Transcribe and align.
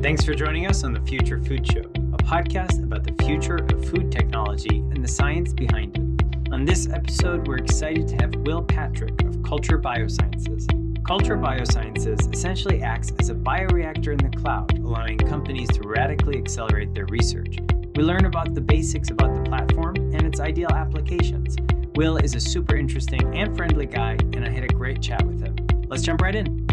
Thanks 0.00 0.24
for 0.24 0.34
joining 0.34 0.68
us 0.68 0.84
on 0.84 0.92
the 0.92 1.00
Future 1.00 1.42
Food 1.42 1.66
Show, 1.66 1.80
a 1.80 2.18
podcast 2.18 2.84
about 2.84 3.02
the 3.02 3.20
future 3.24 3.56
of 3.56 3.90
food 3.90 4.12
technology 4.12 4.78
and 4.78 5.02
the 5.02 5.08
science 5.08 5.52
behind 5.52 5.96
it. 5.96 6.17
On 6.50 6.64
this 6.64 6.88
episode, 6.88 7.46
we're 7.46 7.58
excited 7.58 8.08
to 8.08 8.16
have 8.16 8.34
Will 8.36 8.62
Patrick 8.62 9.22
of 9.24 9.42
Culture 9.42 9.78
Biosciences. 9.78 10.66
Culture 11.06 11.36
Biosciences 11.36 12.32
essentially 12.32 12.82
acts 12.82 13.12
as 13.18 13.28
a 13.28 13.34
bioreactor 13.34 14.12
in 14.12 14.30
the 14.30 14.34
cloud, 14.34 14.78
allowing 14.78 15.18
companies 15.18 15.68
to 15.68 15.86
radically 15.86 16.38
accelerate 16.38 16.94
their 16.94 17.04
research. 17.10 17.58
We 17.96 18.02
learn 18.02 18.24
about 18.24 18.54
the 18.54 18.62
basics 18.62 19.10
about 19.10 19.34
the 19.34 19.42
platform 19.42 19.96
and 19.96 20.22
its 20.22 20.40
ideal 20.40 20.70
applications. 20.70 21.54
Will 21.96 22.16
is 22.16 22.34
a 22.34 22.40
super 22.40 22.76
interesting 22.76 23.36
and 23.36 23.54
friendly 23.54 23.86
guy, 23.86 24.12
and 24.32 24.42
I 24.42 24.48
had 24.48 24.64
a 24.64 24.68
great 24.68 25.02
chat 25.02 25.22
with 25.26 25.42
him. 25.42 25.54
Let's 25.88 26.02
jump 26.02 26.22
right 26.22 26.34
in. 26.34 26.66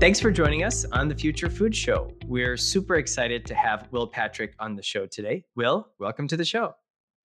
Thanks 0.00 0.18
for 0.18 0.32
joining 0.32 0.64
us 0.64 0.84
on 0.90 1.06
the 1.06 1.14
Future 1.14 1.48
Food 1.48 1.76
Show. 1.76 2.10
We're 2.26 2.56
super 2.56 2.96
excited 2.96 3.46
to 3.46 3.54
have 3.54 3.86
Will 3.92 4.08
Patrick 4.08 4.56
on 4.58 4.74
the 4.74 4.82
show 4.82 5.06
today. 5.06 5.44
Will, 5.54 5.90
welcome 6.00 6.26
to 6.26 6.36
the 6.36 6.44
show. 6.44 6.74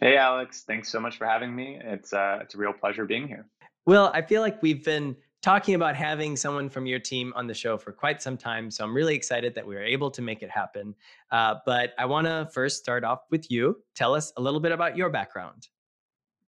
Hey, 0.01 0.15
Alex. 0.15 0.63
Thanks 0.65 0.87
so 0.87 0.97
much 0.97 1.17
for 1.17 1.25
having 1.25 1.53
me. 1.53 1.77
It's 1.83 2.13
uh, 2.13 2.39
it's 2.41 2.55
a 2.55 2.57
real 2.57 2.71
pleasure 2.71 3.05
being 3.05 3.27
here. 3.27 3.45
Well, 3.85 4.11
I 4.13 4.21
feel 4.21 4.41
like 4.41 4.61
we've 4.61 4.83
been 4.83 5.17
talking 5.41 5.75
about 5.75 5.95
having 5.95 6.37
someone 6.37 6.69
from 6.69 6.85
your 6.85 6.99
team 6.99 7.33
on 7.35 7.47
the 7.47 7.53
show 7.53 7.77
for 7.77 7.91
quite 7.91 8.21
some 8.21 8.37
time, 8.37 8.71
so 8.71 8.85
I'm 8.85 8.95
really 8.95 9.13
excited 9.13 9.55
that 9.55 9.67
we 9.67 9.75
were 9.75 9.83
able 9.83 10.09
to 10.11 10.21
make 10.21 10.41
it 10.41 10.49
happen. 10.49 10.95
Uh, 11.31 11.55
but 11.65 11.93
I 11.97 12.05
want 12.05 12.27
to 12.27 12.49
first 12.53 12.77
start 12.77 13.03
off 13.03 13.23
with 13.29 13.51
you. 13.51 13.77
Tell 13.93 14.15
us 14.15 14.31
a 14.37 14.41
little 14.41 14.61
bit 14.61 14.71
about 14.71 14.95
your 14.95 15.09
background. 15.09 15.67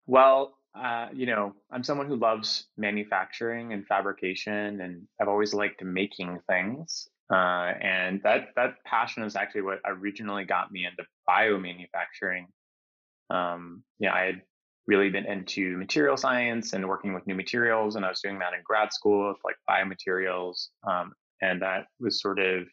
Well, 0.07 0.59
uh, 0.75 1.09
you 1.15 1.25
know, 1.25 1.55
I'm 1.71 1.83
someone 1.83 2.07
who 2.07 2.17
loves 2.17 2.67
manufacturing 2.77 3.73
and 3.73 3.87
fabrication, 3.87 4.83
and 4.83 5.07
I've 5.19 5.29
always 5.29 5.55
liked 5.55 5.83
making 5.83 6.41
things. 6.47 7.09
Uh, 7.31 7.73
and 7.81 8.23
that 8.25 8.49
that 8.57 8.75
passion 8.85 9.23
is 9.23 9.37
actually 9.37 9.63
what 9.63 9.81
originally 9.87 10.45
got 10.45 10.71
me 10.71 10.85
into 10.85 11.05
biomanufacturing 11.27 12.47
um, 13.31 13.83
yeah, 13.99 14.15
I 14.15 14.25
had 14.25 14.43
really 14.87 15.11
been 15.11 15.27
into 15.27 15.77
material 15.77 16.17
science 16.17 16.73
and 16.73 16.89
working 16.89 17.13
with 17.13 17.27
new 17.27 17.35
materials, 17.35 17.97
and 17.97 18.05
I 18.05 18.09
was 18.09 18.21
doing 18.21 18.39
that 18.39 18.55
in 18.55 18.61
grad 18.65 18.93
school 18.93 19.29
with 19.29 19.39
like 19.45 19.57
biomaterials, 19.69 20.69
um, 20.89 21.13
and 21.43 21.61
that 21.63 21.87
was 22.01 22.21
sort 22.21 22.39
of 22.39 22.67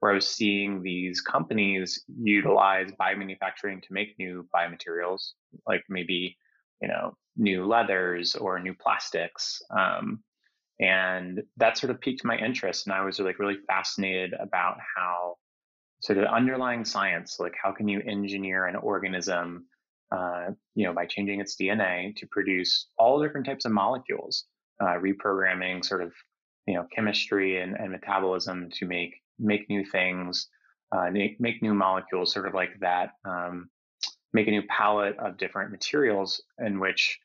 where 0.00 0.10
I 0.10 0.16
was 0.16 0.28
seeing 0.28 0.82
these 0.82 1.20
companies 1.20 2.02
utilize 2.20 2.90
biomanufacturing 3.00 3.80
to 3.82 3.92
make 3.92 4.18
new 4.18 4.46
biomaterials, 4.54 5.30
like 5.66 5.84
maybe 5.88 6.36
you 6.80 6.88
know 6.88 7.14
new 7.36 7.64
leathers 7.64 8.34
or 8.34 8.58
new 8.58 8.74
plastics. 8.74 9.62
Um, 9.70 10.22
and 10.80 11.42
that 11.58 11.78
sort 11.78 11.92
of 11.92 12.00
piqued 12.00 12.24
my 12.24 12.36
interest, 12.36 12.86
and 12.86 12.94
I 12.94 13.04
was 13.04 13.20
like 13.20 13.38
really 13.38 13.58
fascinated 13.68 14.34
about 14.40 14.78
how 14.96 15.36
sort 16.00 16.18
of 16.18 16.24
underlying 16.24 16.84
science, 16.84 17.36
like 17.38 17.54
how 17.62 17.70
can 17.70 17.86
you 17.86 18.02
engineer 18.04 18.66
an 18.66 18.74
organism 18.74 19.66
uh, 20.12 20.50
you 20.74 20.86
know, 20.86 20.92
by 20.92 21.06
changing 21.06 21.40
its 21.40 21.56
DNA 21.56 22.14
to 22.16 22.26
produce 22.26 22.88
all 22.98 23.22
different 23.22 23.46
types 23.46 23.64
of 23.64 23.72
molecules, 23.72 24.44
uh, 24.82 24.98
reprogramming 24.98 25.84
sort 25.84 26.02
of, 26.02 26.12
you 26.66 26.74
know, 26.74 26.86
chemistry 26.94 27.60
and, 27.60 27.76
and 27.76 27.90
metabolism 27.90 28.68
to 28.70 28.86
make 28.86 29.14
make 29.38 29.68
new 29.68 29.84
things, 29.84 30.48
uh, 30.92 31.10
make, 31.10 31.40
make 31.40 31.62
new 31.62 31.74
molecules, 31.74 32.32
sort 32.32 32.46
of 32.46 32.54
like 32.54 32.78
that, 32.80 33.12
um, 33.24 33.68
make 34.32 34.46
a 34.46 34.50
new 34.50 34.62
palette 34.68 35.18
of 35.18 35.36
different 35.38 35.72
materials 35.72 36.40
in 36.58 36.78
which 36.78 37.18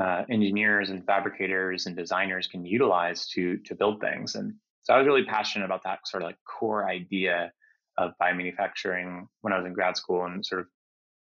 uh, 0.00 0.24
engineers 0.30 0.90
and 0.90 1.04
fabricators 1.04 1.86
and 1.86 1.96
designers 1.96 2.46
can 2.46 2.64
utilize 2.64 3.28
to 3.28 3.58
to 3.58 3.74
build 3.74 4.00
things. 4.00 4.34
And 4.34 4.54
so 4.82 4.94
I 4.94 4.98
was 4.98 5.06
really 5.06 5.24
passionate 5.24 5.66
about 5.66 5.82
that 5.84 6.00
sort 6.06 6.22
of 6.22 6.28
like 6.28 6.38
core 6.44 6.88
idea 6.88 7.52
of 7.96 8.12
biomanufacturing 8.20 9.26
when 9.42 9.52
I 9.52 9.58
was 9.58 9.66
in 9.66 9.72
grad 9.72 9.96
school 9.96 10.24
and 10.24 10.44
sort 10.44 10.62
of 10.62 10.66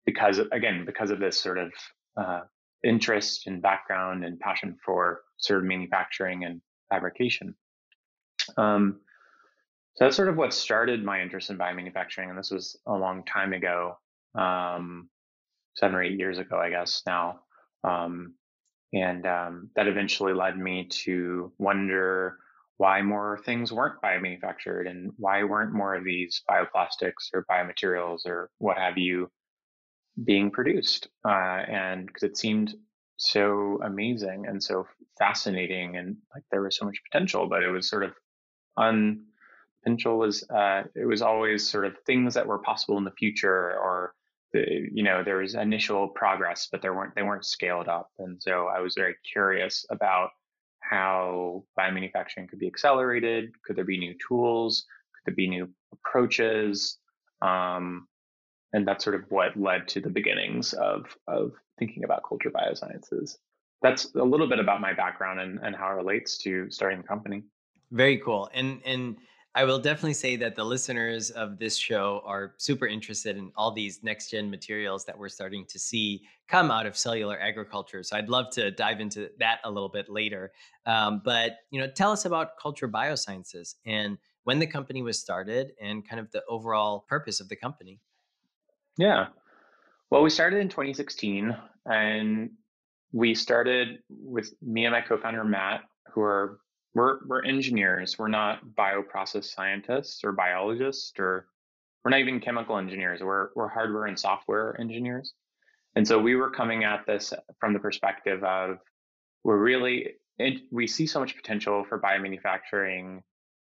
because 0.06 0.38
again 0.52 0.84
because 0.84 1.10
of 1.10 1.20
this 1.20 1.40
sort 1.40 1.58
of 1.58 1.72
uh, 2.16 2.40
interest 2.82 3.46
and 3.46 3.62
background 3.62 4.24
and 4.24 4.38
passion 4.38 4.76
for 4.84 5.22
sort 5.38 5.60
of 5.60 5.64
manufacturing 5.66 6.44
and 6.44 6.60
fabrication. 6.90 7.54
Um, 8.56 9.00
so 9.94 10.04
that's 10.04 10.16
sort 10.16 10.28
of 10.28 10.36
what 10.36 10.52
started 10.52 11.04
my 11.04 11.22
interest 11.22 11.50
in 11.50 11.58
biomanufacturing, 11.58 12.28
and 12.28 12.38
this 12.38 12.50
was 12.50 12.76
a 12.86 12.92
long 12.92 13.24
time 13.24 13.52
ago, 13.52 13.96
um, 14.34 15.08
seven 15.76 15.94
or 15.94 16.02
eight 16.02 16.18
years 16.18 16.38
ago, 16.38 16.58
I 16.58 16.70
guess 16.70 17.02
now. 17.06 17.40
Um, 17.84 18.34
and 18.92 19.26
um, 19.26 19.70
that 19.76 19.86
eventually 19.86 20.32
led 20.32 20.58
me 20.58 20.88
to 20.88 21.52
wonder 21.58 22.38
why 22.76 23.02
more 23.02 23.40
things 23.44 23.72
weren't 23.72 24.00
biomanufactured 24.02 24.88
and 24.88 25.12
why 25.16 25.44
weren't 25.44 25.72
more 25.72 25.94
of 25.94 26.04
these 26.04 26.42
bioplastics 26.48 27.32
or 27.32 27.46
biomaterials 27.50 28.26
or 28.26 28.50
what 28.58 28.78
have 28.78 28.98
you 28.98 29.30
being 30.22 30.50
produced 30.50 31.08
uh, 31.26 31.62
and 31.68 32.06
because 32.06 32.22
it 32.22 32.36
seemed 32.36 32.74
so 33.16 33.80
amazing 33.84 34.46
and 34.46 34.62
so 34.62 34.86
fascinating 35.18 35.96
and 35.96 36.16
like 36.34 36.44
there 36.50 36.62
was 36.62 36.76
so 36.76 36.84
much 36.84 37.00
potential 37.10 37.48
but 37.48 37.62
it 37.62 37.70
was 37.70 37.88
sort 37.88 38.02
of 38.02 38.12
un 38.76 39.24
potential 39.82 40.18
was 40.18 40.42
uh, 40.50 40.82
it 40.94 41.06
was 41.06 41.22
always 41.22 41.68
sort 41.68 41.84
of 41.84 41.96
things 42.06 42.34
that 42.34 42.46
were 42.46 42.58
possible 42.58 42.98
in 42.98 43.04
the 43.04 43.10
future 43.12 43.78
or 43.78 44.14
the, 44.52 44.88
you 44.92 45.02
know 45.02 45.22
there 45.24 45.38
was 45.38 45.54
initial 45.54 46.08
progress 46.08 46.68
but 46.70 46.82
there 46.82 46.94
weren't 46.94 47.14
they 47.14 47.22
weren't 47.22 47.44
scaled 47.44 47.88
up 47.88 48.08
and 48.18 48.40
so 48.40 48.66
i 48.66 48.80
was 48.80 48.94
very 48.96 49.14
curious 49.32 49.84
about 49.90 50.30
how 50.88 51.64
biomanufacturing 51.78 52.48
could 52.48 52.58
be 52.58 52.66
accelerated. 52.66 53.50
Could 53.64 53.76
there 53.76 53.84
be 53.84 53.98
new 53.98 54.14
tools? 54.26 54.84
Could 55.14 55.32
there 55.32 55.36
be 55.36 55.48
new 55.48 55.68
approaches? 55.92 56.98
Um, 57.40 58.06
and 58.74 58.86
that's 58.86 59.04
sort 59.04 59.14
of 59.16 59.22
what 59.30 59.56
led 59.56 59.88
to 59.88 60.00
the 60.00 60.10
beginnings 60.10 60.74
of 60.74 61.16
of 61.26 61.52
thinking 61.78 62.04
about 62.04 62.22
culture 62.28 62.50
biosciences. 62.50 63.38
That's 63.80 64.14
a 64.14 64.22
little 64.22 64.48
bit 64.48 64.58
about 64.58 64.80
my 64.80 64.92
background 64.92 65.40
and, 65.40 65.58
and 65.62 65.74
how 65.74 65.88
it 65.90 65.94
relates 65.94 66.38
to 66.38 66.70
starting 66.70 66.98
the 66.98 67.08
company. 67.08 67.44
Very 67.92 68.18
cool. 68.18 68.50
And 68.52 68.80
and 68.84 69.16
I 69.56 69.62
will 69.62 69.78
definitely 69.78 70.14
say 70.14 70.34
that 70.36 70.56
the 70.56 70.64
listeners 70.64 71.30
of 71.30 71.60
this 71.60 71.76
show 71.76 72.20
are 72.26 72.54
super 72.56 72.88
interested 72.88 73.36
in 73.36 73.52
all 73.54 73.70
these 73.70 74.02
next 74.02 74.30
gen 74.30 74.50
materials 74.50 75.04
that 75.04 75.16
we're 75.16 75.28
starting 75.28 75.64
to 75.66 75.78
see 75.78 76.24
come 76.48 76.72
out 76.72 76.86
of 76.86 76.96
cellular 76.96 77.38
agriculture. 77.38 78.02
So 78.02 78.16
I'd 78.16 78.28
love 78.28 78.50
to 78.54 78.72
dive 78.72 78.98
into 78.98 79.30
that 79.38 79.60
a 79.62 79.70
little 79.70 79.88
bit 79.88 80.08
later. 80.08 80.50
Um, 80.86 81.22
but 81.24 81.58
you 81.70 81.80
know, 81.80 81.86
tell 81.86 82.10
us 82.10 82.24
about 82.24 82.58
Culture 82.60 82.88
Biosciences 82.88 83.76
and 83.86 84.18
when 84.42 84.58
the 84.58 84.66
company 84.66 85.02
was 85.02 85.20
started 85.20 85.72
and 85.80 86.06
kind 86.06 86.18
of 86.18 86.32
the 86.32 86.42
overall 86.48 87.04
purpose 87.08 87.38
of 87.38 87.48
the 87.48 87.56
company. 87.56 88.00
Yeah. 88.96 89.26
Well, 90.10 90.22
we 90.22 90.30
started 90.30 90.60
in 90.60 90.68
2016 90.68 91.56
and 91.86 92.50
we 93.12 93.34
started 93.34 93.98
with 94.08 94.52
me 94.62 94.84
and 94.84 94.92
my 94.92 95.00
co-founder 95.00 95.44
Matt, 95.44 95.82
who 96.12 96.20
are 96.20 96.58
we're 96.94 97.26
we're 97.26 97.44
engineers. 97.44 98.18
We're 98.18 98.28
not 98.28 98.60
bioprocess 98.78 99.44
scientists 99.44 100.22
or 100.22 100.32
biologists 100.32 101.12
or 101.18 101.48
we're 102.04 102.10
not 102.10 102.20
even 102.20 102.40
chemical 102.40 102.78
engineers. 102.78 103.20
We're 103.20 103.48
we're 103.56 103.68
hardware 103.68 104.06
and 104.06 104.18
software 104.18 104.80
engineers. 104.80 105.32
And 105.96 106.06
so 106.06 106.18
we 106.18 106.36
were 106.36 106.50
coming 106.50 106.84
at 106.84 107.06
this 107.06 107.32
from 107.58 107.72
the 107.72 107.78
perspective 107.78 108.42
of 108.44 108.78
we're 109.42 109.58
really 109.58 110.14
we 110.70 110.86
see 110.86 111.06
so 111.06 111.20
much 111.20 111.36
potential 111.36 111.84
for 111.88 112.00
biomanufacturing 112.00 113.20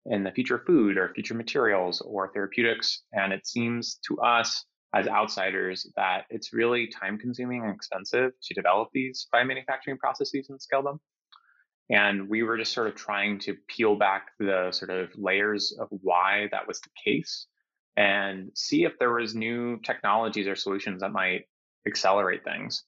in 0.05 0.23
the 0.23 0.31
future 0.31 0.63
food 0.65 0.97
or 0.97 1.13
future 1.13 1.33
materials 1.33 2.01
or 2.01 2.31
therapeutics. 2.33 3.03
And 3.13 3.31
it 3.33 3.47
seems 3.47 3.99
to 4.07 4.19
us 4.19 4.65
as 4.93 5.07
outsiders 5.07 5.87
that 5.95 6.25
it's 6.29 6.53
really 6.53 6.87
time 6.87 7.17
consuming 7.17 7.63
and 7.63 7.73
expensive 7.73 8.31
to 8.41 8.53
develop 8.53 8.89
these 8.93 9.27
biomanufacturing 9.33 9.97
processes 9.97 10.49
and 10.49 10.61
scale 10.61 10.83
them. 10.83 10.99
And 11.89 12.29
we 12.29 12.43
were 12.43 12.57
just 12.57 12.73
sort 12.73 12.87
of 12.87 12.95
trying 12.95 13.39
to 13.39 13.55
peel 13.67 13.95
back 13.95 14.27
the 14.39 14.71
sort 14.71 14.91
of 14.91 15.09
layers 15.15 15.75
of 15.79 15.87
why 15.89 16.47
that 16.51 16.67
was 16.67 16.79
the 16.79 16.89
case 17.03 17.47
and 17.97 18.49
see 18.55 18.83
if 18.83 18.97
there 18.99 19.11
was 19.11 19.35
new 19.35 19.79
technologies 19.83 20.47
or 20.47 20.55
solutions 20.55 21.01
that 21.01 21.11
might 21.11 21.45
accelerate 21.87 22.43
things. 22.43 22.83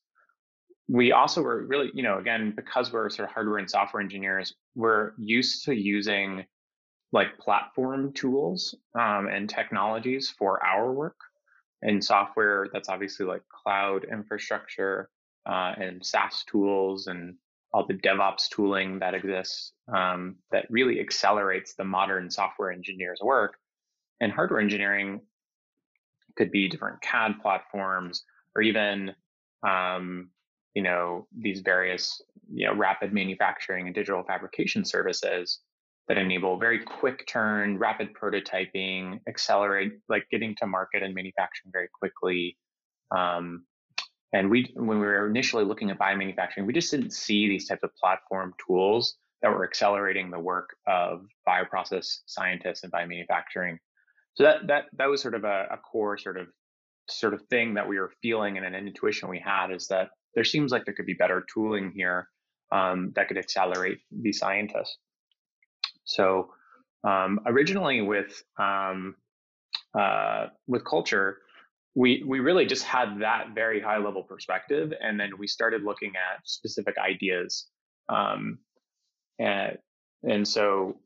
We 0.88 1.12
also 1.12 1.42
were 1.42 1.66
really, 1.66 1.92
you 1.94 2.04
know, 2.04 2.20
again, 2.20 2.54
because 2.56 2.94
we're 2.94 3.10
sort 3.10 3.28
of 3.28 3.34
hardware 3.34 3.58
and 3.58 3.70
software 3.70 4.02
engineers, 4.02 4.54
we're 4.76 5.12
used 5.18 5.66
to 5.66 5.76
using 5.76 6.46
like 7.12 7.38
platform 7.40 8.14
tools 8.14 8.76
um, 8.98 9.28
and 9.28 9.50
technologies 9.50 10.34
for 10.38 10.64
our 10.64 10.92
work 10.92 11.16
and 11.82 12.04
software 12.04 12.68
that's 12.72 12.90
obviously 12.90 13.26
like 13.26 13.42
cloud 13.50 14.06
infrastructure 14.12 15.10
uh, 15.46 15.74
and 15.78 16.06
SaaS 16.06 16.44
tools 16.46 17.08
and 17.08 17.36
all 17.74 17.86
the 17.86 17.94
DevOps 17.94 18.50
tooling 18.50 19.00
that 19.00 19.14
exists 19.14 19.74
um, 19.94 20.38
that 20.52 20.66
really 20.70 21.00
accelerates 21.00 21.76
the 21.76 21.84
modern 21.84 22.32
software 22.32 22.72
engineer's 22.72 23.20
work. 23.22 23.56
And 24.22 24.32
hardware 24.32 24.62
engineering 24.62 25.22
could 26.38 26.52
be 26.52 26.70
different 26.70 27.02
CAD 27.02 27.34
platforms 27.42 28.24
or 28.56 28.62
even 28.62 29.14
um, 29.68 30.30
you 30.74 30.84
know 30.84 31.28
these 31.38 31.62
various 31.62 32.22
you 32.52 32.68
know 32.68 32.76
rapid 32.76 33.14
manufacturing 33.14 33.88
and 33.88 33.96
digital 33.96 34.24
fabrication 34.24 34.86
services 34.86 35.60
that 36.08 36.18
enable 36.18 36.58
very 36.58 36.80
quick 36.80 37.26
turn, 37.28 37.78
rapid 37.78 38.10
prototyping, 38.14 39.20
accelerate 39.28 39.94
like 40.08 40.28
getting 40.30 40.56
to 40.58 40.68
market 40.68 41.02
and 41.04 41.16
manufacturing 41.16 41.72
very 41.72 41.90
quickly. 41.98 42.58
Um, 43.16 43.66
and 44.34 44.50
we, 44.50 44.72
when 44.76 45.00
we 45.00 45.06
were 45.06 45.28
initially 45.28 45.64
looking 45.64 45.90
at 45.90 45.98
biomanufacturing, 45.98 46.66
we 46.66 46.74
just 46.74 46.92
didn't 46.92 47.14
see 47.14 47.48
these 47.48 47.68
types 47.68 47.84
of 47.84 47.96
platform 47.96 48.54
tools 48.68 49.16
that 49.42 49.50
were 49.50 49.64
accelerating 49.64 50.30
the 50.30 50.40
work 50.40 50.76
of 50.88 51.26
bioprocess 51.48 52.20
scientists 52.26 52.84
and 52.84 52.92
biomanufacturing. 52.92 53.78
So 54.36 54.44
that 54.44 54.68
that 54.68 54.86
that 54.98 55.06
was 55.06 55.22
sort 55.22 55.36
of 55.36 55.44
a, 55.44 55.68
a 55.72 55.78
core 55.78 56.18
sort 56.18 56.38
of 56.38 56.48
sort 57.10 57.34
of 57.34 57.42
thing 57.50 57.76
that 57.76 57.88
we 57.88 58.00
were 58.00 58.12
feeling 58.22 58.58
and 58.58 58.66
an 58.66 58.74
intuition 58.74 59.30
we 59.30 59.40
had 59.40 59.72
is 59.72 59.88
that 59.88 60.10
there 60.34 60.44
seems 60.44 60.72
like 60.72 60.86
there 60.86 60.94
could 60.94 61.06
be 61.06 61.14
better 61.14 61.46
tooling 61.54 61.92
here 61.96 62.28
um, 62.72 63.14
that 63.16 63.28
could 63.28 63.38
accelerate 63.38 64.00
these 64.12 64.40
scientists. 64.40 64.98
So 66.06 66.50
um, 67.04 67.40
originally 67.46 68.02
with 68.02 68.44
um, 68.58 69.16
uh, 69.98 70.48
with 70.68 70.84
culture, 70.86 71.40
we 71.94 72.24
we 72.26 72.40
really 72.40 72.66
just 72.66 72.84
had 72.84 73.20
that 73.22 73.50
very 73.54 73.80
high 73.80 73.98
level 73.98 74.24
perspective, 74.24 74.94
and 75.02 75.20
then 75.20 75.32
we 75.38 75.48
started 75.48 75.84
looking 75.84 76.14
at 76.16 76.46
specific 76.46 76.96
ideas, 76.98 77.68
um, 78.10 78.60
and 79.40 79.78
and 80.24 80.48
so 80.48 80.98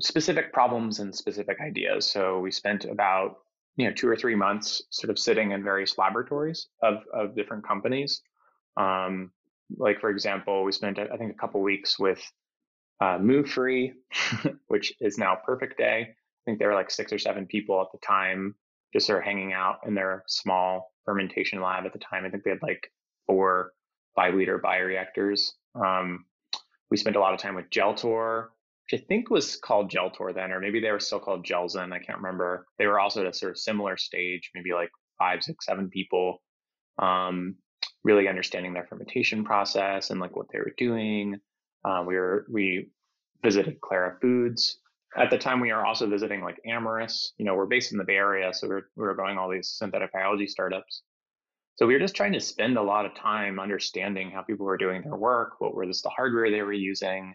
specific 0.00 0.52
problems 0.52 1.00
and 1.00 1.14
specific 1.14 1.58
ideas. 1.60 2.10
So 2.10 2.40
we 2.40 2.50
spent 2.50 2.84
about 2.84 3.38
you 3.76 3.86
know 3.86 3.92
two 3.92 4.08
or 4.08 4.16
three 4.16 4.34
months 4.34 4.82
sort 4.90 5.10
of 5.10 5.18
sitting 5.18 5.52
in 5.52 5.62
various 5.62 5.96
laboratories 5.96 6.68
of 6.82 7.04
of 7.14 7.36
different 7.36 7.66
companies. 7.66 8.20
Um, 8.76 9.30
like 9.78 10.00
for 10.00 10.10
example, 10.10 10.64
we 10.64 10.72
spent 10.72 10.98
I 10.98 11.16
think 11.16 11.32
a 11.32 11.38
couple 11.38 11.62
weeks 11.62 11.98
with 11.98 12.20
uh, 13.00 13.18
Muufri, 13.18 13.92
which 14.68 14.92
is 15.00 15.18
now 15.18 15.36
Perfect 15.44 15.78
Day. 15.78 16.08
I 16.10 16.42
think 16.44 16.58
there 16.58 16.68
were 16.68 16.74
like 16.74 16.90
six 16.90 17.12
or 17.12 17.18
seven 17.18 17.46
people 17.46 17.80
at 17.80 17.88
the 17.92 17.98
time 18.06 18.54
just 18.92 19.06
sort 19.06 19.18
of 19.18 19.24
hanging 19.24 19.52
out 19.52 19.78
in 19.86 19.94
their 19.94 20.22
small 20.26 20.92
fermentation 21.04 21.60
lab 21.60 21.84
at 21.84 21.92
the 21.92 21.98
time. 21.98 22.24
I 22.24 22.30
think 22.30 22.44
they 22.44 22.50
had 22.50 22.62
like 22.62 22.90
four 23.26 23.72
five 24.14 24.34
liter 24.34 24.58
bioreactors. 24.58 25.50
Um, 25.74 26.24
we 26.90 26.96
spent 26.96 27.16
a 27.16 27.20
lot 27.20 27.34
of 27.34 27.40
time 27.40 27.54
with 27.54 27.68
Geltor, 27.70 28.46
which 28.90 29.00
I 29.00 29.04
think 29.04 29.30
was 29.30 29.56
called 29.56 29.90
Geltor 29.90 30.34
then, 30.34 30.52
or 30.52 30.60
maybe 30.60 30.80
they 30.80 30.90
were 30.90 31.00
still 31.00 31.20
called 31.20 31.44
Gelzen. 31.44 31.92
I 31.92 31.98
can't 31.98 32.18
remember. 32.18 32.66
They 32.78 32.86
were 32.86 32.98
also 32.98 33.20
at 33.20 33.26
a 33.26 33.32
sort 33.32 33.52
of 33.52 33.58
similar 33.58 33.96
stage, 33.96 34.50
maybe 34.54 34.72
like 34.72 34.90
five, 35.18 35.42
six, 35.42 35.66
seven 35.66 35.90
people, 35.90 36.42
um, 36.98 37.56
really 38.04 38.28
understanding 38.28 38.72
their 38.72 38.86
fermentation 38.86 39.44
process 39.44 40.10
and 40.10 40.20
like 40.20 40.36
what 40.36 40.46
they 40.52 40.58
were 40.58 40.74
doing. 40.76 41.40
Uh, 41.86 42.02
we 42.06 42.16
were 42.16 42.46
we 42.50 42.90
visited 43.42 43.80
Clara 43.80 44.16
Foods, 44.20 44.80
at 45.16 45.30
the 45.30 45.38
time 45.38 45.60
we 45.60 45.70
are 45.70 45.86
also 45.86 46.08
visiting 46.08 46.42
like 46.42 46.60
Amyris. 46.66 47.32
You 47.38 47.44
know, 47.44 47.54
we're 47.54 47.66
based 47.66 47.92
in 47.92 47.98
the 47.98 48.04
Bay 48.04 48.16
Area, 48.16 48.52
so 48.52 48.68
we're 48.68 48.88
we 48.96 49.06
are 49.06 49.14
going 49.14 49.38
all 49.38 49.50
these 49.50 49.68
synthetic 49.68 50.12
biology 50.12 50.46
startups. 50.46 51.02
So 51.76 51.86
we 51.86 51.92
were 51.92 52.00
just 52.00 52.16
trying 52.16 52.32
to 52.32 52.40
spend 52.40 52.78
a 52.78 52.82
lot 52.82 53.04
of 53.04 53.14
time 53.14 53.60
understanding 53.60 54.30
how 54.30 54.42
people 54.42 54.66
were 54.66 54.78
doing 54.78 55.02
their 55.02 55.16
work, 55.16 55.60
what 55.60 55.74
were 55.74 55.86
this, 55.86 56.00
the 56.00 56.08
hardware 56.08 56.50
they 56.50 56.62
were 56.62 56.72
using, 56.72 57.34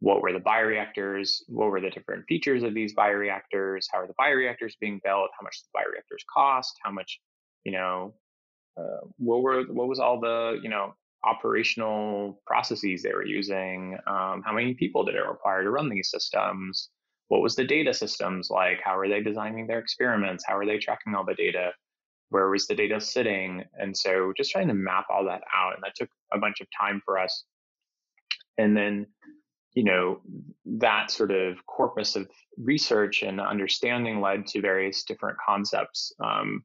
what 0.00 0.20
were 0.20 0.32
the 0.32 0.40
bioreactors, 0.40 1.42
what 1.46 1.70
were 1.70 1.80
the 1.80 1.90
different 1.90 2.24
features 2.28 2.64
of 2.64 2.74
these 2.74 2.94
bioreactors, 2.94 3.86
how 3.92 4.00
are 4.00 4.08
the 4.08 4.14
bioreactors 4.20 4.72
being 4.80 5.00
built, 5.04 5.30
how 5.38 5.44
much 5.44 5.62
the 5.62 5.78
bioreactors 5.78 6.24
cost, 6.34 6.74
how 6.82 6.90
much, 6.90 7.20
you 7.64 7.70
know, 7.70 8.14
uh, 8.76 9.06
what 9.16 9.42
were 9.42 9.62
what 9.64 9.88
was 9.88 9.98
all 10.00 10.20
the 10.20 10.58
you 10.62 10.68
know 10.68 10.94
operational 11.24 12.40
processes 12.46 13.02
they 13.02 13.12
were 13.12 13.26
using, 13.26 13.96
um, 14.06 14.42
how 14.44 14.52
many 14.52 14.74
people 14.74 15.04
did 15.04 15.14
it 15.14 15.26
require 15.26 15.62
to 15.62 15.70
run 15.70 15.88
these 15.88 16.10
systems, 16.10 16.90
what 17.28 17.42
was 17.42 17.54
the 17.54 17.64
data 17.64 17.92
systems 17.92 18.48
like? 18.50 18.78
How 18.82 18.98
are 18.98 19.08
they 19.08 19.22
designing 19.22 19.66
their 19.66 19.78
experiments? 19.78 20.44
How 20.46 20.56
are 20.56 20.66
they 20.66 20.78
tracking 20.78 21.14
all 21.14 21.24
the 21.24 21.34
data? 21.34 21.72
Where 22.30 22.48
was 22.48 22.66
the 22.66 22.74
data 22.74 23.00
sitting? 23.00 23.64
And 23.74 23.96
so 23.96 24.32
just 24.36 24.50
trying 24.50 24.68
to 24.68 24.74
map 24.74 25.06
all 25.10 25.24
that 25.26 25.42
out. 25.54 25.74
And 25.74 25.82
that 25.82 25.94
took 25.94 26.08
a 26.32 26.38
bunch 26.38 26.60
of 26.60 26.66
time 26.78 27.02
for 27.04 27.18
us. 27.18 27.44
And 28.56 28.76
then, 28.76 29.06
you 29.74 29.84
know, 29.84 30.20
that 30.64 31.10
sort 31.10 31.30
of 31.30 31.64
corpus 31.66 32.16
of 32.16 32.28
research 32.56 33.22
and 33.22 33.40
understanding 33.40 34.20
led 34.20 34.46
to 34.48 34.60
various 34.60 35.04
different 35.04 35.36
concepts. 35.46 36.12
Um, 36.22 36.64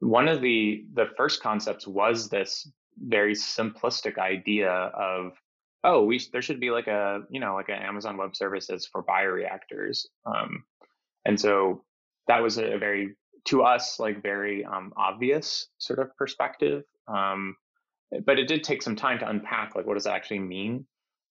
one 0.00 0.28
of 0.28 0.40
the 0.40 0.84
the 0.94 1.06
first 1.16 1.42
concepts 1.42 1.86
was 1.86 2.28
this 2.28 2.70
very 2.98 3.34
simplistic 3.34 4.18
idea 4.18 4.70
of 4.70 5.32
oh, 5.84 6.02
we 6.04 6.20
there 6.32 6.42
should 6.42 6.60
be 6.60 6.70
like 6.70 6.88
a 6.88 7.20
you 7.30 7.40
know 7.40 7.54
like 7.54 7.68
an 7.68 7.82
Amazon 7.82 8.16
Web 8.16 8.34
Services 8.34 8.88
for 8.90 9.02
bioreactors, 9.02 10.06
um, 10.26 10.64
and 11.24 11.40
so 11.40 11.84
that 12.28 12.42
was 12.42 12.58
a 12.58 12.76
very 12.78 13.14
to 13.46 13.62
us 13.62 13.98
like 14.00 14.22
very 14.22 14.64
um, 14.64 14.92
obvious 14.96 15.68
sort 15.78 15.98
of 15.98 16.14
perspective. 16.16 16.82
Um, 17.08 17.56
but 18.24 18.38
it 18.38 18.48
did 18.48 18.64
take 18.64 18.82
some 18.82 18.96
time 18.96 19.18
to 19.20 19.28
unpack 19.28 19.74
like 19.74 19.86
what 19.86 19.94
does 19.94 20.04
that 20.04 20.14
actually 20.14 20.40
mean. 20.40 20.86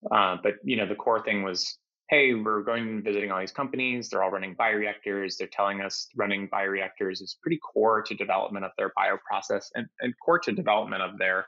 Uh, 0.09 0.37
but 0.41 0.53
you 0.63 0.77
know 0.77 0.87
the 0.87 0.95
core 0.95 1.23
thing 1.23 1.43
was 1.43 1.77
hey 2.09 2.33
we're 2.33 2.61
going 2.61 2.87
and 2.87 3.03
visiting 3.03 3.31
all 3.31 3.39
these 3.39 3.51
companies 3.51 4.09
they're 4.09 4.23
all 4.23 4.31
running 4.31 4.55
bioreactors 4.55 5.37
they're 5.37 5.47
telling 5.47 5.81
us 5.81 6.07
running 6.15 6.47
bioreactors 6.49 7.21
is 7.21 7.37
pretty 7.41 7.59
core 7.59 8.01
to 8.01 8.13
development 8.15 8.63
of 8.63 8.71
their 8.77 8.91
bioprocess 8.97 9.65
and, 9.75 9.87
and 10.01 10.13
core 10.23 10.39
to 10.39 10.51
development 10.51 11.01
of 11.01 11.17
their 11.17 11.45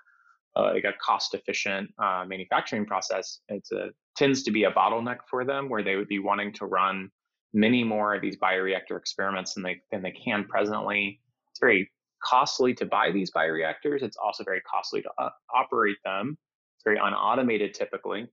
uh, 0.57 0.74
like 0.74 0.86
a 0.86 0.94
cost 1.00 1.36
efficient 1.36 1.89
uh, 2.00 2.25
manufacturing 2.27 2.86
process, 2.86 3.42
it 3.48 3.63
tends 4.15 4.42
to 4.42 4.51
be 4.51 4.63
a 4.63 4.71
bottleneck 4.71 5.18
for 5.30 5.45
them 5.45 5.69
where 5.69 5.83
they 5.83 5.95
would 5.95 6.07
be 6.07 6.18
wanting 6.18 6.51
to 6.51 6.65
run 6.65 7.12
many 7.54 7.83
more 7.83 8.15
of 8.15 8.21
these 8.21 8.38
bioreactor 8.38 8.98
experiments 8.98 9.54
than 9.54 9.63
they 9.63 9.80
than 9.92 10.01
they 10.01 10.12
can 10.12 10.45
presently. 10.45 11.19
It's 11.51 11.59
very 11.59 11.89
costly 12.24 12.74
to 12.75 12.86
buy 12.86 13.12
these 13.12 13.30
bioreactors. 13.31 14.01
It's 14.01 14.18
also 14.18 14.44
very 14.44 14.62
costly 14.62 15.04
to 15.04 15.09
uh, 15.19 15.30
operate 15.54 15.98
them. 16.04 16.38
It's 16.77 16.83
very 16.83 16.98
unautomated 16.98 17.74
typically. 17.74 18.28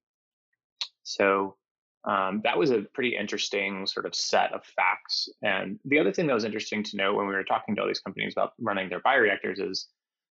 So 1.03 1.57
um, 2.07 2.41
that 2.45 2.59
was 2.59 2.71
a 2.71 2.83
pretty 2.93 3.17
interesting 3.17 3.87
sort 3.87 4.07
of 4.07 4.15
set 4.15 4.53
of 4.53 4.65
facts. 4.65 5.29
And 5.43 5.79
the 5.85 5.99
other 5.99 6.13
thing 6.13 6.27
that 6.27 6.35
was 6.35 6.45
interesting 6.45 6.83
to 6.85 6.97
note 6.97 7.17
when 7.17 7.27
we 7.27 7.35
were 7.35 7.45
talking 7.45 7.75
to 7.75 7.83
all 7.83 7.89
these 7.89 8.01
companies 8.01 8.35
about 8.37 8.53
running 8.59 8.89
their 8.89 9.01
bioreactors 9.01 9.61
is 9.61 9.89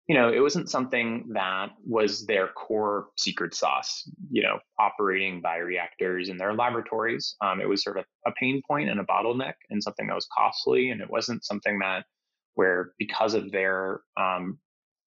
you 0.08 0.15
know, 0.15 0.32
it 0.32 0.39
wasn't 0.39 0.70
something 0.70 1.30
that 1.34 1.70
was 1.86 2.25
their 2.25 2.50
core 2.50 3.08
secret 3.18 3.53
sauce, 3.53 4.10
you 4.30 4.44
know, 4.44 4.60
operating 4.77 5.42
bioreactors 5.42 6.30
in 6.30 6.38
their 6.38 6.53
laboratories. 6.53 7.36
Um, 7.39 7.62
it 7.62 7.70
was 7.70 7.84
sort 7.84 7.98
of 7.98 8.06
a 8.27 8.32
pain 8.34 8.62
point 8.68 8.89
and 8.89 9.00
a 9.00 9.06
bottleneck 9.06 9.53
and 9.70 9.82
something 9.82 10.08
that 10.08 10.15
was 10.15 10.27
costly. 10.38 10.89
And 10.89 11.00
it 11.00 11.10
wasn't 11.10 11.46
something 11.46 11.80
that 11.80 12.06
where 12.56 12.94
because 13.00 13.34
of 13.34 13.51
their, 13.51 14.01
um, 14.18 14.60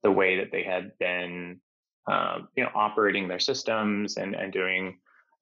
the 0.03 0.11
way 0.11 0.39
that 0.39 0.51
they 0.51 0.63
had 0.63 0.93
been, 0.99 1.61
uh, 2.11 2.39
you 2.57 2.63
know, 2.63 2.71
operating 2.75 3.29
their 3.29 3.39
systems 3.39 4.17
and, 4.17 4.35
and 4.35 4.51
doing, 4.51 4.99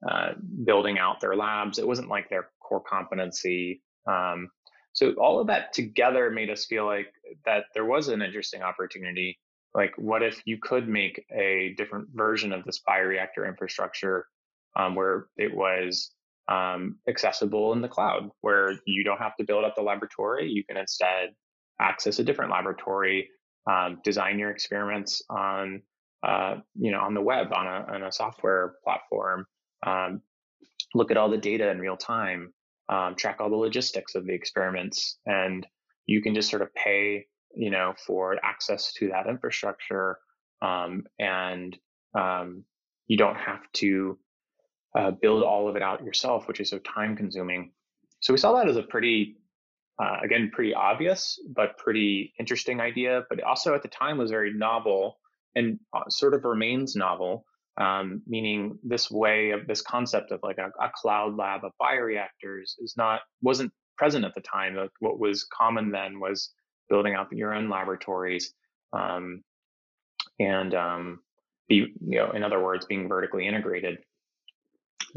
uh, 0.09 0.33
building 0.65 0.99
out 0.99 1.21
their 1.21 1.37
labs, 1.37 1.79
it 1.79 1.87
wasn't 1.87 2.09
like 2.09 2.29
their 2.29 2.49
core 2.61 2.83
competency. 2.83 3.83
Um, 4.07 4.51
so 4.93 5.13
all 5.15 5.41
of 5.41 5.49
that 5.49 5.73
together 5.73 6.31
made 6.31 6.51
us 6.51 6.67
feel 6.67 6.87
like 6.87 7.13
that 7.45 7.65
there 7.75 7.85
was 7.85 8.09
an 8.09 8.23
interesting 8.23 8.63
opportunity. 8.63 9.39
Like 9.75 9.93
what 9.97 10.23
if 10.23 10.41
you 10.45 10.59
could 10.63 10.89
make 10.89 11.25
a 11.33 11.75
different 11.77 12.09
version 12.15 12.53
of 12.53 12.65
this 12.65 12.81
bioreactor 12.89 13.49
infrastructure 13.49 14.27
um, 14.77 14.95
where 14.95 15.27
it 15.37 15.55
was 15.55 16.11
um, 16.49 16.99
accessible 17.09 17.73
in 17.73 17.81
the 17.81 17.89
cloud 17.89 18.31
where 18.43 18.79
you 18.87 19.03
don't 19.03 19.19
have 19.19 19.37
to 19.37 19.45
build 19.45 19.65
up 19.65 19.75
the 19.75 19.83
laboratory. 19.83 20.49
You 20.51 20.65
can 20.65 20.77
instead 20.77 21.31
access 21.81 22.19
a 22.19 22.25
different 22.25 22.51
laboratory 22.51 23.29
um, 23.71 24.01
design 24.05 24.39
your 24.39 24.51
experiments 24.51 25.23
on 25.31 25.83
uh, 26.23 26.57
you 26.79 26.91
know 26.91 27.01
on 27.01 27.15
the 27.15 27.21
web 27.21 27.53
on 27.53 27.67
a, 27.67 27.95
on 27.95 28.03
a 28.03 28.13
software 28.13 28.75
platform 28.85 29.47
um, 29.85 30.21
look 30.95 31.11
at 31.11 31.17
all 31.17 31.31
the 31.31 31.39
data 31.39 31.69
in 31.71 31.79
real 31.79 31.97
time 31.97 32.53
um, 32.89 33.15
track 33.17 33.37
all 33.41 33.51
the 33.51 33.57
logistics 33.57 34.15
of 34.15 34.27
the 34.27 34.33
experiments 34.33 35.19
and 35.27 35.67
you 36.07 36.21
can 36.21 36.35
just 36.35 36.51
sort 36.51 36.63
of 36.63 36.75
pay 36.75 37.25
you 37.57 37.71
know, 37.71 37.95
for 38.07 38.37
access 38.45 38.93
to 38.95 39.09
that 39.09 39.27
infrastructure. 39.27 40.19
Um, 40.63 41.05
and 41.19 41.77
um, 42.15 42.65
you 43.07 43.17
don't 43.17 43.37
have 43.37 43.61
to 43.75 44.19
uh, 44.97 45.11
build 45.11 45.43
all 45.43 45.69
of 45.69 45.77
it 45.77 45.83
out 45.83 46.05
yourself, 46.05 46.49
which 46.49 46.61
is 46.61 46.71
so 46.71 46.79
time 46.79 47.17
consuming. 47.17 47.73
So 48.21 48.33
we 48.33 48.39
saw 48.39 48.53
that 48.55 48.69
as 48.69 48.77
a 48.77 48.83
pretty, 48.83 49.37
uh, 50.03 50.19
again, 50.23 50.51
pretty 50.53 50.75
obvious, 50.75 51.39
but 51.55 51.77
pretty 51.79 52.33
interesting 52.39 52.81
idea. 52.81 53.23
But 53.29 53.43
also 53.43 53.75
at 53.75 53.83
the 53.83 53.89
time 53.89 54.19
was 54.19 54.31
very 54.31 54.53
novel 54.53 55.19
and 55.55 55.79
uh, 55.93 56.09
sort 56.09 56.35
of 56.35 56.45
remains 56.45 56.97
novel, 56.97 57.45
um, 57.79 58.23
meaning 58.27 58.79
this 58.83 59.11
way 59.11 59.51
of 59.51 59.67
this 59.67 59.83
concept 59.83 60.31
of 60.31 60.41
like 60.43 60.59
a, 60.59 60.71
a, 60.81 60.91
cloud 60.95 61.37
lab 61.37 61.65
of 61.65 61.73
bioreactors 61.81 62.75
is 62.79 62.95
not 62.97 63.21
wasn't 63.43 63.73
present 63.97 64.25
at 64.25 64.35
the 64.35 64.41
time. 64.41 64.77
Like 64.77 64.91
what 65.01 65.19
was 65.19 65.45
common 65.53 65.91
then 65.91 66.21
was 66.21 66.51
building 66.89 67.15
out 67.15 67.33
your 67.33 67.53
own 67.53 67.69
laboratories 67.69 68.55
um, 68.93 69.43
and 70.39 70.75
um, 70.75 71.21
be 71.69 71.93
you 72.07 72.19
know 72.19 72.31
in 72.31 72.45
other 72.45 72.63
words 72.63 72.87
being 72.87 73.09
vertically 73.09 73.47
integrated. 73.47 73.99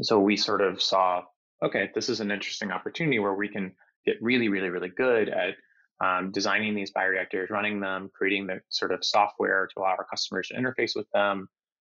So 0.02 0.18
we 0.18 0.36
sort 0.36 0.60
of 0.60 0.82
saw 0.82 1.22
okay, 1.62 1.90
this 1.94 2.08
is 2.08 2.20
an 2.20 2.30
interesting 2.30 2.70
opportunity 2.70 3.18
where 3.18 3.34
we 3.34 3.48
can 3.48 3.72
get 4.04 4.16
really, 4.22 4.48
really, 4.48 4.70
really 4.70 4.90
good 4.96 5.28
at 5.28 5.54
um, 6.04 6.30
designing 6.30 6.74
these 6.74 6.92
bioreactors, 6.92 7.50
running 7.50 7.80
them, 7.80 8.10
creating 8.14 8.46
the 8.46 8.60
sort 8.68 8.92
of 8.92 9.04
software 9.04 9.66
to 9.66 9.80
allow 9.80 9.96
our 9.98 10.06
customers 10.08 10.48
to 10.48 10.54
interface 10.54 10.94
with 10.94 11.10
them. 11.12 11.48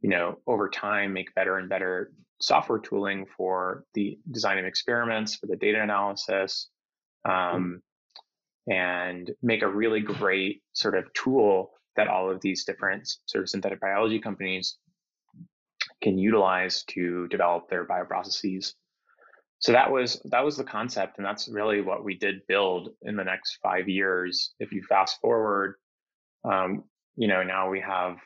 You 0.03 0.09
know, 0.09 0.37
over 0.45 0.69
time, 0.69 1.13
make 1.13 1.33
better 1.33 1.57
and 1.57 1.67
better 1.67 2.11
software 2.39 2.79
tooling 2.79 3.25
for 3.35 3.85
the 3.95 4.19
design 4.29 4.59
of 4.59 4.65
experiments, 4.65 5.35
for 5.35 5.47
the 5.47 5.55
data 5.55 5.81
analysis, 5.81 6.69
um, 7.25 7.81
and 8.67 9.31
make 9.41 9.63
a 9.63 9.67
really 9.67 10.01
great 10.01 10.61
sort 10.73 10.97
of 10.97 11.11
tool 11.13 11.71
that 11.95 12.07
all 12.07 12.29
of 12.29 12.41
these 12.41 12.63
different 12.65 13.07
sort 13.25 13.43
of 13.43 13.49
synthetic 13.49 13.79
biology 13.79 14.19
companies 14.19 14.77
can 16.01 16.17
utilize 16.17 16.83
to 16.83 17.27
develop 17.29 17.69
their 17.69 17.85
bioprocesses. 17.85 18.73
So 19.59 19.71
that 19.71 19.89
was 19.89 20.21
that 20.25 20.43
was 20.43 20.57
the 20.57 20.63
concept 20.65 21.17
and 21.17 21.25
that's 21.25 21.47
really 21.47 21.81
what 21.81 22.03
we 22.03 22.15
did 22.17 22.45
build 22.47 22.89
in 23.03 23.15
the 23.15 23.23
next 23.23 23.59
five 23.63 23.87
years. 23.87 24.53
If 24.59 24.73
you 24.73 24.83
fast 24.83 25.21
forward 25.21 25.75
um, 26.43 26.83
you 27.15 27.27
know 27.29 27.43
now 27.43 27.69
we 27.69 27.79
have 27.79 28.17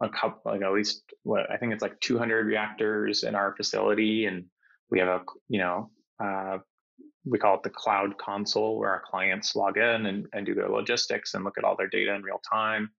a 0.00 0.08
couple 0.08 0.52
like 0.52 0.62
at 0.62 0.72
least 0.72 1.02
what 1.22 1.50
i 1.50 1.56
think 1.56 1.72
it's 1.72 1.82
like 1.82 1.98
200 2.00 2.46
reactors 2.46 3.22
in 3.22 3.34
our 3.34 3.54
facility 3.56 4.26
and 4.26 4.44
we 4.90 4.98
have 4.98 5.08
a 5.08 5.22
you 5.48 5.58
know 5.58 5.90
uh, 6.22 6.58
we 7.24 7.38
call 7.38 7.54
it 7.54 7.62
the 7.62 7.70
cloud 7.70 8.16
console 8.18 8.78
where 8.78 8.90
our 8.90 9.02
clients 9.10 9.54
log 9.54 9.76
in 9.76 10.06
and, 10.06 10.26
and 10.32 10.46
do 10.46 10.54
their 10.54 10.68
logistics 10.68 11.34
and 11.34 11.44
look 11.44 11.58
at 11.58 11.64
all 11.64 11.76
their 11.76 11.88
data 11.88 12.14
in 12.14 12.22
real 12.22 12.40
time 12.50 12.90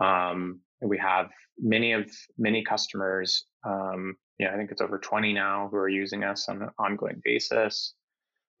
um, 0.00 0.60
and 0.80 0.90
we 0.90 0.98
have 0.98 1.30
many 1.58 1.92
of 1.92 2.10
many 2.38 2.62
customers 2.62 3.46
um, 3.64 4.16
yeah, 4.38 4.52
I 4.52 4.56
think 4.56 4.70
it's 4.70 4.80
over 4.80 4.98
20 4.98 5.32
now 5.32 5.68
who 5.70 5.76
are 5.76 5.88
using 5.88 6.24
us 6.24 6.48
on 6.48 6.62
an 6.62 6.70
ongoing 6.78 7.20
basis. 7.24 7.94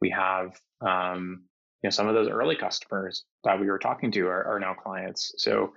We 0.00 0.10
have, 0.10 0.58
um, 0.80 1.44
you 1.82 1.88
know, 1.88 1.90
some 1.90 2.08
of 2.08 2.14
those 2.14 2.28
early 2.28 2.56
customers 2.56 3.24
that 3.44 3.58
we 3.58 3.66
were 3.66 3.78
talking 3.78 4.10
to 4.12 4.26
are, 4.26 4.44
are 4.44 4.60
now 4.60 4.74
clients. 4.74 5.32
So, 5.38 5.72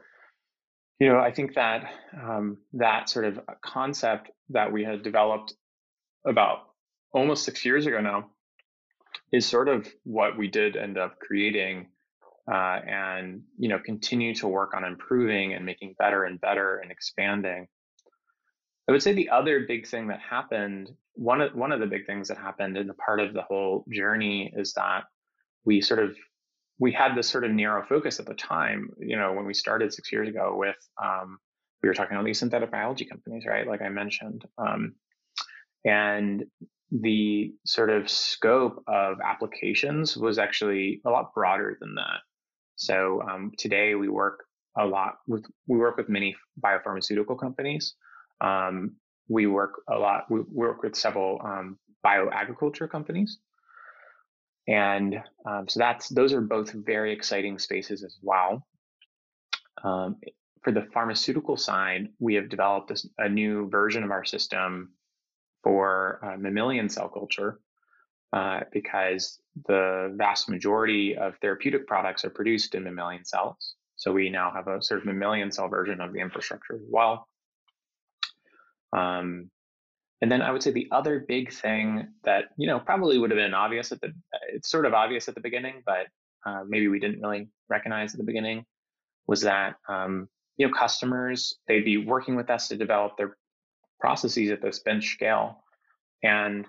you 1.01 1.09
know, 1.09 1.17
I 1.17 1.31
think 1.31 1.55
that 1.55 1.91
um, 2.13 2.59
that 2.73 3.09
sort 3.09 3.25
of 3.25 3.39
concept 3.63 4.29
that 4.49 4.71
we 4.71 4.83
had 4.83 5.01
developed 5.01 5.55
about 6.27 6.59
almost 7.11 7.43
six 7.43 7.65
years 7.65 7.87
ago 7.87 8.01
now 8.01 8.29
is 9.33 9.47
sort 9.47 9.67
of 9.67 9.91
what 10.03 10.37
we 10.37 10.47
did 10.47 10.75
end 10.75 10.99
up 10.99 11.17
creating 11.17 11.87
uh, 12.47 12.81
and 12.87 13.41
you 13.57 13.67
know 13.67 13.79
continue 13.79 14.35
to 14.35 14.47
work 14.47 14.75
on 14.75 14.83
improving 14.83 15.55
and 15.55 15.65
making 15.65 15.95
better 15.97 16.25
and 16.25 16.39
better 16.39 16.77
and 16.77 16.91
expanding. 16.91 17.67
I 18.87 18.91
would 18.91 19.01
say 19.01 19.13
the 19.13 19.29
other 19.29 19.61
big 19.61 19.87
thing 19.87 20.09
that 20.09 20.19
happened, 20.19 20.91
one 21.15 21.41
of 21.41 21.55
one 21.55 21.71
of 21.71 21.79
the 21.79 21.87
big 21.87 22.05
things 22.05 22.27
that 22.27 22.37
happened 22.37 22.77
in 22.77 22.85
the 22.85 22.93
part 22.93 23.19
of 23.19 23.33
the 23.33 23.41
whole 23.41 23.85
journey 23.91 24.53
is 24.55 24.73
that 24.73 25.05
we 25.65 25.81
sort 25.81 26.03
of 26.03 26.15
we 26.81 26.91
had 26.91 27.15
this 27.15 27.29
sort 27.29 27.45
of 27.45 27.51
narrow 27.51 27.85
focus 27.87 28.19
at 28.19 28.25
the 28.25 28.33
time. 28.33 28.89
You 28.99 29.15
know, 29.15 29.33
when 29.33 29.45
we 29.45 29.53
started 29.53 29.93
six 29.93 30.11
years 30.11 30.27
ago 30.27 30.55
with 30.57 30.75
um, 31.01 31.37
we 31.83 31.89
were 31.89 31.93
talking 31.93 32.15
about 32.15 32.25
these 32.25 32.39
synthetic 32.39 32.71
biology 32.71 33.05
companies, 33.05 33.45
right? 33.45 33.67
Like 33.67 33.81
I 33.81 33.89
mentioned, 33.89 34.43
um, 34.57 34.95
and 35.85 36.43
the 36.91 37.53
sort 37.65 37.89
of 37.89 38.09
scope 38.09 38.83
of 38.87 39.19
applications 39.23 40.17
was 40.17 40.37
actually 40.37 41.01
a 41.05 41.09
lot 41.09 41.33
broader 41.33 41.77
than 41.79 41.95
that. 41.95 42.19
So 42.75 43.21
um, 43.21 43.51
today 43.57 43.95
we 43.95 44.09
work 44.09 44.43
a 44.77 44.85
lot 44.85 45.19
with 45.27 45.45
we 45.67 45.77
work 45.77 45.97
with 45.97 46.09
many 46.09 46.35
biopharmaceutical 46.63 47.39
companies 47.39 47.95
um, 48.41 48.95
we 49.29 49.47
work 49.47 49.81
a 49.89 49.97
lot. 49.97 50.25
We 50.29 50.41
work 50.51 50.83
with 50.83 50.95
several 50.95 51.39
um, 51.43 51.77
bioagriculture 52.05 52.89
companies, 52.89 53.37
and 54.67 55.21
um, 55.45 55.67
so 55.67 55.79
that's 55.79 56.09
those 56.09 56.33
are 56.33 56.41
both 56.41 56.71
very 56.71 57.13
exciting 57.13 57.59
spaces 57.59 58.03
as 58.03 58.17
well. 58.21 58.65
Um, 59.83 60.17
for 60.61 60.71
the 60.71 60.87
pharmaceutical 60.93 61.57
side, 61.57 62.09
we 62.19 62.35
have 62.35 62.49
developed 62.49 62.89
this, 62.89 63.07
a 63.17 63.27
new 63.27 63.67
version 63.69 64.03
of 64.03 64.11
our 64.11 64.23
system 64.23 64.91
for 65.63 66.19
uh, 66.23 66.37
mammalian 66.37 66.89
cell 66.89 67.09
culture 67.09 67.59
uh, 68.33 68.61
because 68.71 69.39
the 69.67 70.13
vast 70.15 70.49
majority 70.49 71.17
of 71.17 71.35
therapeutic 71.37 71.87
products 71.87 72.23
are 72.23 72.29
produced 72.29 72.75
in 72.75 72.83
mammalian 72.83 73.25
cells. 73.25 73.75
So 73.95 74.11
we 74.11 74.29
now 74.29 74.51
have 74.51 74.67
a 74.67 74.81
sort 74.81 75.01
of 75.01 75.05
mammalian 75.05 75.51
cell 75.51 75.67
version 75.67 75.99
of 76.01 76.13
the 76.13 76.19
infrastructure 76.19 76.75
as 76.75 76.81
well. 76.87 77.27
Um, 78.93 79.49
and 80.21 80.31
then 80.31 80.41
I 80.41 80.51
would 80.51 80.61
say 80.61 80.71
the 80.71 80.87
other 80.91 81.25
big 81.27 81.51
thing 81.51 82.07
that 82.23 82.45
you 82.57 82.67
know 82.67 82.79
probably 82.79 83.17
would 83.17 83.31
have 83.31 83.37
been 83.37 83.53
obvious 83.53 83.91
at 83.91 83.99
the 84.01 84.13
it's 84.53 84.69
sort 84.69 84.85
of 84.85 84.93
obvious 84.93 85.27
at 85.27 85.35
the 85.35 85.41
beginning, 85.41 85.81
but 85.85 86.07
uh, 86.45 86.63
maybe 86.67 86.87
we 86.87 86.99
didn't 86.99 87.21
really 87.21 87.49
recognize 87.69 88.13
at 88.13 88.19
the 88.19 88.25
beginning 88.25 88.65
was 89.27 89.41
that 89.41 89.75
um, 89.89 90.27
you 90.57 90.67
know 90.67 90.73
customers 90.73 91.55
they'd 91.67 91.85
be 91.85 91.97
working 91.97 92.35
with 92.35 92.49
us 92.49 92.67
to 92.67 92.77
develop 92.77 93.17
their 93.17 93.35
processes 93.99 94.51
at 94.51 94.61
this 94.61 94.79
bench 94.79 95.13
scale, 95.13 95.63
and 96.23 96.67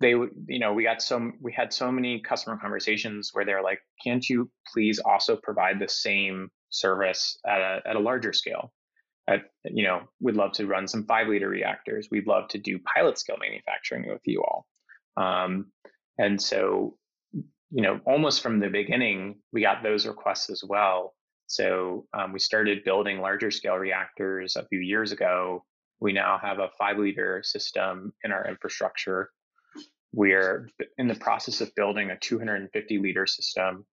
they 0.00 0.14
would 0.14 0.30
you 0.46 0.58
know 0.58 0.74
we 0.74 0.82
got 0.82 1.00
so 1.00 1.32
we 1.40 1.52
had 1.52 1.72
so 1.72 1.90
many 1.90 2.20
customer 2.20 2.58
conversations 2.60 3.30
where 3.32 3.46
they're 3.46 3.62
like, 3.62 3.80
can't 4.04 4.28
you 4.28 4.50
please 4.72 4.98
also 4.98 5.36
provide 5.36 5.78
the 5.78 5.88
same 5.88 6.50
service 6.68 7.38
at 7.46 7.60
a 7.60 7.80
at 7.86 7.96
a 7.96 8.00
larger 8.00 8.34
scale? 8.34 8.72
I, 9.28 9.42
you 9.64 9.84
know, 9.84 10.02
we'd 10.20 10.36
love 10.36 10.52
to 10.52 10.66
run 10.66 10.88
some 10.88 11.04
five 11.04 11.28
liter 11.28 11.48
reactors. 11.48 12.08
We'd 12.10 12.26
love 12.26 12.48
to 12.48 12.58
do 12.58 12.78
pilot 12.78 13.18
scale 13.18 13.36
manufacturing 13.38 14.08
with 14.08 14.22
you 14.24 14.42
all. 14.42 14.66
Um, 15.16 15.66
and 16.18 16.40
so, 16.40 16.96
you 17.32 17.82
know, 17.82 18.00
almost 18.06 18.42
from 18.42 18.58
the 18.58 18.68
beginning, 18.68 19.36
we 19.52 19.60
got 19.60 19.82
those 19.82 20.06
requests 20.06 20.48
as 20.50 20.64
well. 20.66 21.14
So 21.46 22.06
um, 22.14 22.32
we 22.32 22.38
started 22.38 22.84
building 22.84 23.20
larger 23.20 23.50
scale 23.50 23.76
reactors 23.76 24.56
a 24.56 24.66
few 24.66 24.80
years 24.80 25.12
ago. 25.12 25.64
We 26.00 26.12
now 26.12 26.38
have 26.42 26.58
a 26.58 26.70
five 26.78 26.98
liter 26.98 27.42
system 27.44 28.12
in 28.24 28.32
our 28.32 28.46
infrastructure. 28.48 29.30
We're 30.12 30.70
in 30.96 31.08
the 31.08 31.14
process 31.14 31.60
of 31.60 31.74
building 31.74 32.10
a 32.10 32.18
250 32.18 32.98
liter 32.98 33.26
system, 33.26 33.84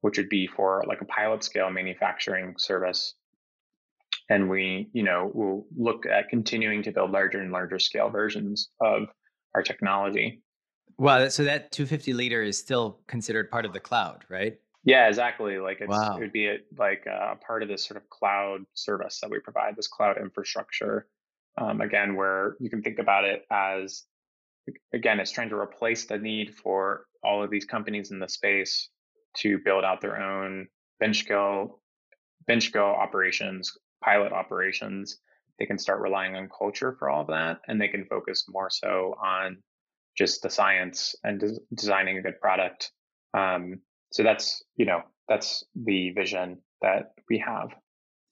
which 0.00 0.18
would 0.18 0.28
be 0.28 0.48
for 0.48 0.82
like 0.88 1.00
a 1.00 1.06
pilot 1.06 1.44
scale 1.44 1.70
manufacturing 1.70 2.54
service 2.58 3.14
and 4.32 4.48
we 4.48 4.88
you 4.92 5.02
know 5.02 5.30
will 5.34 5.66
look 5.76 6.06
at 6.06 6.28
continuing 6.28 6.82
to 6.82 6.90
build 6.90 7.10
larger 7.10 7.40
and 7.40 7.52
larger 7.52 7.78
scale 7.78 8.08
versions 8.08 8.70
of 8.80 9.08
our 9.54 9.62
technology. 9.62 10.42
Wow 10.98 11.28
so 11.28 11.44
that 11.44 11.70
250 11.72 12.12
liter 12.14 12.42
is 12.42 12.58
still 12.58 13.00
considered 13.06 13.50
part 13.50 13.66
of 13.66 13.72
the 13.72 13.80
cloud 13.80 14.24
right? 14.28 14.56
Yeah 14.84 15.06
exactly 15.08 15.58
like 15.58 15.82
wow. 15.86 16.16
it 16.16 16.20
would 16.20 16.32
be 16.32 16.46
a, 16.48 16.56
like 16.78 17.06
a 17.06 17.36
part 17.46 17.62
of 17.62 17.68
this 17.68 17.84
sort 17.84 17.98
of 17.98 18.08
cloud 18.08 18.62
service 18.74 19.20
that 19.20 19.30
we 19.30 19.38
provide 19.38 19.76
this 19.76 19.88
cloud 19.88 20.16
infrastructure. 20.18 21.06
Um, 21.58 21.82
again 21.82 22.16
where 22.16 22.56
you 22.60 22.70
can 22.70 22.82
think 22.82 22.98
about 22.98 23.24
it 23.24 23.44
as 23.50 24.04
again 24.94 25.20
it's 25.20 25.30
trying 25.30 25.50
to 25.50 25.56
replace 25.56 26.06
the 26.06 26.16
need 26.16 26.54
for 26.54 27.04
all 27.22 27.42
of 27.42 27.50
these 27.50 27.66
companies 27.66 28.10
in 28.10 28.18
the 28.18 28.28
space 28.28 28.88
to 29.36 29.58
build 29.58 29.84
out 29.84 30.00
their 30.00 30.16
own 30.16 30.68
bench 30.98 31.18
scale 31.18 31.82
bench 32.46 32.64
scale 32.68 32.96
operations 32.98 33.76
pilot 34.02 34.32
operations, 34.32 35.18
they 35.58 35.66
can 35.66 35.78
start 35.78 36.00
relying 36.00 36.34
on 36.36 36.48
culture 36.56 36.96
for 36.98 37.08
all 37.08 37.22
of 37.22 37.28
that, 37.28 37.60
and 37.68 37.80
they 37.80 37.88
can 37.88 38.04
focus 38.06 38.44
more 38.48 38.68
so 38.70 39.16
on 39.22 39.58
just 40.16 40.42
the 40.42 40.50
science 40.50 41.14
and 41.24 41.40
des- 41.40 41.58
designing 41.74 42.18
a 42.18 42.22
good 42.22 42.40
product. 42.40 42.92
Um, 43.34 43.80
so 44.10 44.22
that's 44.22 44.62
you 44.76 44.84
know 44.84 45.02
that's 45.28 45.64
the 45.74 46.10
vision 46.10 46.58
that 46.82 47.12
we 47.28 47.38
have. 47.38 47.70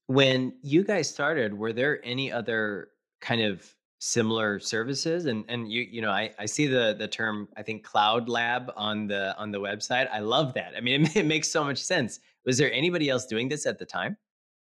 When 0.06 0.54
you 0.62 0.82
guys 0.84 1.08
started, 1.08 1.54
were 1.56 1.72
there 1.72 2.04
any 2.04 2.32
other 2.32 2.88
kind 3.20 3.40
of 3.42 3.74
similar 4.00 4.58
services? 4.58 5.26
And 5.26 5.44
and 5.48 5.70
you 5.70 5.82
you 5.82 6.02
know 6.02 6.10
I, 6.10 6.32
I 6.38 6.46
see 6.46 6.66
the 6.66 6.94
the 6.98 7.08
term 7.08 7.48
i 7.56 7.62
think 7.62 7.84
cloud 7.84 8.28
lab 8.28 8.72
on 8.76 9.06
the 9.06 9.36
on 9.38 9.50
the 9.50 9.60
website. 9.60 10.08
I 10.10 10.20
love 10.20 10.54
that. 10.54 10.74
I 10.76 10.80
mean 10.80 11.04
it, 11.04 11.16
it 11.16 11.26
makes 11.26 11.50
so 11.50 11.64
much 11.64 11.78
sense. 11.78 12.20
Was 12.44 12.58
there 12.58 12.72
anybody 12.72 13.08
else 13.08 13.26
doing 13.26 13.48
this 13.48 13.66
at 13.66 13.78
the 13.78 13.86
time? 13.86 14.16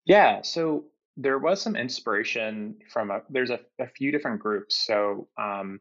Yeah, 0.06 0.42
so 0.42 0.86
there 1.18 1.40
was 1.40 1.62
some 1.62 1.76
inspiration 1.76 2.76
from 2.90 3.12
a 3.12 3.22
there's 3.30 3.50
a, 3.50 3.60
a 3.80 3.88
few 3.88 4.12
different 4.12 4.40
groups. 4.40 4.86
So 4.86 5.28
um, 5.38 5.80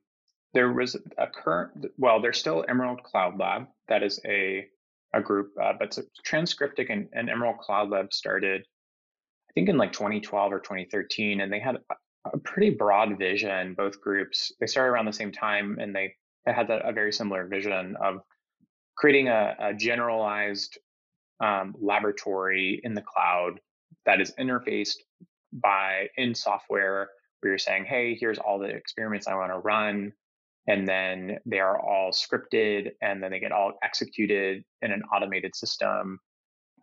there 0.55 0.73
was 0.73 0.97
a 1.19 1.27
current 1.27 1.87
well, 1.99 2.21
there's 2.21 2.39
still 2.39 2.65
Emerald 2.69 3.03
Cloud 3.03 3.39
Lab. 3.39 3.67
That 3.89 4.03
is 4.03 4.21
a 4.25 4.67
a 5.15 5.21
group, 5.21 5.53
uh, 5.61 5.73
but 5.79 5.99
Transcriptic 6.25 6.91
and, 6.91 7.09
and 7.13 7.29
Emerald 7.29 7.59
Cloud 7.59 7.91
Lab 7.91 8.13
started, 8.13 8.63
I 8.63 9.53
think 9.55 9.69
in 9.69 9.77
like 9.77 9.93
2012 9.93 10.53
or 10.53 10.61
2013, 10.61 11.41
and 11.41 11.53
they 11.53 11.59
had 11.59 11.77
a, 11.77 12.39
pretty 12.45 12.71
broad 12.71 13.19
vision. 13.19 13.75
Both 13.75 14.01
groups 14.01 14.53
they 14.61 14.67
started 14.67 14.91
around 14.91 15.07
the 15.07 15.13
same 15.13 15.33
time, 15.33 15.79
and 15.81 15.95
they, 15.95 16.15
they 16.45 16.53
had 16.53 16.71
a, 16.71 16.87
a 16.89 16.93
very 16.93 17.13
similar 17.13 17.47
vision 17.47 17.97
of 17.97 18.21
creating 18.97 19.29
a, 19.29 19.57
a 19.59 19.75
generalized 19.75 20.79
um, 21.41 21.75
laboratory 21.81 22.81
in 22.85 22.95
the 22.95 23.03
cloud 23.03 23.59
that 24.07 24.21
is 24.21 24.33
interfaced 24.39 24.97
by 25.53 26.09
in 26.17 26.35
software 26.35 27.11
where 27.41 27.53
you're 27.53 27.59
saying, 27.59 27.85
hey, 27.85 28.17
here's 28.19 28.39
all 28.39 28.59
the 28.59 28.67
experiments 28.67 29.27
I 29.27 29.35
want 29.35 29.53
to 29.53 29.59
run. 29.59 30.13
And 30.67 30.87
then 30.87 31.39
they 31.47 31.59
are 31.59 31.81
all 31.81 32.13
scripted 32.13 32.91
and 33.01 33.23
then 33.23 33.31
they 33.31 33.41
get 33.41 33.53
all 33.53 33.73
executed 33.83 34.63
in 34.83 34.93
an 34.93 35.03
automated 35.13 35.57
system 35.57 36.21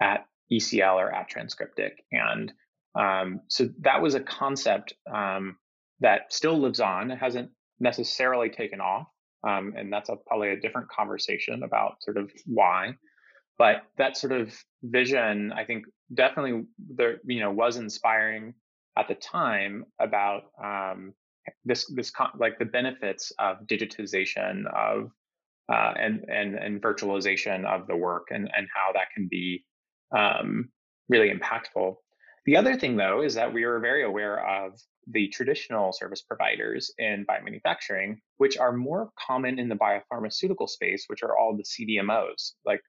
at 0.01 0.25
ECL 0.51 0.95
or 0.95 1.13
at 1.13 1.29
Transcriptic. 1.29 2.03
And 2.11 2.51
um, 2.95 3.41
so 3.47 3.69
that 3.81 4.01
was 4.01 4.15
a 4.15 4.19
concept 4.19 4.93
um, 5.13 5.57
that 5.99 6.33
still 6.33 6.59
lives 6.59 6.79
on. 6.79 7.11
It 7.11 7.19
hasn't 7.19 7.51
necessarily 7.79 8.49
taken 8.49 8.81
off. 8.81 9.07
Um, 9.47 9.73
and 9.77 9.93
that's 9.93 10.09
a, 10.09 10.15
probably 10.25 10.49
a 10.49 10.59
different 10.59 10.89
conversation 10.89 11.63
about 11.63 12.01
sort 12.01 12.17
of 12.17 12.31
why. 12.45 12.95
But 13.57 13.83
that 13.97 14.17
sort 14.17 14.33
of 14.33 14.53
vision, 14.83 15.51
I 15.51 15.63
think, 15.65 15.85
definitely 16.13 16.65
there, 16.79 17.19
you 17.25 17.39
know, 17.39 17.51
was 17.51 17.77
inspiring 17.77 18.53
at 18.97 19.07
the 19.07 19.15
time 19.15 19.85
about 19.99 20.43
um, 20.63 21.13
this 21.65 21.85
this 21.93 22.11
like 22.37 22.59
the 22.59 22.65
benefits 22.65 23.31
of 23.39 23.65
digitization 23.67 24.65
of 24.73 25.11
uh, 25.71 25.93
and 25.99 26.25
and 26.29 26.55
and 26.55 26.81
virtualization 26.81 27.65
of 27.65 27.87
the 27.87 27.95
work 27.95 28.27
and 28.31 28.49
and 28.55 28.67
how 28.73 28.91
that 28.93 29.11
can 29.13 29.27
be 29.27 29.63
um, 30.15 30.69
really 31.09 31.31
impactful. 31.31 31.95
The 32.45 32.55
other 32.55 32.75
thing 32.77 32.95
though 32.95 33.21
is 33.21 33.33
that 33.35 33.53
we 33.53 33.65
were 33.65 33.79
very 33.79 34.03
aware 34.03 34.45
of 34.47 34.79
the 35.09 35.27
traditional 35.29 35.93
service 35.93 36.21
providers 36.21 36.91
in 36.97 37.25
biomanufacturing, 37.25 38.17
which 38.37 38.57
are 38.57 38.73
more 38.73 39.09
common 39.17 39.59
in 39.59 39.69
the 39.69 39.75
biopharmaceutical 39.75 40.69
space, 40.69 41.05
which 41.07 41.23
are 41.23 41.37
all 41.37 41.55
the 41.55 41.63
CDMOs. 41.63 42.53
Like 42.65 42.81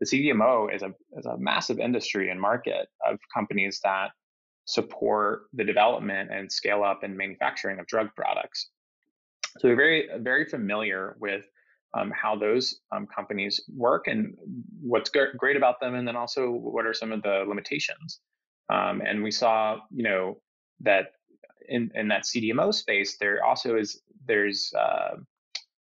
the 0.00 0.06
CDMO 0.06 0.74
is 0.74 0.82
a 0.82 0.92
is 1.16 1.26
a 1.26 1.36
massive 1.38 1.78
industry 1.78 2.30
and 2.30 2.40
market 2.40 2.88
of 3.06 3.18
companies 3.32 3.80
that 3.84 4.10
support 4.66 5.42
the 5.52 5.64
development 5.64 6.30
and 6.32 6.50
scale 6.50 6.82
up 6.82 7.02
and 7.02 7.16
manufacturing 7.16 7.78
of 7.78 7.86
drug 7.86 8.08
products. 8.16 8.70
So 9.58 9.68
we're 9.68 9.76
very 9.76 10.08
very 10.18 10.44
familiar 10.44 11.16
with 11.20 11.44
um, 11.94 12.12
how 12.14 12.36
those 12.36 12.80
um, 12.92 13.06
companies 13.06 13.62
work 13.74 14.06
and 14.06 14.34
what's 14.82 15.10
great 15.10 15.56
about 15.56 15.80
them, 15.80 15.94
and 15.94 16.06
then 16.06 16.16
also 16.16 16.50
what 16.50 16.84
are 16.84 16.94
some 16.94 17.12
of 17.12 17.22
the 17.22 17.44
limitations. 17.46 18.20
Um, 18.68 19.00
and 19.00 19.22
we 19.22 19.30
saw, 19.30 19.78
you 19.90 20.02
know, 20.02 20.40
that 20.80 21.12
in 21.68 21.90
in 21.94 22.08
that 22.08 22.24
CDMO 22.24 22.74
space, 22.74 23.16
there 23.18 23.44
also 23.44 23.76
is 23.76 24.02
there's 24.26 24.72
uh, 24.78 25.16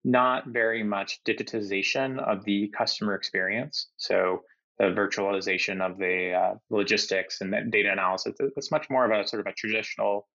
not 0.06 0.46
very 0.48 0.84
much 0.84 1.20
digitization 1.28 2.20
of 2.20 2.46
the 2.46 2.72
customer 2.78 3.16
experience. 3.16 3.90
So 3.98 4.44
the 4.78 4.86
virtualization 4.86 5.82
of 5.82 5.98
the 5.98 6.34
uh, 6.34 6.54
logistics 6.70 7.42
and 7.42 7.72
data 7.72 7.92
analysis. 7.92 8.36
It's 8.40 8.72
much 8.72 8.90
more 8.90 9.10
of 9.10 9.12
a 9.12 9.28
sort 9.28 9.40
of 9.40 9.48
a 9.48 9.54
traditional 9.54 10.28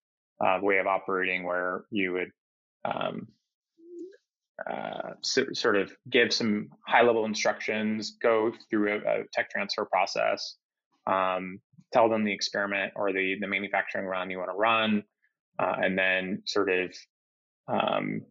uh, 0.45 0.59
way 0.61 0.79
of 0.79 0.87
operating 0.87 1.45
where 1.45 1.85
you 1.91 2.13
would 2.13 2.31
um, 2.85 3.29
uh, 4.69 5.13
so, 5.23 5.45
sort 5.53 5.77
of 5.77 5.93
give 6.09 6.33
some 6.33 6.69
high 6.87 7.03
level 7.03 7.25
instructions, 7.25 8.17
go 8.23 8.53
through 8.69 8.93
a, 8.93 8.97
a 8.97 9.25
tech 9.33 9.51
transfer 9.51 9.85
process, 9.87 10.57
um, 11.07 11.61
tell 11.93 12.09
them 12.09 12.25
the 12.25 12.33
experiment 12.33 12.93
or 12.97 13.13
the, 13.13 13.37
the 13.41 13.47
manufacturing 13.47 14.07
run 14.07 14.31
you 14.31 14.39
want 14.39 14.51
to 14.51 14.57
run, 14.57 15.03
uh, 15.59 15.77
and 15.83 15.99
then 15.99 16.43
sort 16.47 16.71
of 16.71 16.95
um, 17.69 18.23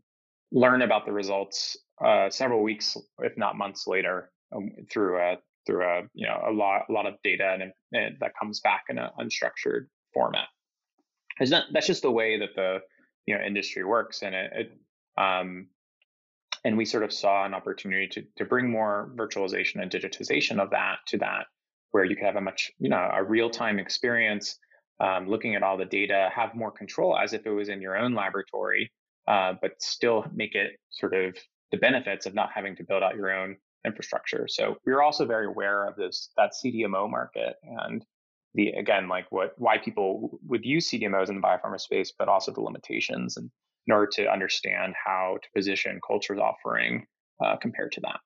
learn 0.51 0.81
about 0.81 1.05
the 1.05 1.11
results 1.11 1.77
uh, 2.03 2.29
several 2.29 2.63
weeks, 2.63 2.97
if 3.19 3.37
not 3.37 3.57
months 3.57 3.87
later, 3.87 4.31
um, 4.55 4.69
through 4.91 5.17
a 5.19 5.37
through 5.65 5.83
a 5.83 6.01
you 6.13 6.25
know 6.25 6.41
a 6.47 6.51
lot 6.51 6.83
a 6.89 6.91
lot 6.91 7.05
of 7.05 7.15
data 7.23 7.57
and, 7.59 7.71
and 7.91 8.15
that 8.19 8.31
comes 8.39 8.59
back 8.61 8.85
in 8.89 8.97
an 8.97 9.09
unstructured 9.19 9.87
format. 10.13 10.47
It's 11.39 11.51
not, 11.51 11.65
that's 11.71 11.87
just 11.87 12.01
the 12.01 12.11
way 12.11 12.39
that 12.39 12.55
the 12.55 12.79
you 13.25 13.37
know 13.37 13.43
industry 13.43 13.83
works, 13.83 14.23
and 14.23 14.33
it, 14.33 14.51
it 14.53 14.71
um, 15.21 15.67
and 16.65 16.77
we 16.77 16.85
sort 16.85 17.03
of 17.03 17.13
saw 17.13 17.45
an 17.45 17.53
opportunity 17.53 18.07
to 18.07 18.23
to 18.37 18.45
bring 18.45 18.69
more 18.69 19.11
virtualization 19.15 19.81
and 19.81 19.91
digitization 19.91 20.59
of 20.59 20.71
that 20.71 20.97
to 21.07 21.17
that, 21.19 21.45
where 21.91 22.03
you 22.03 22.15
could 22.15 22.25
have 22.25 22.35
a 22.35 22.41
much 22.41 22.71
you 22.79 22.89
know 22.89 23.09
a 23.13 23.23
real 23.23 23.49
time 23.49 23.79
experience, 23.79 24.57
um, 24.99 25.29
looking 25.29 25.55
at 25.55 25.63
all 25.63 25.77
the 25.77 25.85
data, 25.85 26.29
have 26.33 26.55
more 26.55 26.71
control 26.71 27.17
as 27.17 27.33
if 27.33 27.45
it 27.45 27.51
was 27.51 27.69
in 27.69 27.81
your 27.81 27.97
own 27.97 28.13
laboratory, 28.13 28.91
uh, 29.29 29.53
but 29.61 29.81
still 29.81 30.25
make 30.33 30.55
it 30.55 30.71
sort 30.89 31.13
of 31.13 31.37
the 31.71 31.77
benefits 31.77 32.25
of 32.25 32.33
not 32.33 32.49
having 32.53 32.75
to 32.75 32.83
build 32.83 33.03
out 33.03 33.15
your 33.15 33.31
own 33.31 33.55
infrastructure. 33.85 34.47
So 34.49 34.75
we 34.85 34.91
are 34.91 35.03
also 35.03 35.25
very 35.25 35.45
aware 35.45 35.85
of 35.85 35.95
this 35.95 36.31
that 36.35 36.51
CDMO 36.53 37.09
market 37.09 37.55
and 37.63 38.03
the 38.55 38.69
again 38.69 39.07
like 39.07 39.31
what 39.31 39.53
why 39.57 39.77
people 39.77 40.39
would 40.47 40.65
use 40.65 40.89
CDMOs 40.89 41.29
in 41.29 41.35
the 41.35 41.41
biopharma 41.41 41.79
space, 41.79 42.11
but 42.17 42.27
also 42.27 42.51
the 42.51 42.61
limitations 42.61 43.37
and 43.37 43.49
in 43.87 43.93
order 43.93 44.07
to 44.13 44.31
understand 44.31 44.93
how 45.03 45.37
to 45.41 45.47
position 45.55 45.99
Culture's 46.05 46.39
offering 46.39 47.05
uh, 47.43 47.55
compared 47.55 47.91
to 47.93 48.01
that. 48.01 48.19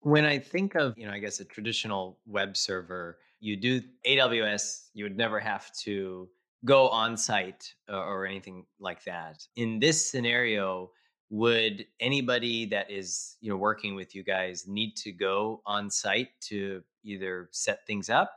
When 0.00 0.24
I 0.24 0.38
think 0.38 0.74
of 0.74 0.98
you 0.98 1.06
know 1.06 1.12
I 1.12 1.20
guess 1.20 1.38
a 1.38 1.44
traditional 1.44 2.18
web 2.26 2.56
server, 2.56 3.18
you 3.38 3.56
do 3.56 3.80
AWS, 4.04 4.88
you 4.94 5.04
would 5.04 5.16
never 5.16 5.38
have 5.38 5.70
to 5.84 6.28
go 6.64 6.88
on 6.88 7.16
site 7.16 7.74
or, 7.88 7.96
or 7.96 8.26
anything 8.26 8.64
like 8.78 9.04
that. 9.04 9.46
In 9.56 9.78
this 9.78 10.10
scenario, 10.10 10.90
would 11.30 11.86
anybody 12.00 12.66
that 12.66 12.90
is 12.90 13.36
you 13.40 13.50
know 13.50 13.56
working 13.56 13.94
with 13.94 14.14
you 14.14 14.24
guys 14.24 14.66
need 14.66 14.96
to 14.96 15.12
go 15.12 15.62
on 15.64 15.90
site 15.90 16.28
to 16.40 16.82
either 17.04 17.48
set 17.52 17.86
things 17.86 18.10
up 18.10 18.32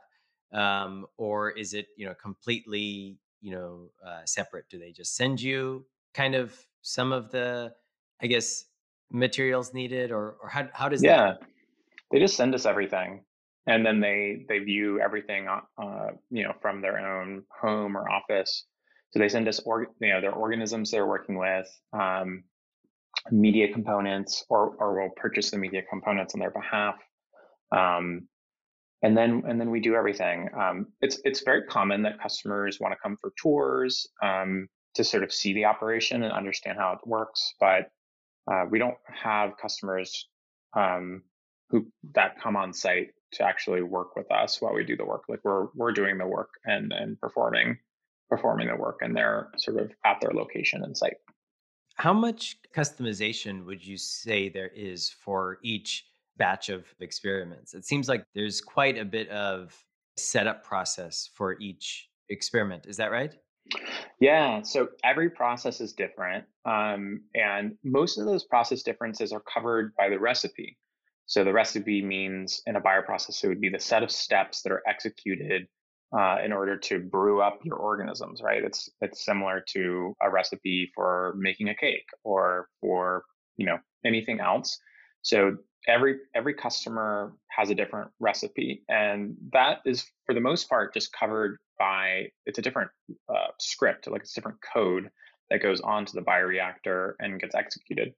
um, 0.52 1.06
or 1.18 1.50
is 1.50 1.74
it 1.74 1.88
you 1.96 2.06
know 2.06 2.14
completely 2.14 3.18
you 3.40 3.50
know 3.50 3.90
uh, 4.06 4.20
separate? 4.24 4.68
Do 4.70 4.78
they 4.78 4.92
just 4.92 5.16
send 5.16 5.40
you 5.40 5.84
kind 6.14 6.34
of 6.34 6.56
some 6.82 7.12
of 7.12 7.30
the 7.30 7.72
i 8.22 8.26
guess 8.26 8.66
materials 9.10 9.74
needed 9.74 10.10
or 10.10 10.36
or 10.42 10.48
how, 10.48 10.68
how 10.72 10.88
does 10.88 11.02
yeah. 11.02 11.32
That 11.32 11.42
they 12.10 12.18
just 12.20 12.36
send 12.36 12.54
us 12.54 12.66
everything 12.66 13.24
and 13.66 13.84
then 13.84 14.00
they 14.00 14.44
they 14.48 14.58
view 14.58 15.00
everything 15.00 15.48
uh, 15.48 16.08
you 16.30 16.42
know 16.42 16.52
from 16.60 16.80
their 16.80 16.98
own 16.98 17.42
home 17.60 17.96
or 17.96 18.10
office 18.10 18.66
so 19.10 19.18
they 19.18 19.28
send 19.28 19.46
us 19.48 19.60
you 20.00 20.12
know 20.12 20.20
their 20.20 20.32
organisms 20.32 20.90
they're 20.90 21.06
working 21.06 21.36
with 21.38 21.68
um, 21.92 22.44
media 23.30 23.72
components 23.72 24.44
or, 24.48 24.74
or 24.78 25.00
we'll 25.00 25.10
purchase 25.16 25.50
the 25.50 25.58
media 25.58 25.82
components 25.88 26.34
on 26.34 26.40
their 26.40 26.50
behalf. 26.50 26.96
Um, 27.72 28.28
and 29.02 29.16
then 29.16 29.42
and 29.46 29.60
then 29.60 29.70
we 29.70 29.80
do 29.80 29.94
everything. 29.94 30.48
Um, 30.58 30.86
it's 31.02 31.20
it's 31.24 31.42
very 31.44 31.64
common 31.64 32.02
that 32.02 32.20
customers 32.20 32.78
want 32.80 32.92
to 32.92 32.98
come 33.02 33.18
for 33.20 33.32
tours 33.40 34.06
um, 34.22 34.66
to 34.94 35.04
sort 35.04 35.22
of 35.22 35.32
see 35.32 35.52
the 35.52 35.66
operation 35.66 36.22
and 36.22 36.32
understand 36.32 36.78
how 36.78 36.92
it 36.92 37.06
works, 37.06 37.52
but 37.60 37.90
uh, 38.50 38.64
we 38.70 38.78
don't 38.78 38.96
have 39.06 39.58
customers 39.60 40.28
um, 40.74 41.22
who 41.68 41.86
that 42.14 42.40
come 42.40 42.56
on 42.56 42.72
site 42.72 43.08
to 43.34 43.44
actually 43.44 43.82
work 43.82 44.16
with 44.16 44.30
us 44.30 44.60
while 44.60 44.74
we 44.74 44.84
do 44.84 44.96
the 44.96 45.04
work. 45.04 45.24
Like 45.28 45.40
we're 45.44 45.68
we're 45.74 45.92
doing 45.92 46.18
the 46.18 46.26
work 46.26 46.50
and 46.64 46.92
and 46.92 47.20
performing 47.20 47.78
performing 48.30 48.68
the 48.68 48.76
work, 48.76 49.00
and 49.02 49.16
they're 49.16 49.50
sort 49.56 49.78
of 49.78 49.92
at 50.04 50.20
their 50.20 50.32
location 50.32 50.82
and 50.82 50.96
site. 50.96 51.16
How 51.96 52.12
much 52.12 52.56
customization 52.74 53.64
would 53.66 53.84
you 53.84 53.96
say 53.96 54.48
there 54.48 54.70
is 54.74 55.10
for 55.10 55.58
each 55.62 56.04
batch 56.36 56.68
of 56.68 56.84
experiments? 57.00 57.74
It 57.74 57.84
seems 57.84 58.08
like 58.08 58.24
there's 58.34 58.60
quite 58.60 58.98
a 58.98 59.04
bit 59.04 59.28
of 59.28 59.74
setup 60.16 60.64
process 60.64 61.30
for 61.34 61.58
each 61.60 62.08
experiment. 62.28 62.86
Is 62.86 62.96
that 62.96 63.12
right? 63.12 63.34
Yeah, 64.20 64.62
so 64.62 64.88
every 65.02 65.30
process 65.30 65.80
is 65.80 65.92
different. 65.92 66.44
Um, 66.64 67.22
and 67.34 67.76
most 67.82 68.18
of 68.18 68.26
those 68.26 68.44
process 68.44 68.82
differences 68.82 69.32
are 69.32 69.40
covered 69.40 69.94
by 69.96 70.08
the 70.08 70.18
recipe. 70.18 70.78
So 71.26 71.44
the 71.44 71.52
recipe 71.52 72.02
means 72.02 72.62
in 72.66 72.76
a 72.76 72.80
bioprocess, 72.80 73.42
it 73.42 73.48
would 73.48 73.60
be 73.60 73.70
the 73.70 73.80
set 73.80 74.02
of 74.02 74.10
steps 74.10 74.62
that 74.62 74.72
are 74.72 74.82
executed 74.86 75.66
uh, 76.16 76.36
in 76.44 76.52
order 76.52 76.76
to 76.76 77.00
brew 77.00 77.40
up 77.40 77.60
your 77.64 77.76
organisms, 77.76 78.40
right? 78.42 78.62
It's 78.62 78.88
it's 79.00 79.24
similar 79.24 79.64
to 79.70 80.14
a 80.22 80.30
recipe 80.30 80.90
for 80.94 81.34
making 81.36 81.70
a 81.70 81.74
cake 81.74 82.06
or 82.22 82.68
for 82.80 83.24
you 83.56 83.66
know 83.66 83.78
anything 84.04 84.40
else. 84.40 84.78
So 85.22 85.56
every 85.88 86.18
every 86.34 86.54
customer 86.54 87.32
has 87.50 87.70
a 87.70 87.74
different 87.74 88.10
recipe, 88.20 88.84
and 88.88 89.34
that 89.52 89.78
is 89.86 90.04
for 90.26 90.34
the 90.34 90.40
most 90.40 90.68
part 90.68 90.94
just 90.94 91.12
covered 91.12 91.58
by 91.78 92.28
it's 92.46 92.58
a 92.58 92.62
different 92.62 92.90
uh, 93.28 93.48
script, 93.58 94.06
like 94.06 94.20
it's 94.20 94.34
different 94.34 94.58
code 94.72 95.10
that 95.50 95.62
goes 95.62 95.80
onto 95.80 96.12
the 96.12 96.22
bioreactor 96.22 97.14
and 97.18 97.40
gets 97.40 97.54
executed. 97.54 98.12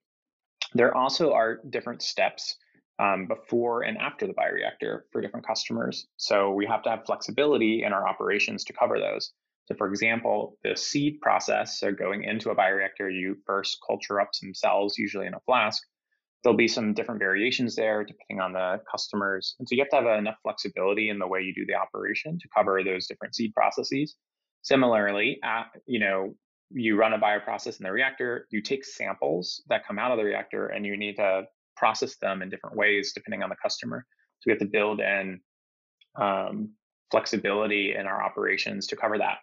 There 0.75 0.95
also 0.95 1.33
are 1.33 1.61
different 1.71 2.03
steps 2.03 2.57
um, 2.99 3.27
before 3.27 3.83
and 3.83 3.99
after 3.99 4.27
the 4.27 4.33
bioreactor 4.33 5.01
for 5.13 5.21
different 5.21 5.47
customers. 5.47 6.07
So 6.17 6.53
we 6.53 6.67
have 6.67 6.83
to 6.85 6.91
have 6.91 7.05
flexibility 7.05 7.83
in 7.85 7.93
our 7.93 8.09
operations 8.09 8.65
to 8.65 8.73
cover 8.73 8.99
those. 8.99 9.33
So, 9.67 9.75
for 9.75 9.89
example, 9.89 10.57
the 10.63 10.77
seed 10.77 11.21
process, 11.21 11.81
so 11.81 11.93
going 11.93 12.25
into 12.25 12.51
a 12.51 12.55
bioreactor, 12.57 13.13
you 13.13 13.37
first 13.45 13.79
culture 13.87 14.21
up 14.21 14.29
some 14.33 14.55
cells, 14.55 14.97
usually 14.97 15.27
in 15.27 15.35
a 15.35 15.41
flask. 15.41 15.83
There'll 16.43 16.57
be 16.57 16.69
some 16.69 16.95
different 16.95 17.19
variations 17.19 17.75
there 17.75 18.05
depending 18.05 18.41
on 18.41 18.53
the 18.53 18.81
customers. 18.89 19.57
And 19.59 19.69
so 19.69 19.75
you 19.75 19.83
have 19.83 19.91
to 19.91 20.09
have 20.09 20.19
enough 20.19 20.37
flexibility 20.43 21.11
in 21.11 21.19
the 21.19 21.27
way 21.27 21.41
you 21.41 21.53
do 21.53 21.67
the 21.67 21.75
operation 21.75 22.39
to 22.39 22.49
cover 22.57 22.85
those 22.85 23.09
different 23.09 23.35
seed 23.35 23.53
processes. 23.55 24.15
Similarly, 24.63 25.41
at, 25.43 25.67
you 25.87 25.99
know, 25.99 26.35
you 26.71 26.97
run 26.97 27.13
a 27.13 27.19
bioprocess 27.19 27.79
in 27.81 27.85
the 27.85 27.93
reactor, 27.93 28.47
you 28.51 28.61
take 28.61 28.85
samples 28.85 29.63
that 29.69 29.87
come 29.87 29.99
out 29.99 30.13
of 30.13 30.19
the 30.19 30.25
reactor 30.25 30.69
and 30.69 30.87
you 30.87 30.97
need 30.97 31.17
to 31.17 31.45
process 31.77 32.17
them 32.17 32.43
in 32.43 32.51
different 32.51 32.77
ways 32.77 33.13
depending 33.15 33.43
on 33.43 33.51
the 33.51 33.57
customer. 33.63 34.05
So 34.39 34.45
we 34.47 34.53
have 34.53 34.61
to 34.61 34.67
build 34.67 35.01
in 35.01 35.41
um, 36.21 36.71
flexibility 37.11 37.95
in 37.95 38.07
our 38.07 38.23
operations 38.23 38.87
to 38.89 38.97
cover 38.97 39.19
that. 39.19 39.39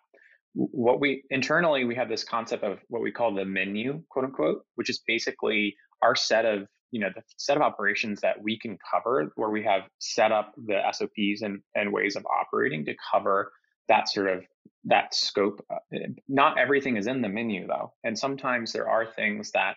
What 0.56 1.00
we 1.00 1.24
internally 1.32 1.84
we 1.84 1.96
have 1.96 2.10
this 2.10 2.24
concept 2.24 2.64
of 2.64 2.80
what 2.90 3.02
we 3.02 3.12
call 3.12 3.34
the 3.34 3.46
menu, 3.46 4.04
quote 4.10 4.26
unquote, 4.26 4.64
which 4.76 4.90
is 4.90 5.02
basically 5.08 5.76
our 6.02 6.16
set 6.16 6.46
of 6.46 6.68
you 6.92 7.00
know 7.00 7.10
the 7.16 7.24
set 7.38 7.58
of 7.58 7.64
operations 7.64 8.22
that 8.22 8.40
we 8.42 8.60
can 8.60 8.78
cover, 8.92 9.32
where 9.36 9.50
we 9.50 9.64
have 9.64 9.84
set 10.00 10.32
up 10.32 10.54
the 10.68 10.80
SOPs 10.92 11.42
and, 11.42 11.62
and 11.74 11.92
ways 11.92 12.16
of 12.16 12.24
operating 12.28 12.86
to 12.86 12.94
cover 13.12 13.52
that 13.88 14.08
sort 14.08 14.30
of 14.30 14.44
that 14.86 15.16
scope. 15.16 15.66
Uh, 15.74 15.98
not 16.28 16.60
everything 16.60 16.98
is 16.98 17.08
in 17.08 17.22
the 17.22 17.30
menu 17.30 17.66
though, 17.66 17.92
and 18.04 18.18
sometimes 18.18 18.72
there 18.72 18.88
are 18.88 19.08
things 19.08 19.50
that 19.54 19.76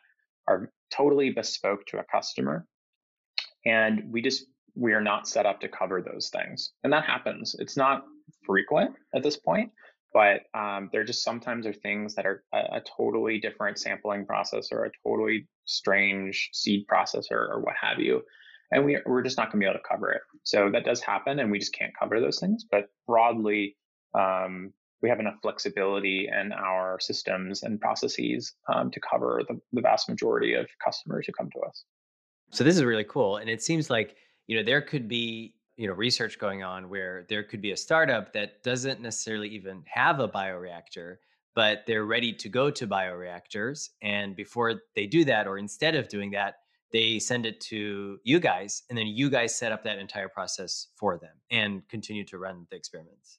are 0.49 0.71
totally 0.91 1.31
bespoke 1.31 1.85
to 1.87 1.99
a 1.99 2.05
customer. 2.05 2.67
And 3.65 4.13
we 4.13 4.23
just, 4.23 4.47
we 4.75 4.93
are 4.93 5.01
not 5.01 5.29
set 5.29 5.47
up 5.47 5.61
to 5.61 5.69
cover 5.69 6.03
those 6.03 6.31
things. 6.31 6.73
And 6.85 6.93
that 6.93 7.05
happens. 7.05 7.57
It's 7.59 7.77
not 7.77 8.05
frequent 8.45 8.95
at 9.15 9.23
this 9.23 9.37
point, 9.37 9.73
but 10.13 10.43
um, 10.55 10.89
there 10.93 11.05
just 11.05 11.25
sometimes 11.25 11.67
are 11.67 11.73
things 11.73 12.15
that 12.15 12.27
are 12.27 12.45
a, 12.53 12.77
a, 12.77 12.83
totally 12.97 13.39
different 13.39 13.79
sampling 13.79 14.25
process 14.25 14.69
or 14.73 14.85
a 14.85 14.91
totally 15.07 15.49
strange 15.65 16.51
seed 16.53 16.87
process 16.87 17.27
or, 17.31 17.53
or 17.53 17.61
what 17.61 17.75
have 17.81 17.99
you. 17.99 18.23
And 18.71 18.85
we, 18.85 18.99
we're 19.07 19.23
just 19.23 19.37
not 19.37 19.53
going 19.53 19.61
to 19.61 19.65
be 19.65 19.71
able 19.71 19.79
to 19.79 19.89
cover 19.89 20.11
it. 20.11 20.23
So 20.43 20.71
that 20.73 20.85
does 20.85 21.01
happen, 21.01 21.39
and 21.39 21.51
we 21.51 21.59
just 21.59 21.73
can't 21.73 21.93
cover 21.99 22.21
those 22.21 22.41
things. 22.41 22.65
But 22.69 22.87
broadly, 23.07 23.77
um, 24.15 24.73
we 25.03 25.09
have 25.09 25.21
enough 25.21 25.37
flexibility 25.43 26.29
in 26.29 26.53
our 26.53 26.99
systems 27.01 27.63
and 27.63 27.81
processes 27.81 28.55
um, 28.73 28.91
to 28.91 29.01
cover 29.01 29.43
the, 29.49 29.61
the 29.73 29.83
vast 29.83 30.09
majority 30.09 30.55
of 30.55 30.67
customers 30.83 31.27
who 31.27 31.33
come 31.33 31.51
to 31.51 31.61
us. 31.61 31.85
So 32.51 32.65
this 32.65 32.77
is 32.77 32.85
really 32.85 33.05
cool, 33.05 33.37
and 33.37 33.51
it 33.51 33.63
seems 33.63 33.91
like 33.91 34.17
you 34.47 34.57
know 34.57 34.63
there 34.63 34.81
could 34.81 35.09
be 35.09 35.55
you 35.77 35.87
know 35.87 35.95
research 35.95 36.39
going 36.39 36.63
on 36.63 36.89
where 36.89 37.27
there 37.29 37.43
could 37.43 37.61
be 37.61 37.73
a 37.73 37.77
startup 37.77 38.33
that 38.33 38.63
doesn't 38.63 39.01
necessarily 39.01 39.49
even 39.49 39.83
have 39.87 40.21
a 40.21 40.29
bioreactor 40.29 41.17
but 41.55 41.85
they're 41.87 42.05
ready 42.05 42.33
to 42.35 42.49
go 42.49 42.71
to 42.71 42.87
bioreactors 42.87 43.91
and 44.03 44.37
before 44.37 44.83
they 44.95 45.07
do 45.07 45.25
that 45.25 45.47
or 45.47 45.59
instead 45.59 45.95
of 45.95 46.09
doing 46.09 46.31
that 46.31 46.57
they 46.93 47.19
send 47.19 47.45
it 47.47 47.61
to 47.61 48.19
you 48.25 48.41
guys 48.41 48.83
and 48.89 48.99
then 48.99 49.07
you 49.07 49.29
guys 49.29 49.55
set 49.55 49.73
up 49.73 49.85
that 49.85 49.99
entire 49.99 50.29
process 50.29 50.89
for 50.97 51.19
them 51.19 51.35
and 51.51 51.87
continue 51.89 52.25
to 52.25 52.39
run 52.39 52.67
the 52.71 52.77
experiments 52.77 53.39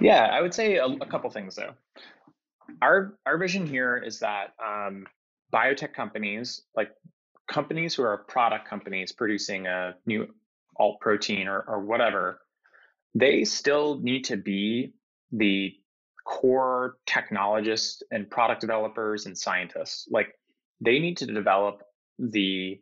yeah, 0.00 0.28
I 0.32 0.40
would 0.40 0.54
say 0.54 0.76
a, 0.76 0.86
a 0.86 1.06
couple 1.06 1.30
things 1.30 1.56
though. 1.56 1.74
Our 2.82 3.18
our 3.26 3.38
vision 3.38 3.66
here 3.66 3.96
is 3.96 4.20
that 4.20 4.54
um, 4.64 5.06
biotech 5.52 5.92
companies, 5.94 6.62
like 6.76 6.90
companies 7.48 7.94
who 7.94 8.02
are 8.02 8.18
product 8.18 8.68
companies 8.68 9.12
producing 9.12 9.66
a 9.66 9.94
new 10.06 10.28
alt 10.76 11.00
protein 11.00 11.46
or, 11.46 11.60
or 11.68 11.80
whatever, 11.80 12.40
they 13.14 13.44
still 13.44 14.00
need 14.00 14.24
to 14.24 14.36
be 14.36 14.92
the 15.30 15.72
core 16.24 16.96
technologists 17.06 18.02
and 18.10 18.28
product 18.30 18.60
developers 18.60 19.26
and 19.26 19.36
scientists. 19.36 20.08
Like 20.10 20.34
they 20.80 20.98
need 20.98 21.18
to 21.18 21.26
develop 21.26 21.82
the 22.18 22.80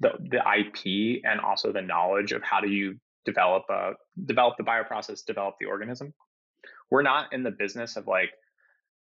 the 0.00 0.10
the 0.30 0.38
IP 0.38 1.22
and 1.24 1.40
also 1.40 1.72
the 1.72 1.82
knowledge 1.82 2.32
of 2.32 2.42
how 2.42 2.60
do 2.60 2.68
you 2.68 2.98
develop 3.24 3.64
a 3.70 3.92
develop 4.26 4.56
the 4.58 4.64
bioprocess, 4.64 5.24
develop 5.24 5.56
the 5.58 5.66
organism 5.66 6.12
we're 6.92 7.00
not 7.00 7.32
in 7.32 7.42
the 7.42 7.50
business 7.50 7.96
of 7.96 8.06
like 8.06 8.32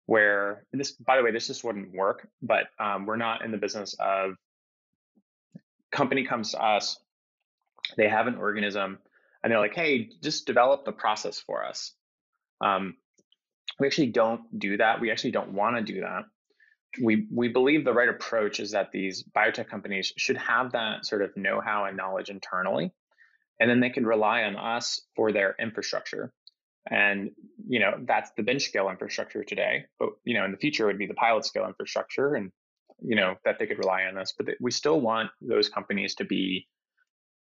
where 0.08 0.65
this 0.73 0.91
by 0.91 1.15
the 1.15 1.23
way 1.23 1.32
this 1.32 1.47
just 1.47 1.63
wouldn't 1.63 1.95
work 1.95 2.28
but 2.41 2.65
um, 2.80 3.06
we're 3.06 3.15
not 3.15 3.45
in 3.45 3.52
the 3.52 3.58
business 3.58 3.95
of 3.97 4.34
company 5.89 6.26
comes 6.26 6.52
to 6.52 6.62
us 6.62 7.00
they 7.95 8.10
have 8.10 8.28
an 8.28 8.36
organism 8.36 9.00
and 9.41 9.52
they're 9.52 9.60
like 9.62 9.73
hey 9.73 10.10
just 10.21 10.45
develop 10.45 10.84
the 10.84 10.91
process 10.91 11.39
for 11.39 11.65
us. 11.65 11.93
Um, 12.60 12.95
we 13.80 13.88
actually 13.88 14.08
don't 14.08 14.41
do 14.60 14.76
that 14.78 15.00
we 15.00 15.10
actually 15.10 15.32
don't 15.32 15.54
want 15.54 15.78
to 15.78 15.93
do 15.93 16.02
that. 16.02 16.23
We 17.02 17.26
we 17.34 17.47
believe 17.47 17.86
the 17.86 17.93
right 17.93 18.10
approach 18.10 18.60
is 18.60 18.71
that 18.71 18.91
these 18.91 19.23
biotech 19.23 19.69
companies 19.69 20.12
should 20.17 20.38
have 20.38 20.73
that 20.73 21.06
sort 21.06 21.21
of 21.21 21.38
know-how 21.38 21.86
and 21.86 21.95
knowledge 21.95 22.30
internally 22.30 22.91
and 23.62 23.69
then 23.69 23.80
they 23.80 23.91
can 23.91 24.06
rely 24.06 24.43
on 24.43 24.58
us 24.58 25.02
for 25.15 25.32
their 25.32 25.56
infrastructure 25.58 26.34
and 26.89 27.32
you 27.67 27.80
know 27.80 27.93
that's 28.06 28.32
the 28.38 28.43
bench 28.43 28.63
scale 28.63 28.89
infrastructure 28.89 29.43
today. 29.43 29.86
But 30.00 30.10
you 30.23 30.34
know 30.34 30.45
in 30.45 30.52
the 30.52 30.58
future 30.58 30.86
would 30.86 30.97
be 30.97 31.08
the 31.08 31.13
pilot 31.13 31.45
scale 31.45 31.65
infrastructure, 31.65 32.36
and 32.36 32.52
you 33.02 33.15
know 33.15 33.36
that 33.45 33.60
they 33.60 33.67
could 33.67 33.80
rely 33.80 34.04
on 34.04 34.17
us. 34.17 34.34
But 34.38 34.47
we 34.60 34.71
still 34.71 35.00
want 35.02 35.30
those 35.41 35.69
companies 35.69 36.15
to 36.15 36.26
be 36.26 36.67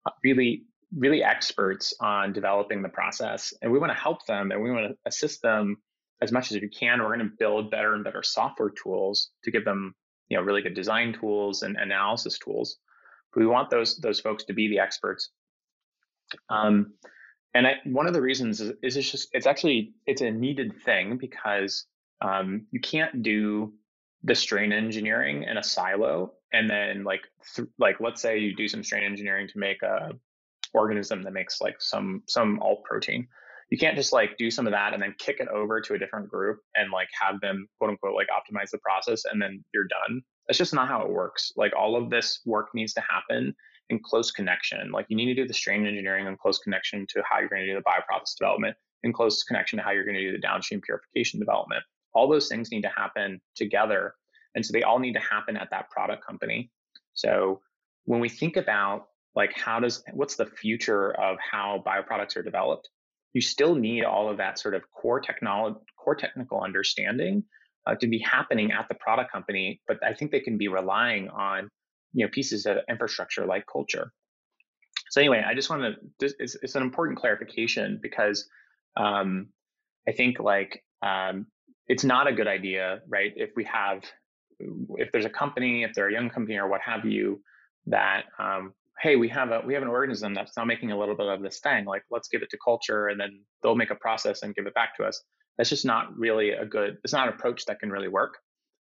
uh, 0.07 0.11
really 0.23 0.65
really 0.97 1.25
experts 1.25 1.93
on 2.01 2.33
developing 2.33 2.83
the 2.83 2.89
process, 2.89 3.53
and 3.63 3.71
we 3.71 3.79
want 3.79 3.91
to 3.91 3.99
help 3.99 4.25
them 4.27 4.53
and 4.53 4.63
we 4.63 4.71
want 4.71 4.89
to 4.89 4.97
assist 5.07 5.43
them 5.43 5.77
as 6.23 6.31
much 6.33 6.53
as 6.53 6.61
we 6.61 6.69
can. 6.69 7.01
We're 7.01 7.17
going 7.17 7.29
to 7.29 7.37
build 7.39 7.71
better 7.71 7.95
and 7.95 8.05
better 8.05 8.23
software 8.23 8.71
tools 8.71 9.31
to 9.45 9.51
give 9.51 9.65
them 9.65 9.95
you 10.29 10.37
know 10.37 10.43
really 10.43 10.63
good 10.63 10.75
design 10.75 11.13
tools 11.13 11.63
and 11.63 11.77
analysis 11.77 12.39
tools. 12.39 12.79
But 13.33 13.41
we 13.41 13.47
want 13.47 13.71
those 13.71 13.99
those 13.99 14.21
folks 14.21 14.45
to 14.45 14.53
be 14.53 14.69
the 14.69 14.79
experts. 14.79 15.31
Um, 16.49 16.95
and 17.55 17.67
I, 17.67 17.75
one 17.85 18.07
of 18.07 18.13
the 18.13 18.21
reasons 18.21 18.61
is, 18.61 18.73
is, 18.83 18.97
it's 18.97 19.11
just 19.11 19.29
it's 19.33 19.47
actually 19.47 19.95
it's 20.07 20.21
a 20.21 20.31
needed 20.31 20.75
thing 20.83 21.17
because 21.19 21.87
um, 22.21 22.67
you 22.71 22.81
can't 22.81 23.23
do 23.23 23.73
the 24.25 24.35
strain 24.35 24.73
engineering 24.73 25.45
in 25.45 25.57
a 25.57 25.63
silo 25.63 26.33
and 26.53 26.69
then 26.69 27.05
like 27.05 27.21
th- 27.55 27.69
like 27.79 28.01
let's 28.01 28.21
say 28.21 28.39
you 28.39 28.57
do 28.57 28.67
some 28.67 28.83
strain 28.83 29.05
engineering 29.05 29.47
to 29.49 29.59
make 29.59 29.83
a 29.83 30.11
organism 30.73 31.23
that 31.23 31.33
makes 31.33 31.61
like 31.61 31.77
some 31.81 32.23
some 32.29 32.59
alt 32.61 32.83
protein. 32.85 33.27
You 33.71 33.79
can't 33.79 33.97
just 33.97 34.13
like 34.13 34.37
do 34.37 34.51
some 34.51 34.67
of 34.67 34.73
that 34.73 34.93
and 34.93 35.03
then 35.03 35.15
kick 35.19 35.41
it 35.41 35.49
over 35.49 35.81
to 35.81 35.95
a 35.95 35.99
different 35.99 36.29
group 36.29 36.59
and 36.75 36.91
like 36.91 37.09
have 37.21 37.41
them 37.41 37.67
quote 37.79 37.91
unquote 37.91 38.15
like 38.15 38.29
optimize 38.29 38.71
the 38.71 38.79
process 38.79 39.23
and 39.31 39.41
then 39.41 39.65
you're 39.73 39.87
done. 39.87 40.23
That's 40.49 40.59
just 40.59 40.75
not 40.75 40.89
how 40.89 41.03
it 41.03 41.11
works. 41.11 41.53
Like 41.57 41.73
all 41.77 41.97
of 41.97 42.11
this 42.11 42.41
work 42.45 42.69
needs 42.75 42.95
to 42.95 43.03
happen 43.09 43.55
in 43.91 44.01
close 44.03 44.31
connection. 44.31 44.91
Like 44.91 45.07
you 45.09 45.17
need 45.17 45.27
to 45.27 45.35
do 45.35 45.47
the 45.47 45.55
strain 45.55 45.87
engineering 45.87 46.27
in 46.27 46.37
close 46.37 46.59
connection 46.59 47.07
to 47.11 47.23
how 47.29 47.39
you're 47.39 47.49
going 47.49 47.63
to 47.63 47.67
do 47.67 47.75
the 47.75 47.83
bioprocess 47.83 48.37
development, 48.39 48.77
in 49.03 49.13
close 49.13 49.43
connection 49.43 49.79
to 49.79 49.83
how 49.85 49.91
you're 49.91 50.05
going 50.05 50.17
to 50.17 50.21
do 50.21 50.33
the 50.33 50.39
downstream 50.39 50.81
purification 50.81 51.39
development. 51.39 51.83
All 52.15 52.29
those 52.29 52.49
things 52.49 52.71
need 52.71 52.83
to 52.83 52.93
happen 52.97 53.41
together. 53.55 54.15
And 54.55 54.65
so 54.65 54.73
they 54.73 54.83
all 54.83 54.99
need 54.99 55.15
to 55.15 55.21
happen 55.21 55.57
at 55.57 55.71
that 55.71 55.91
product 55.91 56.25
company. 56.25 56.71
So 57.13 57.61
when 58.05 58.21
we 58.21 58.29
think 58.29 58.57
about 58.57 59.09
like 59.35 59.53
how 59.59 59.81
does 59.81 60.03
what's 60.13 60.37
the 60.37 60.47
future 60.47 61.13
of 61.21 61.37
how 61.39 61.83
bioproducts 61.87 62.37
are 62.37 62.43
developed, 62.43 62.89
you 63.33 63.41
still 63.41 63.75
need 63.75 64.05
all 64.05 64.31
of 64.31 64.37
that 64.39 64.59
sort 64.59 64.75
of 64.75 64.83
core 64.93 65.21
technology, 65.21 65.79
core 65.99 66.15
technical 66.15 66.61
understanding 66.61 67.43
uh, 67.87 67.95
to 67.97 68.07
be 68.07 68.19
happening 68.19 68.71
at 68.71 68.89
the 68.89 68.95
product 68.95 69.33
company. 69.33 69.81
But 69.89 70.03
I 70.05 70.15
think 70.15 70.31
they 70.31 70.41
can 70.41 70.57
be 70.57 70.69
relying 70.69 71.29
on 71.31 71.69
you 72.15 72.25
know 72.25 72.31
pieces 72.33 72.65
of 72.67 72.79
infrastructure 72.89 73.45
like 73.45 73.65
culture. 73.71 74.13
So 75.11 75.21
anyway, 75.21 75.45
I 75.47 75.55
just 75.55 75.69
want 75.69 75.83
to. 75.83 76.27
It's, 76.39 76.57
it's 76.63 76.75
an 76.75 76.83
important 76.83 77.19
clarification 77.19 77.99
because 78.01 78.49
um, 78.97 79.49
I 80.09 80.13
think 80.13 80.41
like 80.41 80.83
um, 81.03 81.47
it's 81.89 82.05
not 82.05 82.27
a 82.27 82.33
good 82.33 82.47
idea, 82.47 83.01
right? 83.09 83.33
If 83.37 83.51
we 83.57 83.65
have, 83.65 84.03
if 84.59 85.13
there's 85.13 85.25
a 85.25 85.31
company, 85.31 85.83
if 85.83 85.93
they're 85.95 86.09
a 86.09 86.13
young 86.13 86.31
company 86.31 86.57
or 86.57 86.69
what 86.69 86.81
have 86.81 87.05
you, 87.05 87.43
that 87.87 88.25
um, 88.39 88.73
hey, 89.01 89.17
we 89.17 89.29
have 89.29 89.51
a 89.51 89.63
we 89.67 89.75
have 89.75 89.83
an 89.83 89.89
organism 89.89 90.35
that's 90.35 90.57
now 90.57 90.65
making 90.65 90.93
a 90.93 90.99
little 90.99 91.17
bit 91.17 91.27
of 91.27 91.43
this 91.43 91.61
thing. 91.61 91.85
Like 91.85 92.05
let's 92.11 92.29
give 92.29 92.43
it 92.43 92.51
to 92.51 92.59
culture, 92.65 93.09
and 93.09 93.21
then 93.21 93.41
they'll 93.63 93.75
make 93.75 93.91
a 93.91 93.97
process 93.97 94.43
and 94.43 94.55
give 94.55 94.67
it 94.67 94.75
back 94.75 94.97
to 94.97 95.05
us. 95.05 95.23
That's 95.59 95.71
just 95.71 95.85
not 95.85 96.17
really 96.17 96.51
a 96.51 96.65
good. 96.65 96.99
It's 97.05 97.13
not 97.13 97.29
an 97.29 97.35
approach 97.35 97.67
that 97.67 97.81
can 97.81 97.91
really 97.91 98.09
work. 98.09 98.39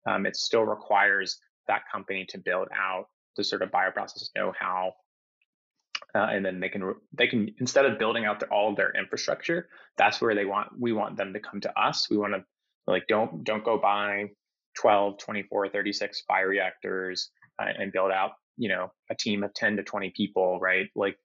Um, 0.08 0.26
it 0.26 0.36
still 0.36 0.64
requires 0.64 1.40
that 1.68 1.82
company 1.92 2.26
to 2.30 2.38
build 2.38 2.68
out 2.76 3.06
the 3.38 3.44
sort 3.44 3.62
of 3.62 3.72
bioprocess 3.72 4.30
know-how 4.36 4.94
uh, 6.14 6.28
and 6.32 6.46
then 6.46 6.60
they 6.60 6.70
can 6.70 6.94
they 7.14 7.28
can 7.28 7.54
instead 7.60 7.86
of 7.86 7.98
building 7.98 8.26
out 8.26 8.40
their, 8.40 8.52
all 8.52 8.70
of 8.70 8.76
their 8.76 8.92
infrastructure 8.98 9.70
that's 9.98 10.22
where 10.22 10.36
they 10.36 10.46
want 10.46 10.70
we 10.78 10.94
want 10.94 11.18
them 11.18 11.34
to 11.34 11.40
come 11.40 11.62
to 11.62 11.80
us. 11.80 12.10
We 12.10 12.18
want 12.18 12.34
to 12.34 12.44
like 12.88 13.08
don't 13.08 13.44
don't 13.44 13.64
go 13.64 13.78
buy 13.78 14.26
12 14.78 15.18
24 15.18 15.70
36 15.70 16.24
bioreactors 16.30 17.28
uh, 17.62 17.68
and 17.78 17.92
build 17.92 18.12
out 18.12 18.32
you 18.58 18.70
know 18.70 18.92
a 19.10 19.16
team 19.16 19.44
of 19.44 19.54
10 19.54 19.78
to 19.78 19.84
20 19.84 20.12
people 20.16 20.60
right? 20.60 20.88
Like 20.96 21.18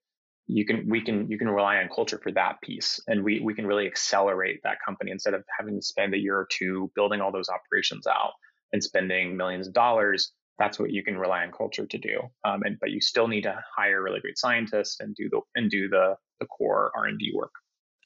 you 0.47 0.65
can 0.65 0.89
we 0.89 1.01
can 1.01 1.29
you 1.31 1.39
can 1.39 1.49
rely 1.49 1.79
on 1.79 1.89
culture 1.89 2.21
for 2.23 2.31
that 2.33 2.61
piece 2.63 3.01
and 3.09 3.25
we 3.25 3.41
we 3.41 3.55
can 3.55 3.67
really 3.67 3.87
accelerate 3.87 4.61
that 4.63 4.79
company 4.85 5.11
instead 5.11 5.35
of 5.35 5.43
having 5.59 5.77
to 5.77 5.83
spend 5.83 6.15
a 6.15 6.19
year 6.19 6.37
or 6.37 6.49
two 6.51 6.91
building 6.95 7.21
all 7.21 7.33
those 7.33 7.49
operations 7.49 8.07
out 8.07 8.33
and 8.73 8.83
spending 8.83 9.37
millions 9.37 9.67
of 9.67 9.75
dollars 9.75 10.33
that's 10.59 10.79
what 10.79 10.91
you 10.91 11.03
can 11.03 11.17
rely 11.19 11.43
on 11.43 11.53
culture 11.53 11.87
to 11.87 11.99
do 11.99 12.21
um, 12.45 12.63
and 12.63 12.79
but 12.81 12.91
you 12.91 13.01
still 13.01 13.29
need 13.29 13.43
to 13.43 13.59
hire 13.77 14.03
really 14.03 14.21
great 14.21 14.39
scientists 14.39 14.99
and 15.01 15.15
do 15.15 15.29
the 15.31 15.41
and 15.55 15.71
do 15.71 15.89
the 15.89 16.15
the 16.41 16.47
core 16.47 16.91
r&d 16.97 17.33
work 17.35 17.53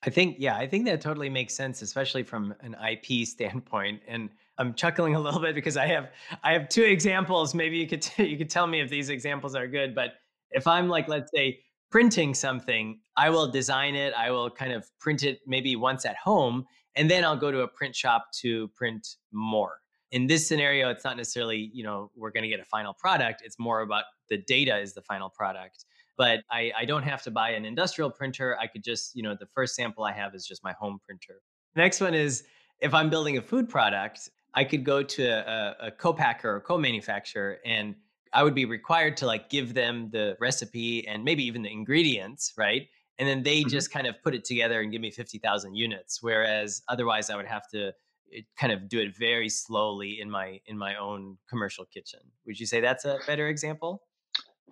I 0.03 0.09
think, 0.09 0.37
yeah, 0.39 0.57
I 0.57 0.67
think 0.67 0.87
that 0.87 1.01
totally 1.01 1.29
makes 1.29 1.55
sense, 1.55 1.83
especially 1.83 2.23
from 2.23 2.55
an 2.61 2.75
IP 2.75 3.27
standpoint. 3.27 4.03
And 4.09 4.31
I'm 4.59 4.75
chuckling 4.75 5.15
a 5.15 5.21
little 5.21 5.41
bit 5.41 5.55
because 5.55 5.77
I 5.77 5.87
have 5.87 6.11
I 6.43 6.53
have 6.53 6.69
two 6.69 6.85
examples. 6.85 7.55
Maybe 7.55 7.77
you 7.77 7.87
could 7.87 8.03
t- 8.03 8.25
you 8.31 8.39
could 8.39 8.51
tell 8.51 8.67
me 8.67 8.81
if 8.81 8.89
these 8.89 9.09
examples 9.11 9.55
are 9.55 9.67
good. 9.67 9.95
But 9.95 10.15
if 10.51 10.67
I'm 10.67 10.89
like, 10.89 11.09
let's 11.09 11.31
say, 11.35 11.61
printing 11.91 12.35
something, 12.35 13.01
I 13.17 13.31
will 13.31 13.51
design 13.51 13.95
it. 13.95 14.15
I 14.15 14.31
will 14.31 14.51
kind 14.51 14.73
of 14.73 14.87
print 15.01 15.23
it 15.23 15.41
maybe 15.47 15.77
once 15.77 16.05
at 16.05 16.17
home, 16.17 16.65
and 16.97 17.11
then 17.11 17.25
I'll 17.25 17.37
go 17.37 17.51
to 17.51 17.61
a 17.61 17.69
print 17.69 17.95
shop 17.95 18.27
to 18.41 18.69
print 18.69 19.07
more. 19.33 19.80
In 20.13 20.27
this 20.27 20.47
scenario, 20.47 20.91
it's 20.91 21.05
not 21.05 21.17
necessarily 21.17 21.71
you 21.73 21.85
know 21.85 22.11
we're 22.17 22.31
going 22.31 22.45
to 22.45 22.49
get 22.49 22.61
a 22.61 22.65
final 22.65 22.95
product. 22.95 23.43
It's 23.45 23.59
more 23.59 23.81
about 23.81 24.05
the 24.29 24.39
data 24.39 24.79
is 24.79 24.95
the 24.95 25.03
final 25.03 25.29
product 25.31 25.85
but 26.21 26.41
I, 26.51 26.71
I 26.77 26.85
don't 26.85 27.05
have 27.05 27.23
to 27.23 27.31
buy 27.31 27.53
an 27.53 27.65
industrial 27.65 28.11
printer. 28.11 28.55
I 28.61 28.67
could 28.67 28.85
just, 28.85 29.17
you 29.17 29.23
know, 29.23 29.35
the 29.35 29.47
first 29.55 29.75
sample 29.75 30.05
I 30.05 30.13
have 30.13 30.35
is 30.35 30.47
just 30.47 30.63
my 30.63 30.75
home 30.79 30.99
printer. 31.07 31.41
Next 31.77 31.99
one 31.99 32.13
is 32.13 32.45
if 32.79 32.93
I'm 32.93 33.09
building 33.09 33.39
a 33.39 33.41
food 33.41 33.71
product, 33.71 34.29
I 34.53 34.65
could 34.65 34.85
go 34.85 35.03
to 35.03 35.25
a, 35.25 35.87
a 35.87 35.91
co-packer 35.91 36.57
or 36.57 36.61
co-manufacturer 36.61 37.57
and 37.65 37.95
I 38.35 38.43
would 38.43 38.55
be 38.55 38.67
required 38.67 39.17
to 39.17 39.27
like 39.27 39.49
give 39.49 39.73
them 39.73 40.11
the 40.13 40.37
recipe 40.41 41.09
and 41.09 41.25
maybe 41.25 41.43
even 41.43 41.63
the 41.63 41.73
ingredients, 41.73 42.53
right? 42.59 42.87
And 43.19 43.27
then 43.27 43.43
they 43.43 43.61
mm-hmm. 43.61 43.71
just 43.71 43.91
kind 43.91 44.07
of 44.07 44.15
put 44.23 44.35
it 44.35 44.45
together 44.45 44.83
and 44.83 44.93
give 44.93 45.01
me 45.01 45.11
50,000 45.11 45.75
units. 45.75 46.19
Whereas 46.21 46.83
otherwise 46.89 47.31
I 47.31 47.37
would 47.37 47.47
have 47.47 47.67
to 47.71 47.93
eh, 48.35 48.43
kind 48.59 48.73
of 48.73 48.89
do 48.89 49.01
it 49.01 49.17
very 49.17 49.49
slowly 49.49 50.21
in 50.21 50.31
my 50.31 50.61
in 50.67 50.77
my 50.77 50.97
own 50.97 51.39
commercial 51.49 51.85
kitchen. 51.85 52.21
Would 52.47 52.59
you 52.59 52.67
say 52.67 52.81
that's 52.81 53.05
a 53.05 53.19
better 53.27 53.49
example? 53.49 54.03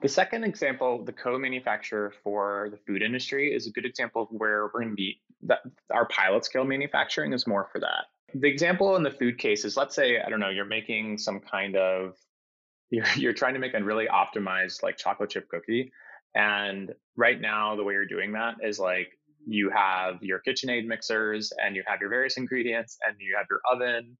The 0.00 0.08
second 0.08 0.44
example, 0.44 1.04
the 1.04 1.12
co-manufacturer 1.12 2.12
for 2.22 2.68
the 2.70 2.76
food 2.76 3.02
industry, 3.02 3.52
is 3.52 3.66
a 3.66 3.70
good 3.70 3.84
example 3.84 4.22
of 4.22 4.28
where 4.30 4.64
we're 4.64 4.80
going 4.80 4.90
to 4.90 4.94
be. 4.94 5.20
That 5.42 5.60
our 5.92 6.06
pilot 6.06 6.44
scale 6.44 6.64
manufacturing 6.64 7.32
is 7.32 7.46
more 7.46 7.68
for 7.72 7.80
that. 7.80 8.04
The 8.34 8.48
example 8.48 8.94
in 8.96 9.02
the 9.02 9.10
food 9.10 9.38
case 9.38 9.64
is, 9.64 9.76
let's 9.76 9.96
say, 9.96 10.20
I 10.20 10.28
don't 10.28 10.40
know, 10.40 10.50
you're 10.50 10.66
making 10.66 11.18
some 11.18 11.40
kind 11.40 11.76
of, 11.76 12.16
you're 12.90 13.06
you're 13.16 13.32
trying 13.32 13.54
to 13.54 13.60
make 13.60 13.74
a 13.74 13.82
really 13.82 14.06
optimized 14.06 14.82
like 14.82 14.96
chocolate 14.96 15.30
chip 15.30 15.48
cookie, 15.48 15.92
and 16.34 16.94
right 17.16 17.40
now 17.40 17.76
the 17.76 17.84
way 17.84 17.92
you're 17.94 18.06
doing 18.06 18.32
that 18.32 18.56
is 18.62 18.78
like 18.78 19.17
you 19.48 19.70
have 19.70 20.22
your 20.22 20.40
KitchenAid 20.46 20.86
mixers 20.86 21.52
and 21.62 21.74
you 21.74 21.82
have 21.86 22.00
your 22.00 22.10
various 22.10 22.36
ingredients 22.36 22.98
and 23.06 23.16
you 23.18 23.34
have 23.36 23.46
your 23.50 23.60
oven 23.70 24.16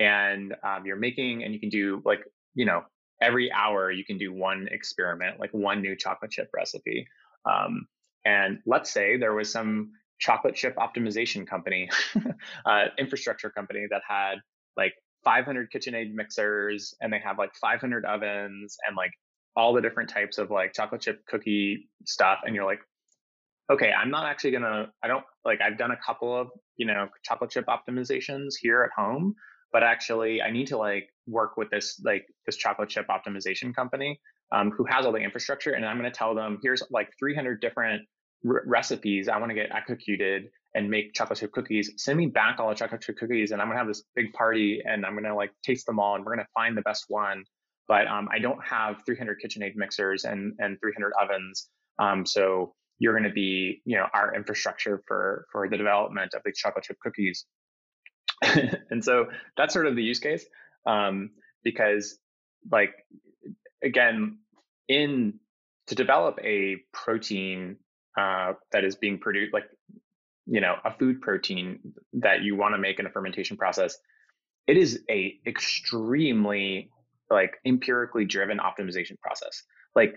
and 0.00 0.54
um, 0.64 0.84
you're 0.84 0.96
making 0.96 1.44
and 1.44 1.54
you 1.54 1.60
can 1.60 1.68
do 1.68 2.02
like 2.04 2.24
you 2.54 2.64
know 2.64 2.82
every 3.20 3.50
hour 3.52 3.90
you 3.90 4.04
can 4.04 4.18
do 4.18 4.32
one 4.32 4.68
experiment, 4.70 5.40
like 5.40 5.50
one 5.52 5.80
new 5.80 5.96
chocolate 5.96 6.30
chip 6.30 6.50
recipe. 6.54 7.06
Um, 7.48 7.86
and 8.24 8.58
let's 8.66 8.90
say 8.90 9.16
there 9.16 9.34
was 9.34 9.50
some 9.50 9.92
chocolate 10.18 10.54
chip 10.54 10.76
optimization 10.76 11.46
company, 11.46 11.88
uh, 12.66 12.86
infrastructure 12.98 13.50
company 13.50 13.86
that 13.90 14.02
had 14.06 14.36
like 14.76 14.94
500 15.24 15.70
KitchenAid 15.72 16.12
mixers 16.12 16.94
and 17.00 17.12
they 17.12 17.18
have 17.18 17.38
like 17.38 17.54
500 17.54 18.04
ovens 18.04 18.76
and 18.86 18.96
like 18.96 19.12
all 19.56 19.72
the 19.72 19.80
different 19.80 20.10
types 20.10 20.38
of 20.38 20.50
like 20.50 20.72
chocolate 20.72 21.00
chip 21.00 21.24
cookie 21.26 21.88
stuff. 22.04 22.40
And 22.44 22.54
you're 22.54 22.64
like, 22.64 22.80
okay, 23.70 23.92
I'm 23.92 24.10
not 24.10 24.26
actually 24.26 24.50
gonna, 24.52 24.90
I 25.02 25.08
don't 25.08 25.24
like, 25.44 25.60
I've 25.60 25.78
done 25.78 25.90
a 25.90 25.98
couple 26.04 26.36
of, 26.36 26.48
you 26.76 26.86
know, 26.86 27.08
chocolate 27.22 27.50
chip 27.50 27.66
optimizations 27.66 28.54
here 28.60 28.82
at 28.82 28.90
home, 29.00 29.34
but 29.72 29.82
actually 29.82 30.42
I 30.42 30.50
need 30.50 30.66
to 30.68 30.78
like 30.78 31.08
work 31.26 31.56
with 31.56 31.70
this 31.70 32.00
like 32.04 32.26
this 32.46 32.56
chocolate 32.56 32.88
chip 32.88 33.06
optimization 33.08 33.74
company 33.74 34.20
um, 34.52 34.70
who 34.70 34.84
has 34.84 35.04
all 35.04 35.12
the 35.12 35.18
infrastructure, 35.18 35.72
and 35.72 35.84
I'm 35.84 35.98
to 36.10 36.16
tell 36.16 36.34
them 36.34 36.58
here's 36.62 36.82
like 36.90 37.10
300 37.18 37.60
different 37.60 38.02
recipes 38.44 39.28
I 39.28 39.38
want 39.38 39.50
to 39.50 39.54
get 39.54 39.74
executed 39.74 40.44
and 40.74 40.90
make 40.90 41.14
chocolate 41.14 41.38
chip 41.38 41.52
cookies. 41.52 41.92
Send 41.96 42.18
me 42.18 42.26
back 42.26 42.60
all 42.60 42.68
the 42.68 42.74
chocolate 42.74 43.00
chip 43.00 43.16
cookies, 43.16 43.50
and 43.50 43.60
I'm 43.60 43.68
to 43.68 43.76
have 43.76 43.88
this 43.88 44.04
big 44.14 44.32
party, 44.32 44.80
and 44.84 45.04
I'm 45.04 45.16
to 45.22 45.34
like 45.34 45.50
taste 45.64 45.86
them 45.86 45.98
all, 45.98 46.14
and 46.14 46.24
we're 46.24 46.36
to 46.36 46.46
find 46.54 46.76
the 46.76 46.82
best 46.82 47.06
one. 47.08 47.44
But 47.88 48.06
um, 48.06 48.28
I 48.32 48.38
don't 48.38 48.62
have 48.64 49.02
300 49.04 49.40
KitchenAid 49.44 49.76
mixers 49.76 50.24
and 50.24 50.54
and 50.58 50.78
300 50.80 51.12
ovens, 51.20 51.68
um, 51.98 52.24
so 52.24 52.74
you're 53.04 53.12
going 53.12 53.28
to 53.28 53.34
be 53.34 53.82
you 53.84 53.96
know 53.98 54.06
our 54.14 54.34
infrastructure 54.34 55.02
for 55.06 55.46
for 55.52 55.68
the 55.68 55.76
development 55.76 56.32
of 56.34 56.40
these 56.44 56.56
chocolate 56.56 56.84
chip 56.84 56.96
cookies. 57.00 57.44
And 58.90 59.04
so 59.04 59.26
that's 59.56 59.74
sort 59.74 59.86
of 59.86 59.94
the 59.94 60.02
use 60.02 60.18
case 60.18 60.44
um, 60.86 61.30
because 61.62 62.18
like 62.70 62.94
again 63.82 64.38
in 64.88 65.34
to 65.88 65.94
develop 65.94 66.38
a 66.42 66.76
protein 66.94 67.76
uh, 68.18 68.54
that 68.72 68.84
is 68.84 68.96
being 68.96 69.18
produced 69.18 69.52
like 69.52 69.68
you 70.46 70.62
know 70.62 70.76
a 70.84 70.92
food 70.98 71.20
protein 71.20 71.80
that 72.14 72.40
you 72.42 72.56
want 72.56 72.74
to 72.74 72.78
make 72.78 72.98
in 72.98 73.04
a 73.06 73.10
fermentation 73.10 73.58
process 73.58 73.98
it 74.66 74.78
is 74.78 75.02
a 75.10 75.38
extremely 75.46 76.90
like 77.30 77.56
empirically 77.66 78.24
driven 78.24 78.58
optimization 78.58 79.18
process. 79.20 79.62
Like 79.94 80.16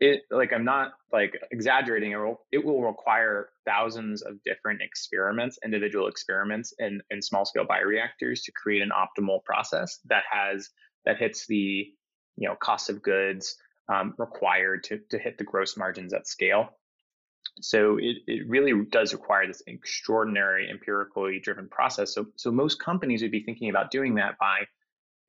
it 0.00 0.22
like 0.30 0.52
i'm 0.52 0.64
not 0.64 0.92
like 1.12 1.36
exaggerating 1.50 2.12
it 2.12 2.16
will, 2.16 2.40
it 2.52 2.64
will 2.64 2.82
require 2.82 3.50
thousands 3.66 4.22
of 4.22 4.42
different 4.44 4.80
experiments 4.80 5.58
individual 5.64 6.06
experiments 6.06 6.72
in, 6.78 7.00
in 7.10 7.20
small 7.20 7.44
scale 7.44 7.64
bioreactors 7.64 8.42
to 8.44 8.52
create 8.52 8.82
an 8.82 8.90
optimal 8.90 9.42
process 9.44 9.98
that 10.04 10.22
has 10.30 10.70
that 11.04 11.16
hits 11.16 11.46
the 11.46 11.92
you 12.36 12.48
know 12.48 12.54
cost 12.56 12.90
of 12.90 13.02
goods 13.02 13.56
um, 13.88 14.14
required 14.18 14.84
to, 14.84 15.00
to 15.10 15.18
hit 15.18 15.38
the 15.38 15.44
gross 15.44 15.76
margins 15.76 16.12
at 16.12 16.26
scale. 16.26 16.70
So 17.60 17.96
it, 17.96 18.18
it 18.26 18.48
really 18.48 18.72
does 18.90 19.12
require 19.12 19.46
this 19.46 19.62
extraordinary 19.66 20.70
empirically 20.70 21.40
driven 21.40 21.68
process. 21.68 22.14
So 22.14 22.26
so 22.36 22.52
most 22.52 22.80
companies 22.80 23.22
would 23.22 23.30
be 23.30 23.42
thinking 23.42 23.70
about 23.70 23.90
doing 23.90 24.14
that 24.16 24.38
by 24.38 24.66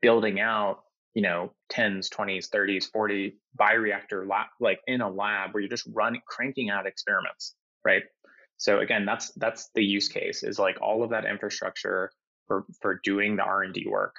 building 0.02 0.40
out 0.40 0.84
you 1.16 1.22
know 1.22 1.52
10s 1.72 2.08
20s 2.10 2.50
30s 2.50 2.86
40 2.92 3.38
bioreactor 3.60 4.28
lab 4.28 4.48
like 4.60 4.80
in 4.88 5.02
a 5.02 5.10
lab 5.10 5.54
where 5.54 5.62
you're 5.62 5.70
just 5.70 5.88
running 5.94 6.22
cranking 6.28 6.70
out 6.70 6.86
experiments 6.86 7.56
right? 7.86 8.04
So 8.58 8.80
again 8.80 9.06
that's 9.06 9.32
that's 9.34 9.70
the 9.76 9.84
use 9.84 10.08
case 10.08 10.44
is 10.44 10.60
like 10.60 10.78
all 10.82 11.04
of 11.04 11.10
that 11.12 11.26
infrastructure 11.26 12.12
for 12.48 12.66
for 12.82 13.00
doing 13.04 13.36
the 13.36 13.44
r&d 13.44 13.86
work. 13.88 14.16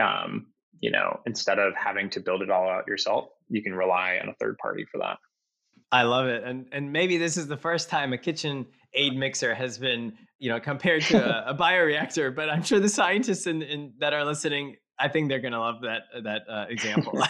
Um, 0.00 0.46
you 0.80 0.90
know 0.90 1.20
instead 1.26 1.58
of 1.58 1.74
having 1.74 2.08
to 2.10 2.20
build 2.20 2.42
it 2.42 2.50
all 2.50 2.68
out 2.68 2.86
yourself 2.86 3.28
you 3.48 3.62
can 3.62 3.74
rely 3.74 4.18
on 4.22 4.28
a 4.28 4.34
third 4.34 4.56
party 4.58 4.84
for 4.90 4.98
that. 4.98 5.18
I 5.90 6.02
love 6.02 6.26
it 6.26 6.44
and 6.44 6.66
and 6.72 6.92
maybe 6.92 7.18
this 7.18 7.36
is 7.36 7.46
the 7.46 7.56
first 7.56 7.90
time 7.90 8.12
a 8.12 8.18
kitchen 8.18 8.66
aid 8.94 9.16
mixer 9.16 9.54
has 9.54 9.78
been 9.78 10.12
you 10.38 10.48
know 10.48 10.60
compared 10.60 11.02
to 11.02 11.48
a, 11.48 11.52
a 11.52 11.54
bioreactor 11.54 12.34
but 12.34 12.50
i'm 12.50 12.62
sure 12.62 12.78
the 12.78 12.88
scientists 12.88 13.46
in, 13.46 13.62
in, 13.62 13.92
that 14.00 14.12
are 14.12 14.24
listening 14.24 14.76
I 15.02 15.08
think 15.08 15.28
they're 15.28 15.40
going 15.40 15.52
to 15.52 15.60
love 15.60 15.80
that 15.82 16.02
uh, 16.16 16.20
that 16.20 16.42
uh, 16.48 16.66
example. 16.68 17.22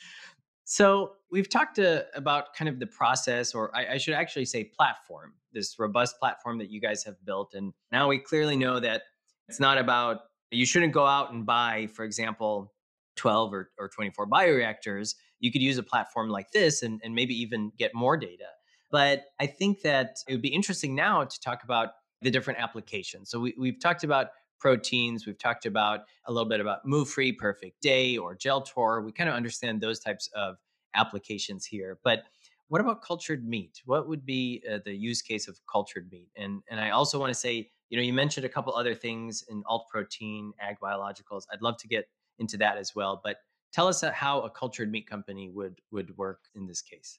so 0.64 1.12
we've 1.30 1.48
talked 1.48 1.78
uh, 1.78 2.02
about 2.14 2.54
kind 2.54 2.68
of 2.68 2.78
the 2.78 2.86
process, 2.86 3.54
or 3.54 3.74
I, 3.74 3.94
I, 3.94 3.98
should 3.98 4.14
actually 4.14 4.44
say 4.44 4.64
platform, 4.64 5.32
this 5.52 5.78
robust 5.78 6.18
platform 6.20 6.58
that 6.58 6.70
you 6.70 6.80
guys 6.80 7.04
have 7.04 7.16
built, 7.24 7.54
and 7.54 7.72
now 7.90 8.08
we 8.08 8.18
clearly 8.18 8.56
know 8.56 8.78
that 8.80 9.02
it's 9.48 9.60
not 9.60 9.78
about 9.78 10.20
you 10.50 10.66
shouldn't 10.66 10.92
go 10.92 11.06
out 11.06 11.32
and 11.32 11.46
buy, 11.46 11.88
for 11.94 12.04
example, 12.04 12.74
12 13.16 13.54
or, 13.54 13.70
or 13.78 13.88
24 13.88 14.28
bioreactors. 14.28 15.14
You 15.40 15.50
could 15.50 15.62
use 15.62 15.78
a 15.78 15.82
platform 15.82 16.28
like 16.28 16.50
this 16.52 16.82
and, 16.82 17.00
and 17.02 17.14
maybe 17.14 17.34
even 17.34 17.72
get 17.78 17.94
more 17.94 18.16
data. 18.16 18.46
But 18.90 19.24
I 19.40 19.46
think 19.46 19.82
that 19.82 20.18
it 20.28 20.32
would 20.32 20.42
be 20.42 20.54
interesting 20.54 20.94
now 20.94 21.24
to 21.24 21.40
talk 21.40 21.64
about 21.64 21.90
the 22.22 22.30
different 22.30 22.60
applications. 22.60 23.30
So 23.30 23.40
we, 23.40 23.54
we've 23.58 23.80
talked 23.80 24.04
about 24.04 24.28
proteins. 24.58 25.26
We've 25.26 25.38
talked 25.38 25.66
about 25.66 26.00
a 26.26 26.32
little 26.32 26.48
bit 26.48 26.60
about 26.60 26.84
Muufri, 26.86 27.36
Perfect 27.36 27.80
Day, 27.80 28.16
or 28.16 28.36
Geltor. 28.36 29.04
We 29.04 29.12
kind 29.12 29.28
of 29.28 29.36
understand 29.36 29.80
those 29.80 30.00
types 30.00 30.28
of 30.34 30.56
applications 30.94 31.64
here. 31.64 31.98
But 32.02 32.24
what 32.68 32.80
about 32.80 33.02
cultured 33.02 33.46
meat? 33.46 33.80
What 33.84 34.08
would 34.08 34.24
be 34.26 34.62
uh, 34.70 34.78
the 34.84 34.94
use 34.94 35.22
case 35.22 35.46
of 35.48 35.58
cultured 35.70 36.10
meat? 36.10 36.28
And 36.36 36.62
and 36.68 36.80
I 36.80 36.90
also 36.90 37.18
want 37.18 37.30
to 37.30 37.38
say, 37.38 37.70
you 37.90 37.96
know, 37.96 38.02
you 38.02 38.12
mentioned 38.12 38.44
a 38.44 38.48
couple 38.48 38.74
other 38.74 38.94
things 38.94 39.44
in 39.48 39.62
alt 39.66 39.86
protein, 39.90 40.52
ag 40.60 40.76
biologicals. 40.82 41.44
I'd 41.52 41.62
love 41.62 41.76
to 41.78 41.88
get 41.88 42.08
into 42.38 42.56
that 42.58 42.76
as 42.76 42.94
well. 42.94 43.20
But 43.22 43.36
tell 43.72 43.86
us 43.86 44.02
uh, 44.02 44.10
how 44.10 44.40
a 44.40 44.50
cultured 44.50 44.90
meat 44.90 45.08
company 45.08 45.48
would 45.50 45.80
would 45.92 46.16
work 46.16 46.40
in 46.54 46.66
this 46.66 46.82
case. 46.82 47.16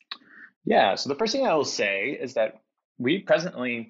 Yeah. 0.66 0.96
So 0.96 1.08
the 1.08 1.16
first 1.16 1.32
thing 1.32 1.48
I 1.48 1.54
will 1.54 1.64
say 1.66 2.18
is 2.20 2.34
that 2.34 2.62
we 2.98 3.20
presently 3.20 3.90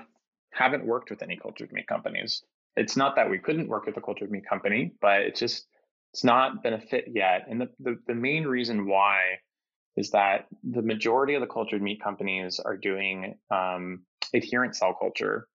haven't 0.51 0.85
worked 0.85 1.09
with 1.09 1.23
any 1.23 1.37
cultured 1.37 1.71
meat 1.71 1.87
companies 1.87 2.43
it's 2.77 2.95
not 2.95 3.15
that 3.15 3.29
we 3.29 3.39
couldn't 3.39 3.67
work 3.67 3.85
with 3.85 3.97
a 3.97 4.01
cultured 4.01 4.31
meat 4.31 4.47
company, 4.47 4.93
but 5.01 5.21
it's 5.21 5.39
just 5.39 5.65
it's 6.13 6.23
not 6.23 6.63
been 6.63 6.73
a 6.73 6.81
fit 6.81 7.05
yet. 7.13 7.45
And 7.49 7.61
the, 7.61 7.69
the, 7.79 7.99
the 8.07 8.15
main 8.15 8.45
reason 8.45 8.87
why 8.87 9.19
is 9.97 10.11
that 10.11 10.47
the 10.63 10.81
majority 10.81 11.33
of 11.33 11.41
the 11.41 11.47
cultured 11.47 11.81
meat 11.81 12.01
companies 12.01 12.59
are 12.59 12.77
doing 12.77 13.35
um, 13.51 14.03
adherent 14.33 14.75
cell 14.75 14.95
culture. 14.99 15.47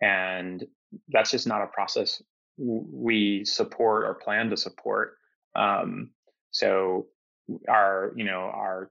And 0.00 0.64
that's 1.08 1.30
just 1.30 1.46
not 1.46 1.62
a 1.62 1.66
process 1.66 2.22
we 2.58 3.44
support 3.44 4.04
or 4.04 4.14
plan 4.14 4.50
to 4.50 4.56
support. 4.56 5.16
Um, 5.54 6.10
so 6.50 7.06
our, 7.68 8.12
you 8.16 8.24
know, 8.24 8.50
our 8.54 8.90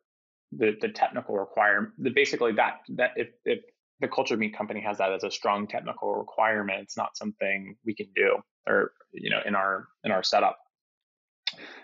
the 0.51 0.75
the 0.79 0.89
technical 0.89 1.37
requirement, 1.37 1.93
the 1.97 2.09
basically 2.09 2.53
that 2.53 2.81
that 2.89 3.11
if 3.15 3.29
if 3.45 3.59
the 4.01 4.07
cultured 4.07 4.39
meat 4.39 4.55
company 4.55 4.81
has 4.81 4.97
that 4.97 5.11
as 5.11 5.23
a 5.23 5.31
strong 5.31 5.67
technical 5.67 6.13
requirement, 6.15 6.81
it's 6.81 6.97
not 6.97 7.15
something 7.15 7.75
we 7.85 7.93
can 7.93 8.07
do 8.15 8.37
or 8.67 8.91
you 9.11 9.29
know 9.29 9.39
in 9.45 9.55
our 9.55 9.87
in 10.03 10.11
our 10.11 10.23
setup. 10.23 10.57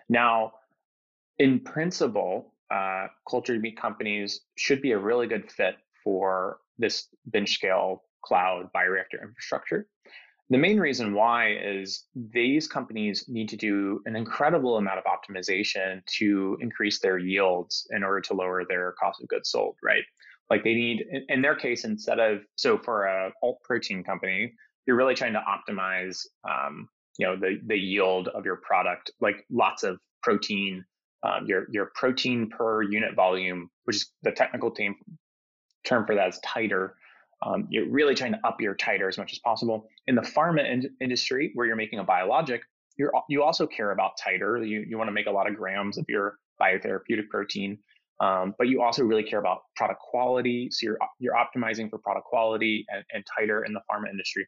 Now, 0.10 0.54
in 1.39 1.60
principle, 1.60 2.54
uh, 2.69 3.08
cultured 3.30 3.62
meat 3.62 3.80
companies 3.80 4.41
should 4.56 4.82
be 4.82 4.91
a 4.91 4.97
really 4.97 5.28
good 5.28 5.52
fit 5.52 5.76
for 6.04 6.58
this 6.78 7.08
bench 7.26 7.54
scale 7.54 8.04
cloud 8.24 8.69
bioreactor 8.76 9.21
infrastructure. 9.21 9.88
The 10.50 10.58
main 10.58 10.80
reason 10.80 11.13
why 11.13 11.56
is 11.56 12.08
these 12.13 12.67
companies 12.67 13.26
need 13.30 13.47
to 13.50 13.56
do 13.56 14.02
an 14.06 14.17
incredible 14.17 14.78
amount 14.78 15.00
of 15.00 15.06
optimization 15.06 16.06
to 16.17 16.58
increase 16.60 17.00
their 17.00 17.17
yields 17.17 17.88
in 17.91 18.04
order 18.04 18.19
to 18.21 18.34
lower 18.34 18.65
their 18.67 18.93
cost 19.00 19.21
of 19.21 19.30
goods 19.30 19.50
sold, 19.50 19.78
right? 19.82 20.04
Like 20.51 20.65
they 20.65 20.73
need, 20.73 21.05
in 21.29 21.41
their 21.41 21.55
case, 21.55 21.85
instead 21.85 22.19
of, 22.19 22.41
so 22.57 22.77
for 22.77 23.05
a 23.05 23.31
alt 23.41 23.59
protein 23.63 24.03
company, 24.03 24.53
you're 24.85 24.97
really 24.97 25.15
trying 25.15 25.31
to 25.31 25.41
optimize, 25.55 26.25
um, 26.43 26.89
you 27.17 27.25
know, 27.25 27.37
the, 27.37 27.61
the 27.65 27.77
yield 27.77 28.27
of 28.27 28.43
your 28.43 28.57
product, 28.57 29.11
like 29.21 29.45
lots 29.49 29.83
of 29.83 29.97
protein, 30.21 30.83
um, 31.23 31.45
your, 31.45 31.67
your 31.71 31.91
protein 31.95 32.49
per 32.49 32.81
unit 32.81 33.15
volume, 33.15 33.69
which 33.85 33.95
is 33.95 34.11
the 34.23 34.31
technical 34.33 34.71
term, 34.71 34.95
term 35.85 36.05
for 36.05 36.15
that 36.15 36.27
is 36.27 36.39
titer. 36.45 36.89
Um, 37.45 37.67
you're 37.69 37.89
really 37.89 38.13
trying 38.13 38.33
to 38.33 38.39
up 38.45 38.59
your 38.59 38.75
titer 38.75 39.07
as 39.07 39.17
much 39.17 39.31
as 39.31 39.39
possible. 39.39 39.87
In 40.07 40.15
the 40.15 40.21
pharma 40.21 40.69
in- 40.69 40.93
industry, 40.99 41.51
where 41.53 41.65
you're 41.65 41.77
making 41.77 41.99
a 41.99 42.03
biologic, 42.03 42.61
you're, 42.97 43.13
you 43.29 43.41
also 43.41 43.65
care 43.65 43.91
about 43.91 44.19
titer. 44.19 44.67
You, 44.67 44.83
you 44.85 44.97
want 44.97 45.07
to 45.07 45.13
make 45.13 45.27
a 45.27 45.31
lot 45.31 45.49
of 45.49 45.55
grams 45.55 45.97
of 45.97 46.05
your 46.09 46.35
biotherapeutic 46.61 47.29
protein. 47.29 47.79
Um, 48.21 48.53
but 48.57 48.67
you 48.67 48.81
also 48.84 49.03
really 49.03 49.23
care 49.23 49.39
about 49.39 49.63
product 49.75 49.99
quality. 49.99 50.69
So 50.71 50.86
you're, 50.86 50.99
you're 51.19 51.34
optimizing 51.34 51.89
for 51.89 51.97
product 51.97 52.27
quality 52.27 52.86
and, 52.89 53.03
and 53.13 53.23
titer 53.25 53.65
in 53.65 53.73
the 53.73 53.81
pharma 53.91 54.10
industry. 54.10 54.47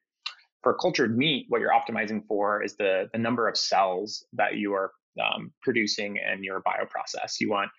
For 0.61 0.75
cultured 0.75 1.17
meat, 1.17 1.47
what 1.49 1.59
you're 1.59 1.71
optimizing 1.71 2.25
for 2.27 2.63
is 2.63 2.75
the, 2.75 3.09
the 3.11 3.17
number 3.17 3.49
of 3.49 3.57
cells 3.57 4.23
that 4.33 4.55
you 4.57 4.73
are 4.73 4.91
um, 5.21 5.51
producing 5.63 6.17
in 6.17 6.43
your 6.43 6.61
bioprocess. 6.61 7.39
You 7.39 7.49
want 7.49 7.71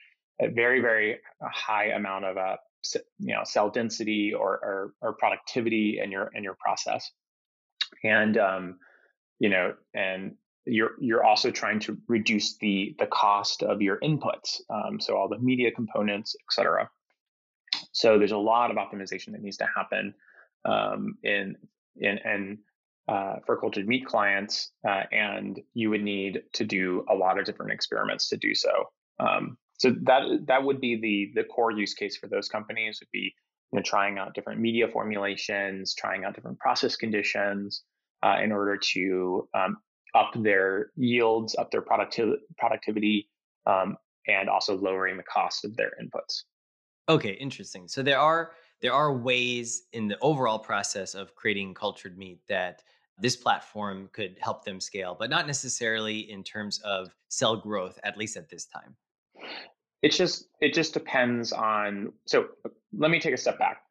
a 0.42 0.48
very, 0.48 0.80
very 0.80 1.18
high 1.42 1.86
amount 1.86 2.24
of 2.24 2.36
uh, 2.36 2.56
you 3.18 3.34
know 3.34 3.42
cell 3.44 3.70
density 3.70 4.34
or, 4.34 4.52
or, 4.52 4.92
or 5.00 5.12
productivity 5.14 6.00
in 6.02 6.10
your 6.10 6.30
in 6.34 6.44
your 6.44 6.56
process, 6.60 7.10
and 8.02 8.36
um, 8.36 8.78
you 9.38 9.48
know 9.48 9.74
and 9.94 10.34
you're 10.66 10.92
you're 11.00 11.24
also 11.24 11.50
trying 11.50 11.80
to 11.80 11.96
reduce 12.08 12.56
the 12.58 12.94
the 12.98 13.06
cost 13.06 13.62
of 13.62 13.82
your 13.82 13.98
inputs, 14.00 14.60
um, 14.70 15.00
so 15.00 15.16
all 15.16 15.28
the 15.28 15.38
media 15.38 15.70
components, 15.70 16.34
et 16.38 16.52
cetera. 16.52 16.88
So 17.92 18.18
there's 18.18 18.32
a 18.32 18.36
lot 18.36 18.70
of 18.70 18.76
optimization 18.76 19.32
that 19.32 19.42
needs 19.42 19.56
to 19.58 19.68
happen 19.76 20.14
um, 20.64 21.16
in 21.22 21.56
in 21.96 22.18
and 22.24 22.58
uh, 23.08 23.36
for 23.44 23.58
cultured 23.58 23.86
meat 23.86 24.06
clients, 24.06 24.70
uh, 24.88 25.02
and 25.12 25.60
you 25.74 25.90
would 25.90 26.02
need 26.02 26.42
to 26.54 26.64
do 26.64 27.04
a 27.10 27.14
lot 27.14 27.38
of 27.38 27.44
different 27.44 27.72
experiments 27.72 28.28
to 28.30 28.36
do 28.36 28.54
so. 28.54 28.70
Um, 29.20 29.58
so 29.78 29.90
that 30.02 30.46
that 30.46 30.64
would 30.64 30.80
be 30.80 30.96
the 30.96 31.40
the 31.40 31.46
core 31.46 31.72
use 31.72 31.94
case 31.94 32.16
for 32.16 32.28
those 32.28 32.48
companies 32.48 32.98
would 33.00 33.10
be 33.12 33.34
you 33.72 33.78
know, 33.78 33.82
trying 33.82 34.18
out 34.18 34.34
different 34.34 34.60
media 34.60 34.88
formulations, 34.88 35.94
trying 35.94 36.24
out 36.24 36.34
different 36.34 36.58
process 36.58 36.96
conditions 36.96 37.82
uh, 38.22 38.36
in 38.42 38.52
order 38.52 38.78
to 38.78 39.48
um, 39.52 39.76
up 40.14 40.32
their 40.36 40.90
yields, 40.96 41.56
up 41.56 41.70
their 41.70 41.82
producti- 41.82 42.36
productivity, 42.58 43.28
um, 43.66 43.96
and 44.26 44.48
also 44.48 44.76
lowering 44.76 45.16
the 45.16 45.22
cost 45.22 45.64
of 45.64 45.76
their 45.76 45.92
inputs. 46.02 46.44
Okay, 47.08 47.32
interesting. 47.32 47.88
So 47.88 48.02
there 48.02 48.18
are 48.18 48.52
there 48.80 48.92
are 48.92 49.16
ways 49.16 49.84
in 49.92 50.08
the 50.08 50.18
overall 50.20 50.58
process 50.58 51.14
of 51.14 51.34
creating 51.34 51.74
cultured 51.74 52.18
meat 52.18 52.40
that 52.48 52.82
this 53.18 53.36
platform 53.36 54.10
could 54.12 54.36
help 54.40 54.64
them 54.64 54.80
scale, 54.80 55.16
but 55.18 55.30
not 55.30 55.46
necessarily 55.46 56.30
in 56.30 56.42
terms 56.42 56.80
of 56.80 57.14
cell 57.28 57.56
growth, 57.56 57.98
at 58.02 58.18
least 58.18 58.36
at 58.36 58.48
this 58.48 58.66
time. 58.66 58.96
It's 60.02 60.16
just 60.16 60.48
it 60.60 60.74
just 60.74 60.92
depends 60.92 61.52
on. 61.52 62.12
So 62.26 62.48
let 62.96 63.10
me 63.10 63.20
take 63.20 63.34
a 63.34 63.38
step 63.38 63.58
back. 63.58 63.83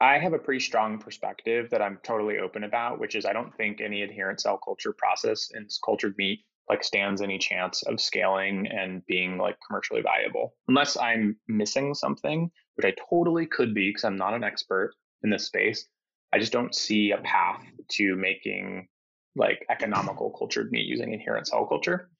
I 0.00 0.18
have 0.18 0.32
a 0.32 0.38
pretty 0.38 0.60
strong 0.60 0.98
perspective 0.98 1.70
that 1.70 1.82
I'm 1.82 1.98
totally 2.04 2.38
open 2.38 2.64
about, 2.64 3.00
which 3.00 3.16
is 3.16 3.24
I 3.26 3.32
don't 3.32 3.54
think 3.56 3.80
any 3.80 4.02
adherent 4.02 4.40
cell 4.40 4.58
culture 4.64 4.92
process 4.96 5.50
in 5.54 5.66
cultured 5.84 6.14
meat 6.16 6.44
like 6.68 6.84
stands 6.84 7.22
any 7.22 7.38
chance 7.38 7.82
of 7.84 8.00
scaling 8.00 8.66
and 8.68 9.04
being 9.06 9.38
like 9.38 9.56
commercially 9.66 10.02
viable 10.02 10.54
unless 10.68 10.96
I'm 10.96 11.36
missing 11.48 11.94
something, 11.94 12.50
which 12.74 12.84
I 12.84 12.94
totally 13.08 13.46
could 13.46 13.74
be 13.74 13.88
because 13.90 14.04
I'm 14.04 14.18
not 14.18 14.34
an 14.34 14.44
expert 14.44 14.92
in 15.22 15.30
this 15.30 15.46
space. 15.46 15.86
I 16.32 16.38
just 16.38 16.52
don't 16.52 16.74
see 16.74 17.12
a 17.12 17.18
path 17.18 17.64
to 17.92 18.16
making 18.16 18.86
like 19.34 19.64
economical 19.70 20.30
cultured 20.30 20.70
meat 20.70 20.86
using 20.86 21.14
adherent 21.14 21.48
cell 21.48 21.66
culture. 21.66 22.10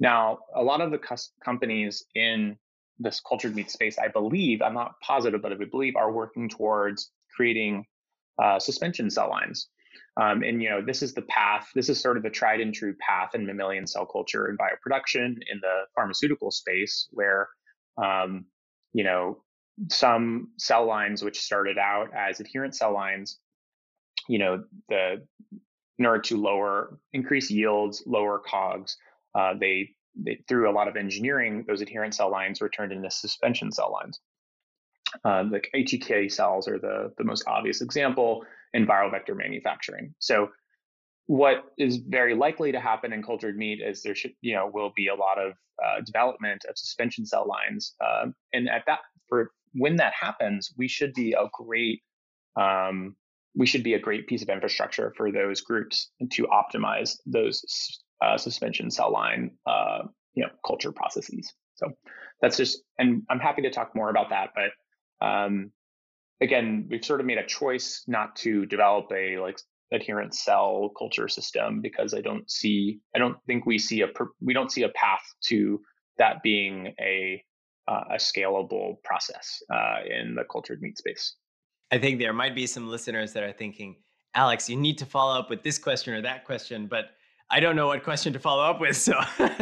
Now, 0.00 0.38
a 0.54 0.62
lot 0.62 0.80
of 0.80 0.90
the 0.90 1.00
companies 1.44 2.04
in 2.14 2.56
this 2.98 3.20
cultured 3.20 3.54
meat 3.54 3.70
space, 3.70 3.98
I 3.98 4.08
believe, 4.08 4.62
I'm 4.62 4.74
not 4.74 4.98
positive, 5.00 5.42
but 5.42 5.52
I 5.52 5.56
believe, 5.56 5.96
are 5.96 6.12
working 6.12 6.48
towards 6.48 7.10
creating 7.38 7.84
uh, 8.42 8.58
suspension 8.58 9.08
cell 9.10 9.30
lines. 9.30 9.68
Um, 10.20 10.42
and 10.42 10.60
you 10.60 10.68
know, 10.68 10.82
this 10.84 11.02
is 11.02 11.14
the 11.14 11.22
path. 11.22 11.68
This 11.76 11.88
is 11.88 12.00
sort 12.00 12.16
of 12.16 12.24
the 12.24 12.30
tried 12.30 12.60
and 12.60 12.74
true 12.74 12.94
path 12.98 13.36
in 13.36 13.46
mammalian 13.46 13.86
cell 13.86 14.04
culture 14.04 14.46
and 14.46 14.58
bioproduction 14.58 15.26
in 15.50 15.60
the 15.60 15.82
pharmaceutical 15.94 16.50
space, 16.50 17.06
where 17.12 17.48
um, 18.02 18.46
you 18.92 19.04
know 19.04 19.44
some 19.88 20.48
cell 20.58 20.84
lines 20.86 21.22
which 21.22 21.38
started 21.38 21.78
out 21.78 22.08
as 22.16 22.40
adherent 22.40 22.74
cell 22.74 22.92
lines, 22.92 23.38
you 24.28 24.38
know, 24.38 24.64
the 24.88 25.22
in 25.98 26.06
order 26.06 26.20
to 26.22 26.36
lower 26.36 26.98
increase 27.12 27.50
yields, 27.50 28.02
lower 28.06 28.40
COGS, 28.40 28.96
uh, 29.36 29.54
they, 29.60 29.90
they 30.16 30.40
through 30.48 30.68
a 30.70 30.72
lot 30.72 30.88
of 30.88 30.96
engineering, 30.96 31.64
those 31.68 31.80
adherent 31.80 32.14
cell 32.14 32.30
lines 32.30 32.60
were 32.60 32.68
turned 32.68 32.92
into 32.92 33.10
suspension 33.10 33.70
cell 33.70 33.92
lines. 33.92 34.20
Um, 35.24 35.50
like 35.50 35.70
HEK 35.72 36.30
cells 36.30 36.68
are 36.68 36.78
the, 36.78 37.12
the 37.16 37.24
most 37.24 37.44
obvious 37.46 37.80
example 37.80 38.44
in 38.74 38.86
viral 38.86 39.10
vector 39.10 39.34
manufacturing. 39.34 40.14
So 40.18 40.48
what 41.26 41.64
is 41.78 41.98
very 41.98 42.34
likely 42.34 42.72
to 42.72 42.80
happen 42.80 43.12
in 43.12 43.22
cultured 43.22 43.56
meat 43.56 43.80
is 43.82 44.02
there 44.02 44.14
should, 44.14 44.32
you 44.40 44.54
know, 44.54 44.70
will 44.72 44.92
be 44.96 45.08
a 45.08 45.14
lot 45.14 45.38
of 45.38 45.52
uh, 45.84 46.00
development 46.04 46.64
of 46.68 46.76
suspension 46.76 47.24
cell 47.24 47.46
lines. 47.46 47.94
Uh, 48.04 48.26
and 48.52 48.68
at 48.68 48.82
that, 48.86 49.00
for 49.28 49.50
when 49.72 49.96
that 49.96 50.12
happens, 50.18 50.72
we 50.76 50.88
should 50.88 51.12
be 51.14 51.32
a 51.32 51.46
great, 51.52 52.02
um, 52.56 53.14
we 53.54 53.66
should 53.66 53.82
be 53.82 53.94
a 53.94 53.98
great 53.98 54.26
piece 54.26 54.42
of 54.42 54.48
infrastructure 54.48 55.12
for 55.16 55.30
those 55.30 55.60
groups 55.60 56.10
to 56.32 56.46
optimize 56.46 57.16
those 57.26 57.62
uh, 58.22 58.36
suspension 58.36 58.90
cell 58.90 59.12
line, 59.12 59.50
uh, 59.66 60.02
you 60.34 60.42
know, 60.42 60.50
culture 60.66 60.92
processes. 60.92 61.52
So 61.74 61.92
that's 62.40 62.56
just, 62.56 62.82
and 62.98 63.22
I'm 63.30 63.38
happy 63.38 63.62
to 63.62 63.70
talk 63.70 63.94
more 63.94 64.10
about 64.10 64.30
that, 64.30 64.50
but 64.54 64.70
um, 65.20 65.72
again, 66.40 66.86
we've 66.90 67.04
sort 67.04 67.20
of 67.20 67.26
made 67.26 67.38
a 67.38 67.46
choice 67.46 68.04
not 68.06 68.36
to 68.36 68.66
develop 68.66 69.06
a 69.12 69.38
like 69.38 69.58
adherent 69.92 70.34
cell 70.34 70.90
culture 70.98 71.28
system 71.28 71.80
because 71.80 72.14
I 72.14 72.20
don't 72.20 72.50
see, 72.50 73.00
I 73.14 73.18
don't 73.18 73.36
think 73.46 73.66
we 73.66 73.78
see 73.78 74.02
a, 74.02 74.08
we 74.40 74.52
don't 74.52 74.70
see 74.70 74.82
a 74.82 74.90
path 74.90 75.22
to 75.48 75.80
that 76.18 76.42
being 76.42 76.94
a 77.00 77.42
uh, 77.88 78.04
a 78.10 78.16
scalable 78.16 79.02
process 79.02 79.62
uh, 79.72 80.00
in 80.06 80.34
the 80.34 80.44
cultured 80.44 80.82
meat 80.82 80.98
space. 80.98 81.36
I 81.90 81.98
think 81.98 82.18
there 82.18 82.34
might 82.34 82.54
be 82.54 82.66
some 82.66 82.88
listeners 82.88 83.32
that 83.32 83.42
are 83.42 83.52
thinking, 83.52 83.96
Alex, 84.34 84.68
you 84.68 84.76
need 84.76 84.98
to 84.98 85.06
follow 85.06 85.38
up 85.38 85.48
with 85.48 85.62
this 85.62 85.78
question 85.78 86.12
or 86.12 86.20
that 86.20 86.44
question, 86.44 86.86
but 86.86 87.06
I 87.50 87.60
don't 87.60 87.76
know 87.76 87.86
what 87.86 88.04
question 88.04 88.32
to 88.34 88.38
follow 88.38 88.62
up 88.62 88.78
with. 88.78 88.94
So, 88.94 89.14
um, 89.38 89.56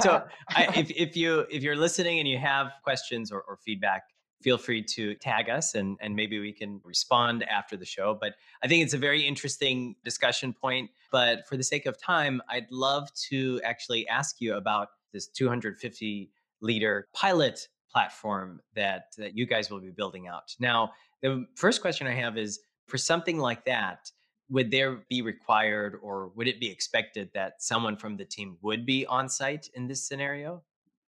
so 0.00 0.22
I, 0.50 0.68
if 0.76 0.90
if 0.90 1.16
you 1.16 1.46
if 1.50 1.62
you're 1.62 1.76
listening 1.76 2.18
and 2.18 2.28
you 2.28 2.36
have 2.36 2.72
questions 2.84 3.32
or, 3.32 3.40
or 3.48 3.58
feedback, 3.64 4.02
feel 4.42 4.58
free 4.58 4.82
to 4.82 5.14
tag 5.14 5.48
us 5.48 5.74
and, 5.74 5.96
and 6.00 6.14
maybe 6.14 6.38
we 6.38 6.52
can 6.52 6.80
respond 6.84 7.44
after 7.44 7.76
the 7.76 7.84
show. 7.84 8.16
But 8.20 8.34
I 8.62 8.68
think 8.68 8.82
it's 8.82 8.94
a 8.94 8.98
very 8.98 9.26
interesting 9.26 9.96
discussion 10.04 10.52
point. 10.52 10.90
But 11.10 11.46
for 11.48 11.56
the 11.56 11.62
sake 11.62 11.86
of 11.86 12.00
time, 12.00 12.42
I'd 12.48 12.70
love 12.70 13.12
to 13.30 13.60
actually 13.64 14.08
ask 14.08 14.40
you 14.40 14.56
about 14.56 14.88
this 15.12 15.28
250 15.28 16.30
liter 16.60 17.08
pilot 17.12 17.68
platform 17.90 18.60
that, 18.74 19.12
that 19.18 19.36
you 19.36 19.46
guys 19.46 19.70
will 19.70 19.80
be 19.80 19.90
building 19.90 20.26
out. 20.26 20.54
Now, 20.58 20.92
the 21.20 21.46
first 21.54 21.80
question 21.80 22.06
I 22.06 22.14
have 22.14 22.36
is 22.36 22.60
for 22.86 22.98
something 22.98 23.38
like 23.38 23.64
that, 23.66 24.10
would 24.48 24.70
there 24.70 25.04
be 25.08 25.22
required 25.22 25.98
or 26.02 26.28
would 26.34 26.48
it 26.48 26.60
be 26.60 26.70
expected 26.70 27.30
that 27.34 27.62
someone 27.62 27.96
from 27.96 28.16
the 28.16 28.24
team 28.24 28.58
would 28.60 28.84
be 28.84 29.06
on 29.06 29.28
site 29.28 29.70
in 29.74 29.86
this 29.86 30.06
scenario? 30.06 30.62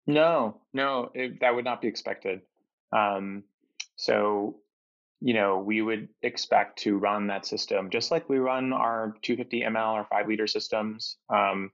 No, 0.08 0.58
no, 0.74 1.12
it, 1.14 1.40
that 1.42 1.54
would 1.56 1.66
not 1.66 1.82
be 1.82 1.88
expected. 1.88 2.42
Um, 2.92 3.44
so, 3.96 4.58
you 5.20 5.34
know, 5.34 5.60
we 5.60 5.82
would 5.82 6.10
expect 6.24 6.80
to 6.80 6.98
run 6.98 7.28
that 7.28 7.46
system 7.46 7.90
just 7.90 8.12
like 8.12 8.28
we 8.30 8.38
run 8.38 8.74
our 8.74 9.16
250 9.22 9.62
ml 9.62 9.94
or 9.94 10.06
five 10.06 10.28
liter 10.28 10.48
systems. 10.48 11.18
Um, 11.30 11.72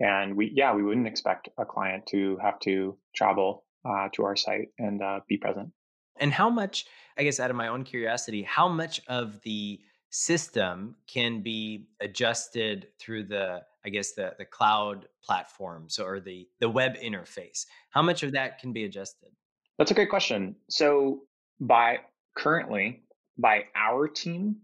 and 0.00 0.36
we, 0.36 0.50
yeah, 0.54 0.74
we 0.74 0.82
wouldn't 0.82 1.06
expect 1.06 1.48
a 1.56 1.64
client 1.64 2.06
to 2.06 2.36
have 2.42 2.58
to 2.60 2.96
travel 3.14 3.64
uh, 3.84 4.08
to 4.14 4.24
our 4.24 4.36
site 4.36 4.68
and 4.78 5.02
uh, 5.02 5.20
be 5.28 5.36
present. 5.36 5.70
And 6.18 6.32
how 6.32 6.50
much, 6.50 6.86
I 7.18 7.22
guess, 7.22 7.38
out 7.40 7.50
of 7.50 7.56
my 7.56 7.68
own 7.68 7.84
curiosity, 7.84 8.42
how 8.42 8.68
much 8.68 9.00
of 9.08 9.40
the 9.42 9.80
system 10.14 10.94
can 11.08 11.40
be 11.40 11.88
adjusted 12.00 12.86
through 13.00 13.24
the 13.24 13.60
i 13.84 13.88
guess 13.88 14.12
the 14.12 14.32
the 14.38 14.44
cloud 14.44 15.08
platforms 15.24 15.98
or 15.98 16.20
the 16.20 16.46
the 16.60 16.68
web 16.68 16.94
interface 16.98 17.66
how 17.90 18.00
much 18.00 18.22
of 18.22 18.30
that 18.30 18.60
can 18.60 18.72
be 18.72 18.84
adjusted 18.84 19.30
that's 19.78 19.90
a 19.90 19.94
great 19.94 20.10
question 20.10 20.56
so 20.68 21.22
by 21.60 21.98
currently 22.36 23.02
by 23.38 23.64
our 23.74 24.08
team 24.08 24.56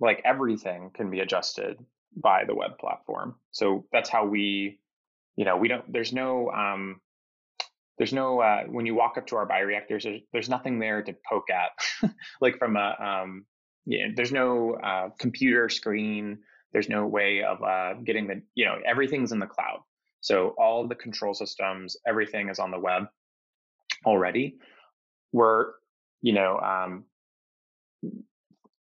like 0.00 0.20
everything 0.24 0.90
can 0.94 1.10
be 1.10 1.20
adjusted 1.20 1.78
by 2.16 2.44
the 2.44 2.54
web 2.54 2.78
platform 2.78 3.34
so 3.50 3.84
that's 3.92 4.08
how 4.08 4.26
we 4.26 4.78
you 5.36 5.44
know 5.44 5.56
we 5.56 5.68
don't 5.68 5.90
there's 5.92 6.12
no 6.12 6.50
um 6.50 7.00
there's 7.98 8.12
no 8.14 8.40
uh, 8.40 8.62
when 8.64 8.86
you 8.86 8.94
walk 8.94 9.18
up 9.18 9.26
to 9.26 9.36
our 9.36 9.46
bioreactors 9.46 10.04
there's, 10.04 10.22
there's 10.32 10.48
nothing 10.48 10.78
there 10.78 11.02
to 11.02 11.14
poke 11.28 11.50
at 11.50 12.10
like 12.40 12.58
from 12.58 12.76
a 12.76 12.96
um, 12.98 13.44
yeah, 13.86 14.06
there's 14.14 14.32
no 14.32 14.74
uh, 14.74 15.10
computer 15.18 15.68
screen. 15.68 16.38
There's 16.72 16.88
no 16.88 17.06
way 17.06 17.42
of 17.42 17.62
uh, 17.62 17.94
getting 18.04 18.28
the, 18.28 18.42
you 18.54 18.64
know, 18.64 18.78
everything's 18.86 19.32
in 19.32 19.38
the 19.38 19.46
cloud. 19.46 19.80
So 20.20 20.54
all 20.58 20.86
the 20.86 20.94
control 20.94 21.34
systems, 21.34 21.96
everything 22.06 22.48
is 22.50 22.58
on 22.58 22.70
the 22.70 22.78
web 22.78 23.04
already. 24.04 24.56
We're, 25.32 25.72
you 26.22 26.32
know, 26.32 26.58
um, 26.58 27.04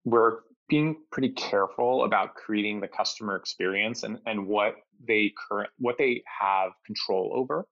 we're 0.05 0.39
being 0.69 0.97
pretty 1.13 1.31
careful 1.31 2.05
about 2.05 2.35
creating 2.35 2.81
the 2.81 2.89
customer 2.89 3.37
experience 3.37 4.03
and, 4.03 4.19
and 4.27 4.47
what 4.47 4.75
they 5.07 5.33
current 5.49 5.71
what 5.79 5.97
they 5.99 6.23
have 6.41 6.73
control 6.85 7.33
over. 7.35 7.67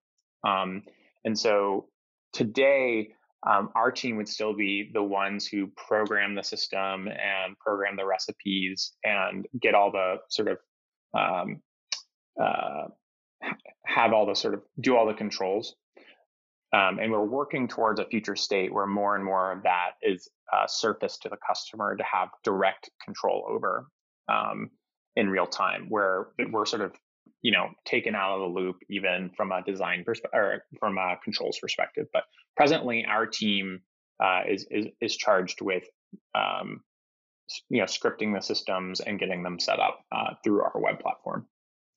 Um, 0.47 0.82
and 1.24 1.39
so 1.39 1.89
today, 2.32 3.14
um, 3.47 3.70
our 3.74 3.91
team 3.91 4.16
would 4.16 4.28
still 4.28 4.55
be 4.55 4.91
the 4.93 5.03
ones 5.03 5.47
who 5.47 5.68
program 5.76 6.35
the 6.35 6.43
system 6.43 7.09
and 7.09 7.59
program 7.59 7.97
the 7.97 8.07
recipes 8.07 8.93
and 9.05 9.47
get 9.61 9.74
all 9.74 9.91
the 9.91 10.16
sort 10.28 10.49
of 10.49 10.59
um, 11.18 11.61
uh, 12.41 12.89
have 13.85 14.12
all 14.12 14.26
the 14.26 14.35
sort 14.35 14.55
of 14.55 14.62
do 14.80 14.97
all 14.97 15.07
the 15.07 15.14
controls. 15.14 15.76
Um, 16.75 16.99
and 16.99 17.12
we're 17.12 17.25
working 17.25 17.68
towards 17.68 18.01
a 18.01 18.05
future 18.05 18.35
state 18.35 18.75
where 18.75 18.87
more 18.87 19.14
and 19.14 19.25
more 19.25 19.53
of 19.53 19.62
that 19.62 19.93
is 20.03 20.29
uh, 20.53 20.66
surfaced 20.66 21.22
to 21.22 21.29
the 21.29 21.37
customer 21.47 21.95
to 21.95 22.03
have 22.03 22.31
direct 22.43 22.91
control 23.03 23.47
over 23.49 23.87
um, 24.29 24.70
in 25.14 25.31
real 25.31 25.47
time, 25.47 25.87
where 25.89 26.29
we're 26.51 26.66
sort 26.66 26.83
of 26.83 26.93
you 27.43 27.53
know 27.53 27.68
taken 27.85 28.16
out 28.16 28.35
of 28.35 28.41
the 28.41 28.61
loop 28.61 28.77
even 28.91 29.31
from 29.37 29.53
a 29.53 29.62
design 29.62 30.03
perspective 30.05 30.37
or 30.41 30.64
from 30.81 30.99
a 30.99 31.16
controls 31.22 31.59
perspective. 31.61 32.09
But 32.12 32.25
presently 32.57 33.05
our 33.05 33.25
team 33.25 33.81
uh, 34.20 34.43
is, 34.49 34.66
is 34.68 34.87
is 35.01 35.16
charged 35.16 35.61
with 35.61 35.85
um, 36.35 36.81
you 37.68 37.79
know 37.79 37.87
scripting 37.87 38.35
the 38.35 38.41
systems 38.41 38.99
and 38.99 39.20
getting 39.20 39.45
them 39.45 39.61
set 39.61 39.79
up 39.79 40.01
uh, 40.11 40.35
through 40.43 40.62
our 40.62 40.81
web 40.81 40.99
platform. 40.99 41.47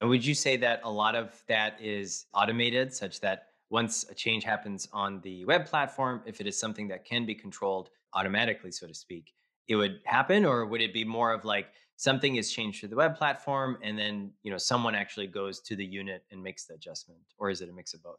And 0.00 0.08
would 0.08 0.24
you 0.24 0.34
say 0.34 0.56
that 0.58 0.82
a 0.84 0.90
lot 0.90 1.16
of 1.16 1.34
that 1.48 1.78
is 1.82 2.26
automated 2.32 2.94
such 2.94 3.18
that 3.22 3.46
once 3.70 4.04
a 4.10 4.14
change 4.14 4.44
happens 4.44 4.88
on 4.92 5.20
the 5.20 5.44
web 5.44 5.66
platform 5.66 6.22
if 6.26 6.40
it 6.40 6.46
is 6.46 6.58
something 6.58 6.88
that 6.88 7.04
can 7.04 7.26
be 7.26 7.34
controlled 7.34 7.90
automatically 8.14 8.70
so 8.70 8.86
to 8.86 8.94
speak 8.94 9.32
it 9.68 9.76
would 9.76 10.00
happen 10.04 10.44
or 10.44 10.66
would 10.66 10.80
it 10.80 10.92
be 10.92 11.04
more 11.04 11.32
of 11.32 11.44
like 11.44 11.68
something 11.96 12.36
is 12.36 12.50
changed 12.50 12.80
to 12.80 12.88
the 12.88 12.96
web 12.96 13.16
platform 13.16 13.76
and 13.82 13.98
then 13.98 14.30
you 14.42 14.50
know 14.50 14.58
someone 14.58 14.94
actually 14.94 15.26
goes 15.26 15.60
to 15.60 15.76
the 15.76 15.84
unit 15.84 16.24
and 16.30 16.42
makes 16.42 16.64
the 16.64 16.74
adjustment 16.74 17.20
or 17.38 17.50
is 17.50 17.60
it 17.60 17.68
a 17.68 17.72
mix 17.72 17.92
of 17.92 18.02
both 18.02 18.18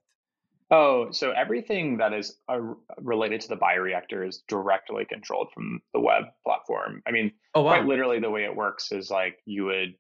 oh 0.72 1.10
so 1.12 1.32
everything 1.32 1.98
that 1.98 2.14
is 2.14 2.38
uh, 2.50 2.60
related 2.98 3.42
to 3.42 3.48
the 3.48 3.58
bioreactor 3.58 4.28
is 4.28 4.44
directly 4.48 5.06
controlled 5.06 5.50
from 5.54 5.82
the 5.94 6.00
web 6.00 6.26
platform 6.46 7.02
i 7.08 7.12
mean 7.12 7.32
oh, 7.56 7.62
wow. 7.62 7.76
quite 7.76 7.86
literally 7.86 8.20
the 8.20 8.30
way 8.30 8.44
it 8.44 8.56
works 8.56 8.92
is 8.92 9.10
like 9.10 9.40
you 9.46 9.66
would 9.66 9.96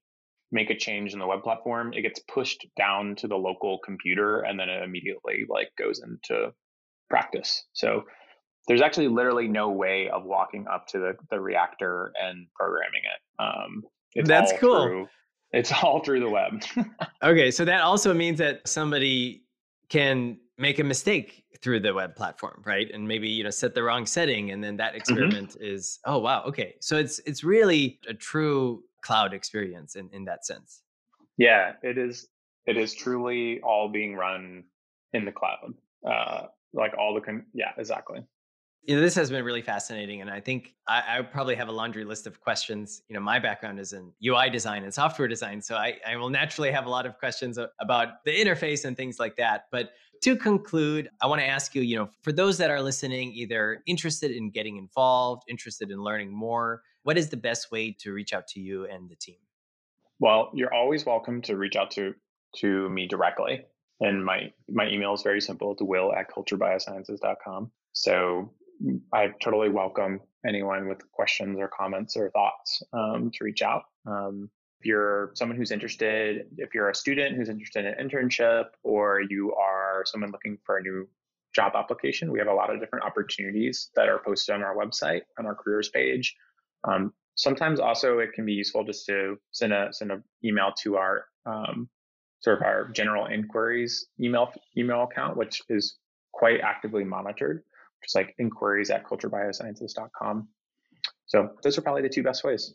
make 0.52 0.70
a 0.70 0.78
change 0.78 1.14
in 1.14 1.20
the 1.20 1.28
web 1.28 1.44
platform 1.44 1.94
it 1.94 2.02
gets 2.02 2.20
pushed 2.22 2.66
down 2.78 3.16
to 3.16 3.28
the 3.28 3.36
local 3.36 3.80
computer 3.80 4.42
and 4.42 4.60
then 4.60 4.70
it 4.70 4.84
immediately 4.84 5.46
like 5.50 5.70
goes 5.78 6.02
into 6.04 6.52
practice 7.10 7.66
so 7.74 8.04
there's 8.70 8.82
actually 8.82 9.08
literally 9.08 9.48
no 9.48 9.70
way 9.72 10.10
of 10.10 10.24
walking 10.26 10.68
up 10.72 10.88
to 10.88 11.00
the, 11.00 11.14
the 11.32 11.42
reactor 11.42 12.14
and 12.22 12.46
programming 12.56 13.02
it. 13.04 13.44
Um, 13.44 13.84
That's 14.28 14.54
cool. 14.60 14.84
Through, 14.84 15.08
it's 15.52 15.72
all 15.72 16.04
through 16.04 16.20
the 16.20 16.30
web. 16.30 16.64
okay, 17.24 17.50
so 17.50 17.66
that 17.66 17.82
also 17.82 18.14
means 18.14 18.38
that 18.38 18.68
somebody 18.68 19.44
can 19.90 20.38
make 20.60 20.78
a 20.78 20.84
mistake 20.84 21.44
through 21.64 21.80
the 21.80 21.96
web 21.96 22.16
platform, 22.16 22.62
right? 22.64 22.92
And 22.94 23.08
maybe 23.08 23.28
you 23.28 23.44
know 23.44 23.50
set 23.50 23.74
the 23.74 23.82
wrong 23.82 24.06
setting, 24.06 24.52
and 24.52 24.64
then 24.64 24.78
that 24.78 24.90
mm-hmm. 24.90 24.98
experiment 24.98 25.50
mm-hmm. 25.50 25.64
is 25.64 25.98
oh 26.06 26.20
wow 26.20 26.44
okay. 26.44 26.76
So 26.80 26.98
it's 26.98 27.20
it's 27.26 27.44
really 27.44 28.00
a 28.08 28.14
true 28.14 28.84
cloud 29.02 29.34
experience 29.34 29.96
in 29.96 30.10
in 30.14 30.26
that 30.26 30.46
sense. 30.46 30.82
Yeah, 31.38 31.74
it 31.84 31.98
is. 31.98 32.28
It 32.66 32.78
is 32.78 32.94
truly 32.94 33.62
all 33.62 33.90
being 33.90 34.16
run 34.16 34.66
in 35.14 35.26
the 35.26 35.32
cloud. 35.32 35.74
Uh, 36.06 36.48
like 36.74 36.94
all 36.98 37.14
the 37.14 37.22
con- 37.22 37.46
yeah, 37.54 37.72
exactly 37.78 38.24
you 38.84 38.96
know, 38.96 39.02
this 39.02 39.16
has 39.16 39.30
been 39.30 39.44
really 39.44 39.62
fascinating, 39.62 40.22
and 40.22 40.30
I 40.30 40.40
think 40.40 40.74
I, 40.88 41.20
I, 41.20 41.22
probably 41.22 41.56
have 41.56 41.68
a 41.68 41.72
laundry 41.72 42.06
list 42.06 42.26
of 42.26 42.40
questions. 42.40 43.02
You 43.10 43.14
know, 43.14 43.20
my 43.20 43.38
background 43.38 43.80
is 43.80 43.94
in 43.94 44.12
UI 44.26 44.50
design 44.50 44.84
and 44.84 44.94
software 44.94 45.28
design, 45.28 45.62
so 45.62 45.76
I, 45.76 45.98
I 46.08 46.16
will 46.16 46.30
naturally 46.30 46.72
have 46.72 46.86
a 46.86 46.90
lot 46.90 47.06
of 47.06 47.18
questions 47.18 47.60
about 47.80 48.24
the 48.26 48.32
interface 48.32 48.86
and 48.86 48.96
things 48.96 49.20
like 49.20 49.36
that. 49.36 49.66
But 49.72 49.92
to 50.24 50.36
conclude, 50.36 51.10
I 51.22 51.28
want 51.28 51.42
to 51.42 51.48
ask 51.48 51.76
you, 51.76 51.82
you 51.82 51.98
know, 51.98 52.10
for 52.22 52.32
those 52.32 52.58
that 52.58 52.72
are 52.72 52.82
listening, 52.82 53.34
either 53.34 53.84
interested 53.86 54.32
in 54.32 54.50
getting 54.50 54.78
involved, 54.78 55.44
interested 55.48 55.92
in 55.92 56.02
learning 56.02 56.32
more, 56.32 56.82
what 57.10 57.18
is 57.18 57.30
the 57.30 57.38
best 57.38 57.72
way 57.72 57.92
to 57.92 58.14
reach 58.14 58.34
out 58.34 58.46
to 58.46 58.60
you 58.60 58.86
and 58.86 59.10
the 59.10 59.16
team? 59.16 59.40
Well, 60.20 60.52
you're 60.54 60.72
always 60.72 61.08
welcome 61.08 61.42
to 61.42 61.58
reach 61.58 61.76
out 61.76 61.90
to 61.92 62.14
to 62.58 62.88
me 62.88 63.08
directly. 63.08 63.66
And 64.00 64.24
my 64.24 64.54
my 64.70 64.88
email 64.88 65.16
is 65.16 65.24
very 65.24 65.42
simple 65.42 65.76
to 65.78 65.84
will 65.84 66.14
at 66.14 66.30
culturebiosciences.com. 66.30 67.72
So 67.94 68.54
I 69.12 69.34
totally 69.42 69.70
welcome 69.70 70.20
anyone 70.46 70.88
with 70.88 71.12
questions 71.12 71.58
or 71.60 71.68
comments 71.68 72.16
or 72.16 72.30
thoughts 72.30 72.84
um, 72.94 73.32
to 73.34 73.44
reach 73.44 73.64
out. 73.64 73.86
Um, 74.06 74.52
if 74.80 74.86
you're 74.86 75.32
someone 75.34 75.58
who's 75.58 75.72
interested, 75.72 76.46
if 76.58 76.76
you're 76.76 76.92
a 76.92 76.96
student 76.96 77.36
who's 77.36 77.50
interested 77.50 77.86
in 77.86 77.94
an 77.96 78.08
internship, 78.08 78.66
or 78.84 79.20
you 79.28 79.56
are 79.56 80.04
someone 80.06 80.30
looking 80.30 80.60
for 80.64 80.78
a 80.78 80.84
new 80.84 81.10
job 81.56 81.72
application, 81.76 82.32
we 82.32 82.38
have 82.38 82.48
a 82.48 82.54
lot 82.54 82.72
of 82.72 82.80
different 82.80 83.04
opportunities 83.04 83.90
that 83.96 84.08
are 84.10 84.20
posted 84.20 84.54
on 84.54 84.62
our 84.62 84.76
website 84.76 85.22
on 85.40 85.48
our 85.48 85.56
careers 85.56 85.90
page. 85.90 86.36
Um, 86.84 87.14
sometimes 87.36 87.80
also 87.80 88.20
it 88.20 88.34
can 88.34 88.46
be 88.46 88.54
useful 88.54 88.84
just 88.84 89.06
to 89.08 89.38
send 89.52 89.74
a 89.74 89.90
send 89.92 90.12
an 90.12 90.24
email 90.44 90.72
to 90.84 90.98
our 90.98 91.26
um, 91.46 91.90
sort 92.42 92.58
of 92.58 92.64
our 92.64 92.90
general 92.90 93.26
inquiries 93.26 94.08
email 94.20 94.52
email 94.78 95.04
account, 95.04 95.38
which 95.38 95.62
is 95.70 95.98
quite 96.32 96.62
actively 96.62 97.04
monitored 97.04 97.64
just 98.04 98.16
like 98.16 98.36
inquiries 98.40 98.90
at 98.90 99.06
culturebiosciences.com. 99.06 100.48
So 101.26 101.52
those 101.64 101.78
are 101.78 101.82
probably 101.82 102.02
the 102.02 102.10
two 102.10 102.24
best 102.24 102.44
ways. 102.44 102.74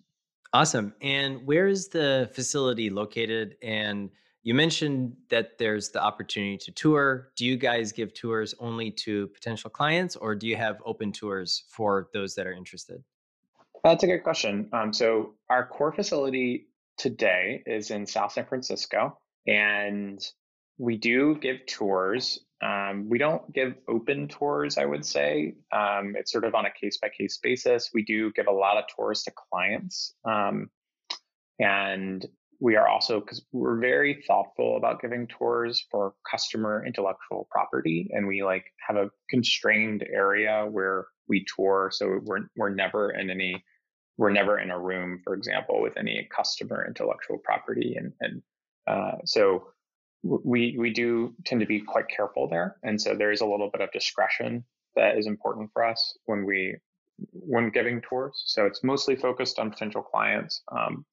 Awesome. 0.53 0.95
And 1.03 1.45
where 1.47 1.67
is 1.67 1.89
the 1.89 2.31
facility 2.33 2.91
located? 2.91 3.57
And 3.63 4.11
you 4.43 4.55
mentioned 4.55 5.17
that 5.31 5.59
there's 5.59 5.91
the 5.91 6.03
opportunity 6.03 6.59
to 6.59 6.73
tour. 6.73 7.31
Do 7.37 7.45
you 7.45 7.57
guys 7.57 7.91
give 7.91 8.15
tours 8.15 8.55
only 8.61 8.91
to 8.93 9.29
potential 9.29 9.71
clients, 9.71 10.17
or 10.17 10.35
do 10.35 10.47
you 10.47 10.57
have 10.57 10.77
open 10.85 11.13
tours 11.13 11.65
for 11.71 12.09
those 12.13 12.35
that 12.35 12.47
are 12.47 12.53
interested? 12.53 13.03
That's 13.85 14.03
a 14.03 14.07
good 14.07 14.25
question. 14.25 14.69
Um, 14.73 14.93
so, 14.93 15.35
our 15.49 15.67
core 15.67 15.93
facility 15.93 16.67
today 16.97 17.63
is 17.67 17.91
in 17.91 18.07
South 18.07 18.33
San 18.33 18.47
Francisco, 18.47 19.19
and 19.47 20.27
we 20.79 20.97
do 20.97 21.37
give 21.37 21.67
tours 21.67 22.41
um, 22.65 23.09
we 23.11 23.19
don't 23.19 23.53
give 23.53 23.75
open 23.89 24.27
tours, 24.27 24.79
I 24.79 24.87
would 24.87 25.05
say. 25.05 25.55
Um, 25.71 26.15
it's 26.17 26.33
sort 26.33 26.45
of 26.45 26.55
on 26.55 26.65
a 26.65 26.71
case 26.71 26.97
by 26.97 27.11
case 27.11 27.39
basis. 27.43 27.91
We 27.93 28.03
do 28.05 28.33
give 28.33 28.47
a 28.47 28.53
lot 28.53 28.79
of 28.79 28.85
tours 28.95 29.23
to 29.25 29.33
clients. 29.51 30.15
Um, 30.25 30.71
and 31.59 32.25
we 32.61 32.77
are 32.77 32.89
also, 32.89 33.21
because 33.21 33.45
we're 33.53 33.79
very 33.79 34.25
thoughtful 34.27 34.79
about 34.79 35.03
giving 35.03 35.27
tours 35.27 35.85
for 35.91 36.15
customer 36.31 36.85
intellectual 36.87 37.47
property. 37.51 38.11
And 38.13 38.27
we 38.27 38.43
like 38.43 38.65
have 38.87 38.97
a 38.97 39.11
constrained 39.29 40.03
area 40.11 40.67
where 40.71 41.07
we 41.29 41.45
tour. 41.55 41.91
So 41.93 42.19
we're, 42.23 42.47
we're 42.57 42.75
never 42.75 43.11
in 43.11 43.29
any 43.29 43.63
we're 44.17 44.31
never 44.31 44.59
in 44.59 44.71
a 44.71 44.79
room, 44.79 45.21
for 45.25 45.35
example, 45.35 45.83
with 45.83 45.97
any 45.97 46.29
customer 46.35 46.85
intellectual 46.87 47.39
property, 47.39 47.97
and 47.97 48.13
and 48.21 48.43
uh, 48.87 49.19
so 49.25 49.69
we 50.23 50.77
we 50.79 50.93
do 50.93 51.35
tend 51.45 51.61
to 51.61 51.67
be 51.67 51.81
quite 51.81 52.09
careful 52.09 52.49
there, 52.49 52.77
and 52.83 53.01
so 53.01 53.15
there 53.15 53.33
is 53.33 53.41
a 53.41 53.47
little 53.47 53.71
bit 53.71 53.83
of 53.83 53.91
discretion 53.93 54.65
that 54.97 55.19
is 55.19 55.27
important 55.27 55.71
for 55.73 55.85
us 55.85 56.17
when 56.27 56.45
we 56.45 56.77
when 57.33 57.71
giving 57.71 58.01
tours. 58.01 58.43
So 58.47 58.67
it's 58.67 58.85
mostly 58.85 59.17
focused 59.17 59.59
on 59.59 59.71
potential 59.71 60.03
clients, 60.03 60.63
um, 60.71 61.05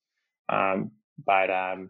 um, 0.50 0.92
but 1.26 1.50
um, 1.50 1.90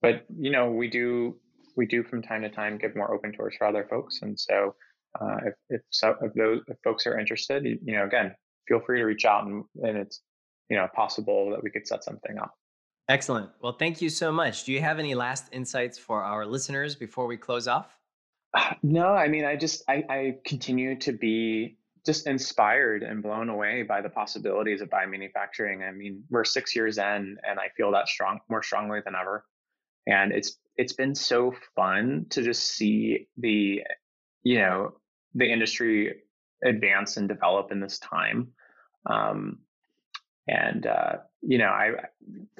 but 0.00 0.24
you 0.38 0.50
know 0.50 0.70
we 0.70 0.88
do 0.88 1.38
we 1.76 1.86
do 1.86 2.02
from 2.02 2.22
time 2.22 2.42
to 2.42 2.48
time 2.48 2.78
give 2.78 2.96
more 2.96 3.12
open 3.12 3.32
tours 3.32 3.54
for 3.58 3.66
other 3.66 3.86
folks, 3.90 4.20
and 4.22 4.38
so 4.38 4.74
uh, 5.20 5.36
if 5.46 5.54
if, 5.70 5.80
so, 5.90 6.16
if 6.22 6.32
those 6.34 6.60
if 6.68 6.76
folks 6.82 7.06
are 7.06 7.18
interested, 7.18 7.64
you, 7.64 7.78
you 7.84 7.94
know, 7.94 8.04
again, 8.04 8.34
feel 8.66 8.80
free 8.80 8.98
to 8.98 9.04
reach 9.04 9.24
out, 9.24 9.46
and, 9.46 9.64
and 9.82 9.96
it's 9.96 10.20
you 10.68 10.76
know 10.76 10.88
possible 10.94 11.50
that 11.50 11.62
we 11.62 11.70
could 11.70 11.86
set 11.86 12.04
something 12.04 12.38
up. 12.38 12.54
Excellent. 13.08 13.50
Well, 13.60 13.72
thank 13.72 14.00
you 14.00 14.08
so 14.08 14.32
much. 14.32 14.64
Do 14.64 14.72
you 14.72 14.80
have 14.80 14.98
any 14.98 15.14
last 15.14 15.48
insights 15.52 15.98
for 15.98 16.22
our 16.22 16.46
listeners 16.46 16.94
before 16.94 17.26
we 17.26 17.36
close 17.36 17.68
off? 17.68 17.98
No, 18.82 19.08
I 19.08 19.28
mean, 19.28 19.44
I 19.44 19.56
just 19.56 19.82
I, 19.88 20.04
I 20.08 20.36
continue 20.44 20.96
to 21.00 21.12
be 21.12 21.76
just 22.06 22.26
inspired 22.26 23.02
and 23.02 23.22
blown 23.22 23.48
away 23.48 23.82
by 23.82 24.00
the 24.00 24.10
possibilities 24.10 24.80
of 24.80 24.90
biomanufacturing. 24.90 25.86
I 25.86 25.90
mean, 25.90 26.22
we're 26.30 26.44
six 26.44 26.76
years 26.76 26.98
in, 26.98 27.38
and 27.48 27.58
I 27.58 27.68
feel 27.76 27.90
that 27.92 28.08
strong 28.08 28.40
more 28.50 28.62
strongly 28.62 29.00
than 29.04 29.14
ever. 29.14 29.44
And 30.06 30.32
it's 30.32 30.58
it's 30.76 30.92
been 30.92 31.14
so 31.14 31.54
fun 31.74 32.26
to 32.30 32.42
just 32.42 32.62
see 32.72 33.28
the, 33.38 33.82
you 34.42 34.58
know, 34.58 34.94
the 35.34 35.50
industry 35.50 36.23
advance 36.64 37.16
and 37.16 37.28
develop 37.28 37.70
in 37.70 37.80
this 37.80 37.98
time. 37.98 38.48
Um, 39.06 39.58
and 40.46 40.86
uh, 40.86 41.16
you 41.42 41.58
know, 41.58 41.68
I 41.68 41.92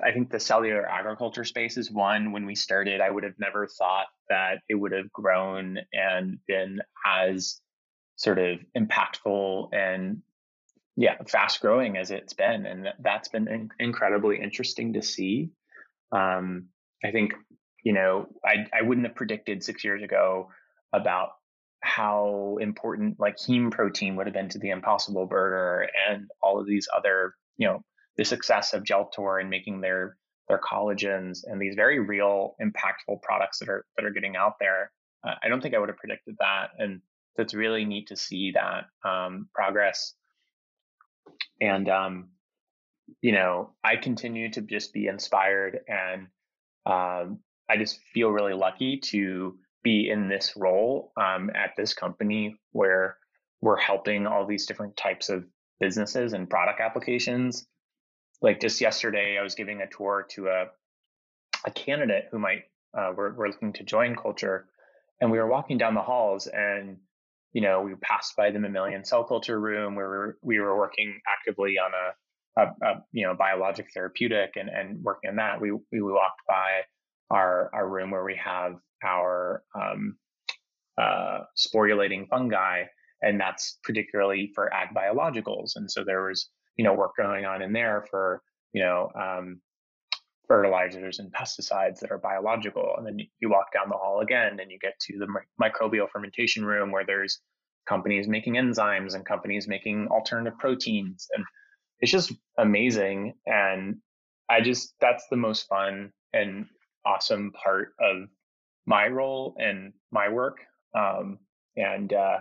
I 0.03 0.13
think 0.13 0.31
the 0.31 0.41
cellular 0.41 0.89
agriculture 0.89 1.45
space 1.45 1.77
is 1.77 1.91
one. 1.91 2.33
When 2.33 2.47
we 2.47 2.55
started, 2.55 3.01
I 3.01 3.11
would 3.11 3.25
have 3.25 3.39
never 3.39 3.67
thought 3.67 4.07
that 4.31 4.61
it 4.69 4.75
would 4.75 4.93
have 4.93 5.13
grown 5.13 5.79
and 5.93 6.39
been 6.47 6.81
as 7.07 7.61
sort 8.17 8.39
of 8.39 8.59
impactful 8.77 9.69
and 9.73 10.23
yeah, 10.97 11.17
fast 11.29 11.61
growing 11.61 11.97
as 11.97 12.11
it's 12.11 12.35
been, 12.35 12.67
and 12.67 12.89
that's 13.01 13.29
been 13.29 13.49
in- 13.49 13.71
incredibly 13.81 14.41
interesting 14.41 14.93
to 14.93 15.03
see. 15.03 15.51
Um, 16.13 16.67
I 17.05 17.11
think 17.11 17.35
you 17.83 17.93
know 17.93 18.29
I 18.45 18.67
I 18.73 18.83
wouldn't 18.83 19.07
have 19.07 19.17
predicted 19.17 19.63
six 19.63 19.85
years 19.85 20.03
ago 20.03 20.49
about 20.93 21.31
how 21.85 22.57
important 22.63 23.21
like 23.21 23.37
heme 23.37 23.71
protein 23.71 24.17
would 24.17 24.27
have 24.27 24.33
been 24.33 24.49
to 24.49 24.59
the 24.59 24.71
Impossible 24.71 25.27
Burger 25.27 25.87
and 26.09 26.31
all 26.43 26.59
of 26.59 26.67
these 26.67 26.89
other 26.97 27.35
you 27.59 27.67
know 27.67 27.85
the 28.17 28.25
success 28.25 28.73
of 28.73 28.85
Geltor 28.85 29.39
and 29.39 29.51
making 29.51 29.83
their 29.83 30.17
their 30.49 30.59
collagens 30.59 31.41
and 31.45 31.61
these 31.61 31.75
very 31.75 32.01
real 32.01 32.57
impactful 32.61 33.21
products 33.23 33.59
that 33.59 33.69
are 33.69 33.85
that 33.97 34.07
are 34.07 34.13
getting 34.13 34.35
out 34.35 34.55
there. 34.59 34.91
Uh, 35.27 35.35
I 35.43 35.49
don't 35.49 35.61
think 35.61 35.75
I 35.75 35.79
would 35.79 35.91
have 35.91 35.99
predicted 35.99 36.37
that, 36.39 36.69
and 36.79 37.03
it's 37.37 37.53
really 37.53 37.85
neat 37.85 38.09
to 38.09 38.17
see 38.17 38.53
that 38.53 38.87
um, 39.09 39.49
progress. 39.55 40.15
And 41.61 41.87
um, 41.91 42.31
you 43.21 43.33
know, 43.33 43.75
I 43.85 43.97
continue 43.97 44.51
to 44.53 44.63
just 44.63 44.95
be 44.95 45.07
inspired, 45.07 45.81
and 45.87 46.29
um, 46.87 47.41
I 47.69 47.77
just 47.77 48.01
feel 48.15 48.31
really 48.31 48.55
lucky 48.55 49.01
to 49.11 49.59
be 49.85 50.11
in 50.11 50.29
this 50.29 50.55
role 50.57 51.13
um, 51.17 51.51
at 51.55 51.71
this 51.77 51.95
company 51.95 52.57
where 52.73 53.17
we're 53.61 53.77
helping 53.79 54.27
all 54.27 54.47
these 54.47 54.67
different 54.67 54.97
types 54.97 55.29
of 55.29 55.45
businesses 55.79 56.33
and 56.33 56.51
product 56.51 56.81
applications. 56.81 57.67
Like 58.43 58.61
just 58.61 58.81
yesterday, 58.81 59.39
I 59.39 59.43
was 59.43 59.55
giving 59.55 59.81
a 59.81 59.87
tour 59.87 60.27
to 60.31 60.49
a 60.49 60.67
a 61.67 61.71
candidate 61.71 62.27
who 62.31 62.39
might 62.39 62.65
uh, 62.97 63.13
were, 63.17 63.35
looking 63.39 63.73
to 63.73 63.85
join 63.85 64.15
culture, 64.17 64.67
and 65.21 65.31
we 65.31 65.39
were 65.39 65.47
walking 65.47 65.79
down 65.79 65.95
the 65.95 66.03
halls, 66.03 66.47
and 66.47 66.99
you 67.53 67.63
know 67.63 67.81
we 67.83 67.95
passed 67.97 68.37
by 68.37 68.51
the 68.51 68.59
mammalian 68.59 69.05
cell 69.05 69.25
culture 69.25 69.61
room 69.61 69.95
where 69.95 70.11
we 70.11 70.17
were, 70.17 70.39
we 70.43 70.61
were 70.61 70.77
working 70.77 71.19
actively 71.29 71.77
on 71.79 71.93
a, 71.95 72.63
a, 72.63 72.91
a, 72.91 73.05
you 73.13 73.27
know 73.27 73.35
biologic 73.35 73.87
therapeutic 73.95 74.55
and 74.57 74.69
and 74.69 75.03
working 75.03 75.31
on 75.31 75.37
that. 75.37 75.61
We 75.61 75.73
we 75.93 76.03
walked 76.03 76.43
by 76.47 76.83
our 77.31 77.71
our 77.75 77.89
room 77.89 78.11
where 78.11 78.25
we 78.25 78.39
have 78.43 78.77
our 79.05 79.63
um, 79.75 80.17
uh, 80.99 81.41
sporulating 81.57 82.29
fungi 82.29 82.85
and 83.25 83.41
that's 83.41 83.79
particularly 83.83 84.53
for 84.55 84.73
ag 84.73 84.89
biologicals. 84.95 85.73
And 85.77 85.91
so 85.91 86.05
there 86.05 86.25
was, 86.25 86.51
you 86.77 86.85
know, 86.85 86.93
work 86.93 87.13
going 87.17 87.47
on 87.47 87.63
in 87.63 87.73
there 87.73 88.05
for, 88.11 88.43
you 88.73 88.83
know, 88.83 89.11
um, 89.19 89.61
fertilizers 90.47 91.19
and 91.19 91.33
pesticides 91.33 92.01
that 92.01 92.11
are 92.11 92.19
biological. 92.19 92.95
And 92.99 93.07
then 93.07 93.19
you 93.41 93.49
walk 93.49 93.73
down 93.73 93.89
the 93.89 93.97
hall 93.97 94.21
again 94.21 94.61
and 94.61 94.71
you 94.71 94.79
get 94.79 94.99
to 95.01 95.19
the 95.19 95.27
microbial 95.61 96.09
fermentation 96.11 96.67
room 96.67 96.93
where 96.93 97.07
there's 97.07 97.41
companies 97.89 98.29
making 98.29 98.55
enzymes 98.55 99.15
and 99.15 99.25
companies 99.25 99.67
making 99.67 100.09
alternative 100.09 100.59
proteins. 100.59 101.27
And 101.35 101.45
it's 102.01 102.13
just 102.13 102.33
amazing. 102.59 103.35
And 103.47 103.97
I 104.51 104.61
just, 104.61 104.95
that's 105.01 105.25
the 105.31 105.37
most 105.37 105.67
fun 105.67 106.13
and 106.35 106.67
awesome 107.07 107.53
part 107.53 107.95
of 108.01 108.29
my 108.87 109.09
role 109.09 109.55
and 109.59 109.93
my 110.11 110.29
work. 110.29 110.59
Um, 110.97 111.39
and, 111.77 112.13
uh, 112.13 112.39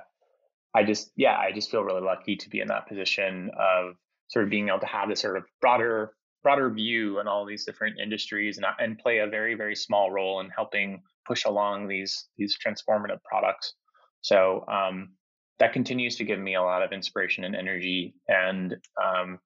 I 0.76 0.84
just, 0.84 1.11
yeah, 1.16 1.38
I 1.38 1.51
just 1.51 1.70
feel 1.70 1.84
really 1.84 2.01
lucky 2.01 2.36
to 2.36 2.49
be 2.49 2.59
in 2.59 2.68
that 2.68 2.88
position 2.88 3.51
of 3.57 3.95
sort 4.28 4.45
of 4.45 4.49
being 4.49 4.70
able 4.70 4.80
to 4.80 4.88
have 4.88 5.07
this 5.09 5.22
sort 5.22 5.38
of 5.38 5.43
broader, 5.61 6.14
broader 6.41 6.70
view 6.72 7.20
on 7.20 7.28
all 7.28 7.45
these 7.45 7.64
different 7.64 7.99
industries 7.99 8.57
and, 8.57 8.66
and 8.80 8.97
play 8.97 9.20
a 9.20 9.28
very, 9.28 9.53
very 9.53 9.76
small 9.76 10.11
role 10.11 10.39
in 10.39 10.49
helping 10.49 11.01
push 11.28 11.45
along 11.45 11.88
these, 11.88 12.28
these 12.38 12.57
transformative 12.57 13.22
products. 13.24 13.74
So, 14.22 14.66
um, 14.68 15.14
that 15.59 15.74
continues 15.74 16.16
to 16.16 16.24
give 16.24 16.39
me 16.39 16.55
a 16.55 16.61
lot 16.64 16.82
of 16.82 16.91
inspiration 16.91 17.43
and 17.43 17.55
energy. 17.55 18.16
And, 18.28 18.76
um, 19.01 19.39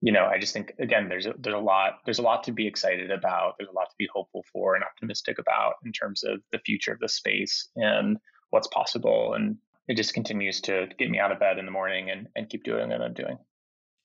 you 0.00 0.12
know, 0.12 0.26
I 0.26 0.38
just 0.38 0.52
think 0.52 0.74
again, 0.78 1.08
there's 1.08 1.26
a, 1.26 1.34
there's 1.38 1.54
a 1.54 1.58
lot 1.58 1.98
there's 2.04 2.18
a 2.18 2.22
lot 2.22 2.44
to 2.44 2.52
be 2.52 2.66
excited 2.66 3.10
about. 3.10 3.54
There's 3.58 3.70
a 3.70 3.74
lot 3.74 3.90
to 3.90 3.96
be 3.98 4.08
hopeful 4.12 4.44
for 4.52 4.74
and 4.74 4.84
optimistic 4.84 5.38
about 5.38 5.74
in 5.84 5.92
terms 5.92 6.22
of 6.22 6.40
the 6.52 6.60
future 6.60 6.92
of 6.92 7.00
the 7.00 7.08
space 7.08 7.68
and 7.76 8.16
what's 8.50 8.68
possible. 8.68 9.34
And 9.34 9.56
it 9.88 9.96
just 9.96 10.14
continues 10.14 10.60
to 10.62 10.88
get 10.98 11.10
me 11.10 11.18
out 11.18 11.32
of 11.32 11.40
bed 11.40 11.58
in 11.58 11.64
the 11.64 11.72
morning 11.72 12.10
and, 12.10 12.28
and 12.36 12.48
keep 12.48 12.62
doing 12.62 12.90
what 12.90 13.02
I'm 13.02 13.14
doing. 13.14 13.38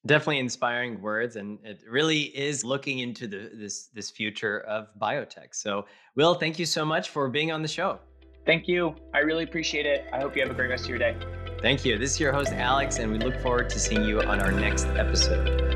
Definitely 0.05 0.39
inspiring 0.39 1.01
words, 1.01 1.37
and 1.37 1.59
it 1.63 1.79
really 1.89 2.23
is 2.23 2.65
looking 2.65 2.99
into 2.99 3.25
the, 3.25 3.51
this 3.53 3.87
this 3.93 4.09
future 4.09 4.61
of 4.61 4.87
biotech. 4.99 5.53
So, 5.53 5.85
Will, 6.17 6.33
thank 6.33 6.59
you 6.59 6.65
so 6.65 6.83
much 6.83 7.09
for 7.09 7.29
being 7.29 7.53
on 7.53 7.61
the 7.61 7.69
show. 7.69 7.99
Thank 8.45 8.67
you. 8.67 8.95
I 9.13 9.19
really 9.19 9.45
appreciate 9.45 9.85
it. 9.85 10.05
I 10.11 10.19
hope 10.19 10.35
you 10.35 10.41
have 10.41 10.51
a 10.51 10.55
great 10.55 10.69
rest 10.69 10.83
of 10.83 10.89
your 10.89 10.99
day. 10.99 11.15
Thank 11.61 11.85
you. 11.85 11.97
This 11.97 12.11
is 12.11 12.19
your 12.19 12.33
host, 12.33 12.51
Alex, 12.51 12.97
and 12.97 13.09
we 13.09 13.17
look 13.17 13.39
forward 13.39 13.69
to 13.69 13.79
seeing 13.79 14.03
you 14.03 14.21
on 14.21 14.41
our 14.41 14.51
next 14.51 14.87
episode. 14.87 15.72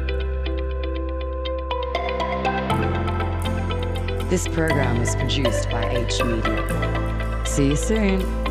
This 4.30 4.46
program 4.46 5.00
was 5.00 5.16
produced 5.16 5.70
by 5.70 5.88
H 5.90 6.22
Media. 6.22 7.44
See 7.46 7.68
you 7.68 7.76
soon. 7.78 8.47